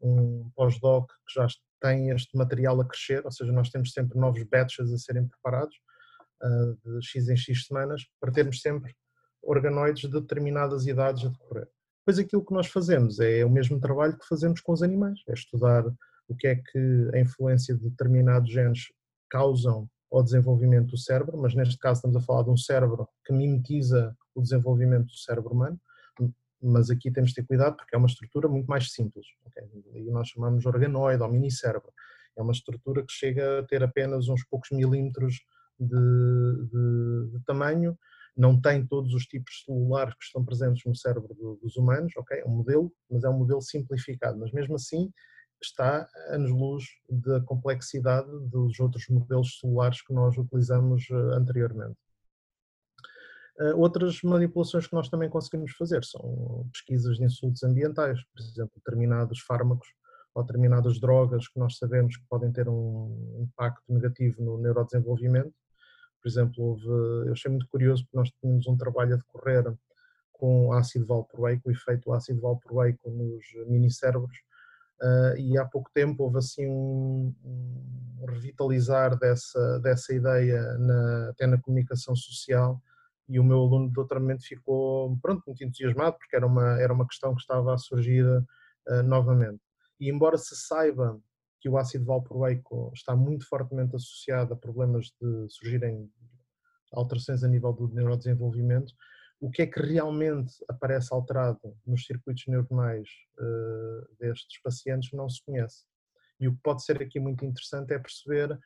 um 0.00 0.50
pós-doc 0.56 1.10
que 1.26 1.34
já 1.34 1.46
tem 1.78 2.08
este 2.08 2.34
material 2.38 2.80
a 2.80 2.86
crescer, 2.86 3.22
ou 3.22 3.30
seja, 3.30 3.52
nós 3.52 3.68
temos 3.68 3.92
sempre 3.92 4.18
novos 4.18 4.42
batches 4.44 4.90
a 4.90 4.96
serem 4.96 5.28
preparados, 5.28 5.76
uh, 6.42 6.74
de 6.82 7.06
X 7.06 7.28
em 7.28 7.36
X 7.36 7.66
semanas, 7.66 8.06
para 8.18 8.32
termos 8.32 8.62
sempre 8.62 8.96
organoides 9.46 10.10
de 10.10 10.20
determinadas 10.20 10.86
idades 10.86 11.24
a 11.24 11.28
decorrer. 11.28 11.68
Depois 12.00 12.18
aquilo 12.18 12.44
que 12.44 12.54
nós 12.54 12.66
fazemos 12.68 13.18
é 13.18 13.44
o 13.44 13.50
mesmo 13.50 13.80
trabalho 13.80 14.16
que 14.18 14.26
fazemos 14.26 14.60
com 14.60 14.72
os 14.72 14.82
animais, 14.82 15.20
é 15.28 15.32
estudar 15.32 15.84
o 16.28 16.36
que 16.36 16.46
é 16.46 16.56
que 16.56 17.10
a 17.14 17.18
influência 17.18 17.74
de 17.74 17.88
determinados 17.88 18.50
genes 18.50 18.92
causam 19.30 19.88
ao 20.12 20.22
desenvolvimento 20.22 20.90
do 20.90 20.98
cérebro, 20.98 21.36
mas 21.36 21.54
neste 21.54 21.78
caso 21.78 21.98
estamos 21.98 22.16
a 22.16 22.20
falar 22.20 22.44
de 22.44 22.50
um 22.50 22.56
cérebro 22.56 23.08
que 23.24 23.32
mimetiza 23.32 24.16
o 24.34 24.42
desenvolvimento 24.42 25.06
do 25.06 25.16
cérebro 25.16 25.52
humano, 25.52 25.80
mas 26.62 26.90
aqui 26.90 27.10
temos 27.10 27.30
de 27.30 27.36
ter 27.36 27.46
cuidado 27.46 27.76
porque 27.76 27.94
é 27.94 27.98
uma 27.98 28.06
estrutura 28.06 28.48
muito 28.48 28.66
mais 28.66 28.92
simples, 28.92 29.26
okay? 29.46 29.64
e 29.94 30.10
nós 30.10 30.28
chamamos 30.28 30.64
organoide 30.64 31.22
ou 31.22 31.28
minicérebro. 31.28 31.92
É 32.36 32.42
uma 32.42 32.52
estrutura 32.52 33.02
que 33.02 33.12
chega 33.12 33.60
a 33.60 33.62
ter 33.62 33.82
apenas 33.82 34.28
uns 34.28 34.44
poucos 34.44 34.70
milímetros 34.70 35.40
de, 35.78 35.88
de, 35.88 37.30
de 37.32 37.44
tamanho, 37.44 37.98
não 38.36 38.60
tem 38.60 38.86
todos 38.86 39.14
os 39.14 39.24
tipos 39.24 39.64
celulares 39.64 40.14
que 40.14 40.24
estão 40.24 40.44
presentes 40.44 40.84
no 40.84 40.94
cérebro 40.94 41.34
dos 41.62 41.76
humanos, 41.76 42.12
ok? 42.16 42.38
É 42.38 42.44
um 42.44 42.56
modelo, 42.56 42.92
mas 43.10 43.24
é 43.24 43.28
um 43.28 43.38
modelo 43.38 43.62
simplificado, 43.62 44.38
mas 44.38 44.52
mesmo 44.52 44.74
assim 44.74 45.10
está 45.62 46.06
anos-luz 46.28 46.84
da 47.08 47.40
complexidade 47.40 48.28
dos 48.48 48.78
outros 48.78 49.08
modelos 49.08 49.58
celulares 49.58 50.02
que 50.02 50.12
nós 50.12 50.36
utilizamos 50.36 51.06
eh, 51.10 51.14
anteriormente. 51.34 51.96
Eh, 53.58 53.74
outras 53.74 54.20
manipulações 54.22 54.86
que 54.86 54.94
nós 54.94 55.08
também 55.08 55.30
conseguimos 55.30 55.72
fazer 55.72 56.04
são 56.04 56.68
pesquisas 56.72 57.16
de 57.16 57.24
insultos 57.24 57.62
ambientais, 57.62 58.22
por 58.24 58.42
exemplo, 58.42 58.72
determinados 58.76 59.40
fármacos 59.40 59.88
ou 60.34 60.44
determinadas 60.44 61.00
drogas 61.00 61.48
que 61.48 61.58
nós 61.58 61.78
sabemos 61.78 62.16
que 62.16 62.24
podem 62.28 62.52
ter 62.52 62.68
um 62.68 63.38
impacto 63.40 63.90
negativo 63.90 64.42
no 64.42 64.58
neurodesenvolvimento. 64.58 65.54
Por 66.26 66.30
exemplo, 66.30 66.64
houve, 66.64 66.88
eu 67.28 67.32
achei 67.34 67.48
muito 67.48 67.68
curioso 67.68 68.02
porque 68.02 68.16
nós 68.16 68.32
tínhamos 68.40 68.66
um 68.66 68.76
trabalho 68.76 69.14
a 69.14 69.16
decorrer 69.16 69.72
com 70.32 70.72
ácido 70.72 71.06
valproico, 71.06 71.68
o 71.68 71.70
efeito 71.70 72.12
ácido 72.12 72.40
valproico 72.40 73.08
nos 73.08 73.44
minicérebros, 73.68 74.36
Uh, 74.98 75.36
e 75.36 75.58
há 75.58 75.64
pouco 75.66 75.90
tempo 75.92 76.24
houve 76.24 76.38
assim 76.38 76.66
um, 76.66 77.34
um, 77.44 78.24
revitalizar 78.26 79.14
dessa, 79.18 79.78
dessa 79.80 80.14
ideia 80.14 80.62
na, 80.78 81.28
até 81.28 81.46
na 81.46 81.60
comunicação 81.60 82.16
social 82.16 82.80
e 83.28 83.38
o 83.38 83.44
meu 83.44 83.58
aluno 83.58 83.88
de 83.88 83.92
doutoramento 83.92 84.42
ficou 84.42 85.14
pronto, 85.20 85.42
muito 85.46 85.62
entusiasmado 85.62 86.16
porque 86.16 86.34
era 86.34 86.46
uma, 86.46 86.80
era 86.80 86.94
uma 86.94 87.06
questão 87.06 87.34
que 87.34 87.42
estava 87.42 87.74
a 87.74 87.76
surgir 87.76 88.24
uh, 88.24 89.02
novamente. 89.04 89.60
E 90.00 90.08
embora 90.08 90.38
se 90.38 90.56
saiba 90.56 91.20
que 91.60 91.68
o 91.68 91.78
ácido 91.78 92.04
valproico 92.04 92.92
está 92.94 93.16
muito 93.16 93.46
fortemente 93.48 93.96
associado 93.96 94.54
a 94.54 94.56
problemas 94.56 95.06
de 95.20 95.48
surgirem 95.48 96.10
alterações 96.92 97.42
a 97.42 97.48
nível 97.48 97.72
do 97.72 97.88
neurodesenvolvimento, 97.88 98.92
o 99.40 99.50
que 99.50 99.62
é 99.62 99.66
que 99.66 99.80
realmente 99.80 100.54
aparece 100.68 101.12
alterado 101.12 101.60
nos 101.86 102.06
circuitos 102.06 102.44
neuronais 102.46 103.08
uh, 103.38 104.16
destes 104.18 104.60
pacientes 104.62 105.12
não 105.12 105.28
se 105.28 105.44
conhece. 105.44 105.84
E 106.40 106.48
o 106.48 106.54
que 106.54 106.60
pode 106.62 106.84
ser 106.84 107.02
aqui 107.02 107.18
muito 107.20 107.44
interessante 107.44 107.92
é 107.92 107.98
perceber, 107.98 108.58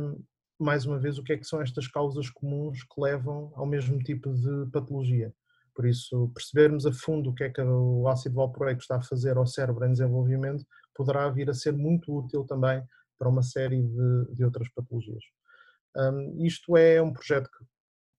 um, 0.00 0.22
mais 0.58 0.84
uma 0.86 0.98
vez, 0.98 1.18
o 1.18 1.22
que 1.22 1.32
é 1.32 1.38
que 1.38 1.44
são 1.44 1.60
estas 1.60 1.88
causas 1.88 2.30
comuns 2.30 2.82
que 2.82 3.00
levam 3.00 3.52
ao 3.54 3.66
mesmo 3.66 3.98
tipo 3.98 4.32
de 4.32 4.70
patologia. 4.70 5.32
Por 5.74 5.86
isso, 5.86 6.30
percebermos 6.34 6.86
a 6.86 6.92
fundo 6.92 7.30
o 7.30 7.34
que 7.34 7.44
é 7.44 7.50
que 7.50 7.60
o 7.60 8.08
ácido 8.08 8.34
valproico 8.34 8.80
está 8.80 8.96
a 8.96 9.02
fazer 9.02 9.36
ao 9.36 9.46
cérebro 9.46 9.84
em 9.84 9.92
desenvolvimento 9.92 10.64
poderá 10.98 11.30
vir 11.30 11.48
a 11.48 11.54
ser 11.54 11.72
muito 11.72 12.12
útil 12.12 12.44
também 12.44 12.82
para 13.16 13.28
uma 13.28 13.42
série 13.42 13.80
de, 13.80 14.34
de 14.34 14.44
outras 14.44 14.68
patologias. 14.70 15.22
Um, 15.96 16.44
isto 16.44 16.76
é 16.76 17.00
um 17.00 17.12
projeto 17.12 17.48
que, 17.56 17.64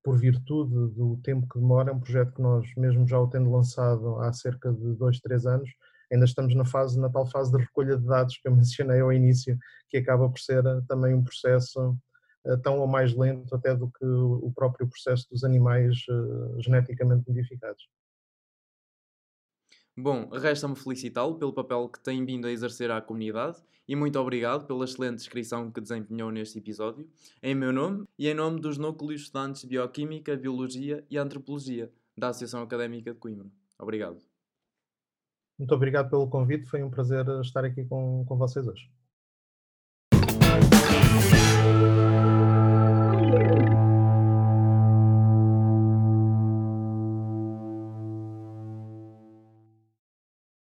por 0.02 0.18
virtude 0.18 0.96
do 0.96 1.18
tempo 1.22 1.46
que 1.52 1.60
demora, 1.60 1.92
é 1.92 1.94
um 1.94 2.00
projeto 2.00 2.34
que 2.34 2.42
nós, 2.42 2.66
mesmo 2.78 3.06
já 3.06 3.20
o 3.20 3.28
tendo 3.28 3.52
lançado 3.52 4.20
há 4.22 4.32
cerca 4.32 4.72
de 4.72 4.96
dois, 4.96 5.20
três 5.20 5.46
anos, 5.46 5.70
ainda 6.12 6.24
estamos 6.24 6.56
na 6.56 6.66
fase, 6.66 6.98
na 6.98 7.10
tal 7.10 7.28
fase 7.28 7.52
de 7.52 7.58
recolha 7.58 7.98
de 7.98 8.06
dados 8.06 8.38
que 8.38 8.48
eu 8.48 8.56
mencionei 8.56 9.02
ao 9.02 9.12
início, 9.12 9.58
que 9.90 9.98
acaba 9.98 10.30
por 10.30 10.40
ser 10.40 10.66
eh, 10.66 10.82
também 10.88 11.14
um 11.14 11.24
processo 11.24 11.98
eh, 12.46 12.58
tão 12.58 12.80
ou 12.80 12.88
mais 12.88 13.14
lento 13.14 13.54
até 13.54 13.76
do 13.76 13.90
que 13.92 14.06
o 14.06 14.52
próprio 14.56 14.88
processo 14.88 15.28
dos 15.30 15.44
animais 15.44 15.98
eh, 16.10 16.62
geneticamente 16.62 17.28
modificados. 17.28 17.84
Bom, 19.98 20.30
resta-me 20.30 20.76
felicitá-lo 20.76 21.38
pelo 21.38 21.54
papel 21.54 21.90
que 21.90 22.00
tem 22.00 22.24
vindo 22.26 22.48
a 22.48 22.52
exercer 22.52 22.90
à 22.90 23.02
comunidade 23.02 23.62
e 23.88 23.96
muito 23.96 24.20
obrigado 24.20 24.66
pela 24.66 24.86
excelente 24.86 25.18
descrição 25.18 25.72
que 25.72 25.82
desempenhou 25.82 26.32
neste 26.32 26.60
episódio, 26.60 27.10
em 27.42 27.56
meu 27.56 27.74
nome 27.74 28.06
e 28.18 28.28
em 28.28 28.34
nome 28.34 28.62
dos 28.62 28.78
núcleos 28.78 29.22
estudantes 29.22 29.62
de 29.64 29.68
Bioquímica, 29.68 30.38
Biologia 30.38 31.04
e 31.10 31.18
Antropologia 31.18 31.92
da 32.18 32.30
Associação 32.30 32.62
Académica 32.62 33.14
de 33.14 33.20
Coimbra. 33.20 33.50
Obrigado. 33.78 34.20
Muito 35.58 35.76
obrigado 35.76 36.10
pelo 36.10 36.30
convite, 36.30 36.70
foi 36.70 36.82
um 36.84 36.90
prazer 36.90 37.26
estar 37.42 37.66
aqui 37.66 37.84
com, 37.84 38.24
com 38.26 38.38
vocês 38.38 38.68
hoje. 38.68 38.90